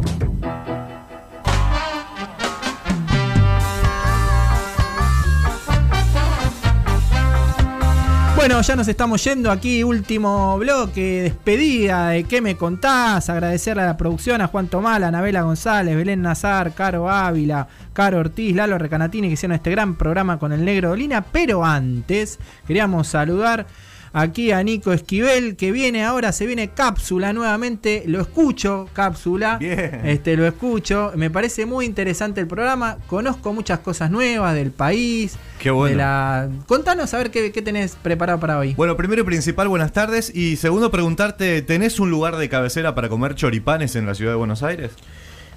Bueno, 8.43 8.61
ya 8.61 8.75
nos 8.75 8.89
estamos 8.89 9.23
yendo 9.23 9.53
aquí, 9.53 9.85
último 9.85 10.59
bloque, 10.59 11.23
despedida 11.23 12.09
de 12.09 12.25
¿Qué 12.25 12.41
me 12.41 12.57
contás? 12.57 13.31
Agradecerle 13.31 13.83
a 13.83 13.87
la 13.87 13.97
producción, 13.97 14.41
a 14.41 14.49
Juan 14.49 14.67
Tomala, 14.67 15.07
Anabela 15.07 15.43
González, 15.43 15.95
Belén 15.95 16.23
Nazar, 16.23 16.75
Caro 16.75 17.09
Ávila, 17.09 17.69
Caro 17.93 18.19
Ortiz, 18.19 18.57
Lalo 18.57 18.79
Recanatini 18.79 19.29
que 19.29 19.35
hicieron 19.35 19.55
este 19.55 19.71
gran 19.71 19.95
programa 19.95 20.41
con 20.41 20.53
el 20.53 20.65
Negro 20.65 20.89
Dolina. 20.89 21.23
Pero 21.23 21.65
antes, 21.65 22.41
queríamos 22.67 23.07
saludar 23.07 23.65
aquí 24.13 24.53
a 24.53 24.63
Nico 24.63 24.93
Esquivel, 24.93 25.57
que 25.57 25.73
viene 25.73 26.05
ahora, 26.05 26.33
se 26.33 26.47
viene 26.47 26.69
cápsula 26.71 27.33
nuevamente. 27.33 28.03
Lo 28.07 28.21
escucho, 28.21 28.89
cápsula. 28.93 29.59
Este, 29.61 30.37
lo 30.37 30.47
escucho. 30.47 31.13
Me 31.17 31.31
parece 31.31 31.67
muy 31.67 31.87
interesante 31.87 32.41
el 32.41 32.47
programa. 32.47 32.99
Conozco 33.07 33.53
muchas 33.53 33.79
cosas 33.81 34.11
nuevas 34.11 34.55
del 34.55 34.71
país. 34.71 35.37
Qué 35.59 35.71
bueno. 35.71 35.91
de 35.91 35.97
la- 35.97 36.49
Contanos 36.67 37.13
a 37.15 37.19
ver 37.19 37.31
qué, 37.31 37.53
qué 37.53 37.63
tenés 37.63 37.97
preparado 37.97 38.41
para 38.41 38.59
hoy. 38.59 38.75
Bueno, 38.75 38.97
primero 38.97 39.23
y 39.23 39.25
principal, 39.25 39.69
buenas 39.69 39.93
tardes. 39.93 40.35
Y 40.35 40.57
segundo, 40.57 40.91
preguntarte, 40.91 41.63
¿tenés 41.63 42.01
un 42.01 42.11
lugar 42.11 42.37
de 42.37 42.49
cabecera 42.49 42.95
para 42.95 43.09
comer 43.09 43.35
choripanes 43.35 43.95
en 43.97 44.07
la 44.07 44.15
ciudad 44.15 44.33
de 44.33 44.37
Buenos 44.37 44.63
Aires? 44.63 44.93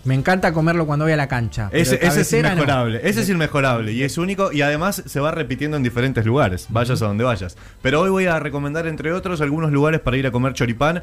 Me 0.06 0.14
encanta 0.14 0.54
comerlo 0.54 0.86
cuando 0.86 1.06
voy 1.06 1.14
a 1.14 1.18
la 1.18 1.28
cancha. 1.28 1.70
Ese, 1.72 1.96
es 2.06 2.32
no. 2.32 2.38
inmejorable, 2.38 3.02
ese 3.04 3.22
es 3.22 3.30
inmejorable 3.30 3.92
y 3.92 4.04
es 4.04 4.20
único 4.20 4.52
y 4.52 4.62
además 4.62 5.02
se 5.04 5.20
va 5.20 5.32
repitiendo 5.32 5.78
en 5.78 5.84
diferentes 5.84 6.24
lugares, 6.26 6.68
vayas 6.70 7.02
a 7.02 7.08
donde 7.08 7.24
vayas. 7.24 7.58
Pero 7.82 8.02
hoy 8.02 8.12
voy 8.12 8.26
a 8.28 8.40
recomendar, 8.40 8.86
entre 8.86 9.12
otros, 9.12 9.42
algunos 9.42 9.72
lugares 9.72 10.00
para 10.02 10.16
ir 10.16 10.28
a 10.28 10.32
comer 10.32 10.54
choripán 10.54 11.02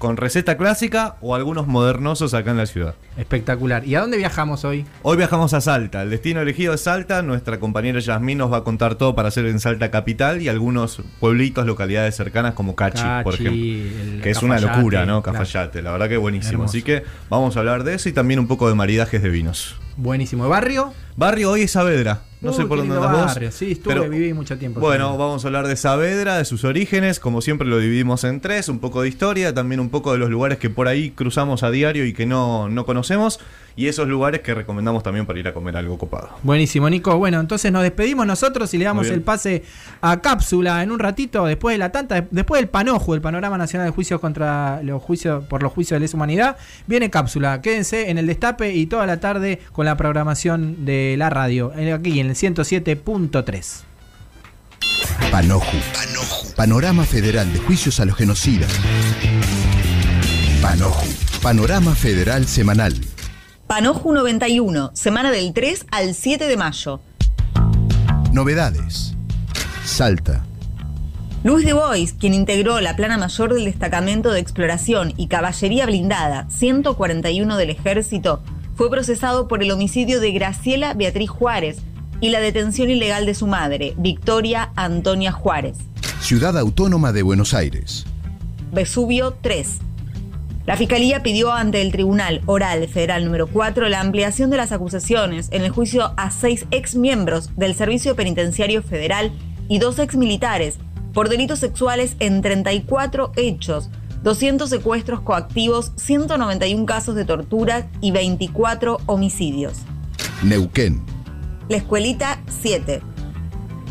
con 0.00 0.16
receta 0.16 0.56
clásica 0.56 1.16
o 1.20 1.34
algunos 1.34 1.66
modernosos 1.66 2.32
acá 2.32 2.52
en 2.52 2.56
la 2.56 2.64
ciudad. 2.64 2.94
Espectacular. 3.18 3.86
¿Y 3.86 3.96
a 3.96 4.00
dónde 4.00 4.16
viajamos 4.16 4.64
hoy? 4.64 4.86
Hoy 5.02 5.18
viajamos 5.18 5.52
a 5.52 5.60
Salta. 5.60 6.02
El 6.02 6.08
destino 6.08 6.40
elegido 6.40 6.72
es 6.72 6.80
Salta. 6.80 7.20
Nuestra 7.20 7.60
compañera 7.60 8.00
Yasmín 8.00 8.38
nos 8.38 8.50
va 8.50 8.56
a 8.56 8.64
contar 8.64 8.94
todo 8.94 9.14
para 9.14 9.28
hacer 9.28 9.44
en 9.44 9.60
Salta 9.60 9.90
capital 9.90 10.40
y 10.40 10.48
algunos 10.48 11.02
pueblitos, 11.20 11.66
localidades 11.66 12.16
cercanas 12.16 12.54
como 12.54 12.74
Cachi, 12.74 13.02
por 13.22 13.34
Cachi, 13.34 13.44
ejemplo. 13.46 14.14
el 14.14 14.22
Que 14.22 14.30
es 14.30 14.42
una 14.42 14.58
locura, 14.58 15.04
¿no? 15.04 15.22
claro. 15.22 15.38
Cafayate. 15.38 15.82
La 15.82 15.92
verdad 15.92 16.08
que 16.08 16.16
buenísimo. 16.16 16.52
Hermoso. 16.52 16.70
Así 16.70 16.82
que 16.82 17.04
vamos 17.28 17.58
a 17.58 17.60
hablar 17.60 17.84
de 17.84 17.92
eso 17.94 18.08
y 18.08 18.12
también 18.12 18.40
un 18.40 18.48
poco 18.48 18.70
de 18.70 18.74
maridajes 18.74 19.22
de 19.22 19.28
vinos. 19.28 19.76
Buenísimo. 19.98 20.48
¿Barrio? 20.48 20.94
Barrio 21.16 21.50
hoy 21.50 21.62
es 21.62 21.72
Saavedra. 21.72 22.22
No 22.40 22.50
Uy, 22.50 22.56
sé 22.56 22.64
por 22.64 22.78
dónde 22.78 22.96
andas 22.96 23.38
vos. 23.38 23.54
Sí, 23.54 23.72
estuve, 23.72 23.94
pero- 23.96 24.08
viví 24.08 24.32
mucho 24.32 24.56
tiempo. 24.56 24.80
Bueno, 24.80 25.18
vamos 25.18 25.44
a 25.44 25.48
hablar 25.48 25.66
de 25.66 25.76
Saavedra, 25.76 26.38
de 26.38 26.44
sus 26.46 26.64
orígenes, 26.64 27.20
como 27.20 27.42
siempre 27.42 27.68
lo 27.68 27.78
dividimos 27.78 28.24
en 28.24 28.40
tres, 28.40 28.68
un 28.70 28.78
poco 28.78 29.02
de 29.02 29.08
historia, 29.08 29.52
también 29.52 29.78
un 29.80 29.90
poco 29.90 30.12
de 30.12 30.18
los 30.18 30.30
lugares 30.30 30.56
que 30.58 30.70
por 30.70 30.88
ahí 30.88 31.10
cruzamos 31.10 31.62
a 31.62 31.70
diario 31.70 32.06
y 32.06 32.14
que 32.14 32.24
no, 32.24 32.68
no 32.70 32.86
conocemos, 32.86 33.40
y 33.76 33.86
esos 33.88 34.08
lugares 34.08 34.40
que 34.40 34.54
recomendamos 34.54 35.02
también 35.02 35.26
para 35.26 35.38
ir 35.38 35.48
a 35.48 35.54
comer 35.54 35.76
algo 35.76 35.96
copado. 35.98 36.30
Buenísimo, 36.42 36.88
Nico. 36.90 37.16
Bueno, 37.18 37.40
entonces 37.40 37.70
nos 37.70 37.82
despedimos 37.82 38.26
nosotros 38.26 38.72
y 38.74 38.78
le 38.78 38.84
damos 38.86 39.08
el 39.08 39.20
pase 39.22 39.62
a 40.00 40.20
Cápsula 40.20 40.82
en 40.82 40.90
un 40.90 40.98
ratito, 40.98 41.44
después 41.46 41.74
de 41.74 41.78
la 41.78 41.92
tanta, 41.92 42.26
después 42.30 42.60
del 42.60 42.68
panojo, 42.70 43.14
el 43.14 43.20
Panorama 43.20 43.58
Nacional 43.58 43.86
de 43.86 43.92
Juicios 43.92 44.18
contra 44.20 44.82
los 44.82 45.02
juicios, 45.02 45.44
por 45.44 45.62
los 45.62 45.72
juicios 45.72 45.96
de 45.96 46.00
lesa 46.00 46.16
humanidad, 46.16 46.56
viene 46.86 47.10
Cápsula. 47.10 47.60
Quédense 47.62 48.10
en 48.10 48.16
el 48.18 48.26
destape 48.26 48.74
y 48.74 48.86
toda 48.86 49.06
la 49.06 49.20
tarde 49.20 49.60
con 49.72 49.84
la 49.86 49.96
programación 49.96 50.84
de 50.84 51.14
la 51.18 51.30
radio, 51.30 51.72
aquí 51.94 52.18
en 52.20 52.29
el 52.30 52.36
107.3. 52.36 53.82
Panoju. 55.30 55.76
Panorama 56.56 57.04
Federal 57.04 57.52
de 57.52 57.58
Juicios 57.58 58.00
a 58.00 58.04
los 58.04 58.16
Genocidas. 58.16 58.70
Panoju. 60.62 61.06
Panorama 61.42 61.94
Federal 61.94 62.46
Semanal. 62.46 62.94
Panoju 63.66 64.12
91, 64.12 64.90
semana 64.94 65.30
del 65.30 65.52
3 65.52 65.86
al 65.90 66.14
7 66.14 66.46
de 66.46 66.56
mayo. 66.56 67.00
Novedades. 68.32 69.14
Salta. 69.84 70.44
Luis 71.42 71.64
de 71.64 71.72
Bois, 71.72 72.12
quien 72.12 72.34
integró 72.34 72.80
la 72.80 72.96
plana 72.96 73.16
mayor 73.16 73.54
del 73.54 73.64
destacamento 73.64 74.30
de 74.30 74.40
exploración 74.40 75.14
y 75.16 75.28
caballería 75.28 75.86
blindada 75.86 76.48
141 76.50 77.56
del 77.56 77.70
ejército, 77.70 78.42
fue 78.74 78.90
procesado 78.90 79.48
por 79.48 79.62
el 79.62 79.70
homicidio 79.70 80.20
de 80.20 80.32
Graciela 80.32 80.94
Beatriz 80.94 81.30
Juárez 81.30 81.78
y 82.20 82.30
la 82.30 82.40
detención 82.40 82.90
ilegal 82.90 83.26
de 83.26 83.34
su 83.34 83.46
madre, 83.46 83.94
Victoria 83.96 84.72
Antonia 84.76 85.32
Juárez. 85.32 85.76
Ciudad 86.20 86.58
Autónoma 86.58 87.12
de 87.12 87.22
Buenos 87.22 87.54
Aires. 87.54 88.04
Vesubio 88.72 89.36
3. 89.40 89.78
La 90.66 90.76
Fiscalía 90.76 91.22
pidió 91.22 91.52
ante 91.52 91.80
el 91.80 91.90
Tribunal 91.90 92.42
Oral 92.46 92.86
Federal 92.86 93.24
número 93.24 93.46
4 93.46 93.88
la 93.88 94.00
ampliación 94.00 94.50
de 94.50 94.58
las 94.58 94.70
acusaciones 94.70 95.48
en 95.50 95.62
el 95.62 95.70
juicio 95.70 96.12
a 96.16 96.30
seis 96.30 96.66
exmiembros 96.70 97.50
del 97.56 97.74
Servicio 97.74 98.14
Penitenciario 98.14 98.82
Federal 98.82 99.32
y 99.68 99.78
dos 99.78 99.98
exmilitares 99.98 100.78
por 101.12 101.28
delitos 101.28 101.58
sexuales 101.58 102.14
en 102.20 102.42
34 102.42 103.32
hechos, 103.36 103.88
200 104.22 104.68
secuestros 104.68 105.20
coactivos, 105.22 105.92
191 105.96 106.86
casos 106.86 107.14
de 107.14 107.24
tortura 107.24 107.88
y 108.00 108.12
24 108.12 108.98
homicidios. 109.06 109.78
Neuquén. 110.42 111.09
La 111.70 111.76
escuelita 111.76 112.40
7. 112.62 113.00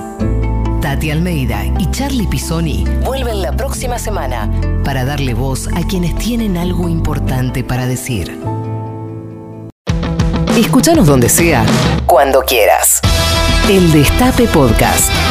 Tati 0.81 1.11
Almeida 1.11 1.65
y 1.79 1.89
Charlie 1.91 2.27
Pisoni 2.27 2.85
vuelven 3.03 3.41
la 3.41 3.55
próxima 3.55 3.97
semana 3.99 4.49
para 4.83 5.05
darle 5.05 5.33
voz 5.33 5.67
a 5.75 5.85
quienes 5.87 6.15
tienen 6.15 6.57
algo 6.57 6.89
importante 6.89 7.63
para 7.63 7.87
decir. 7.87 8.37
Escúchanos 10.57 11.07
donde 11.07 11.29
sea, 11.29 11.65
cuando 12.05 12.41
quieras. 12.41 12.99
El 13.71 13.89
Destape 13.93 14.49
Podcast. 14.49 15.30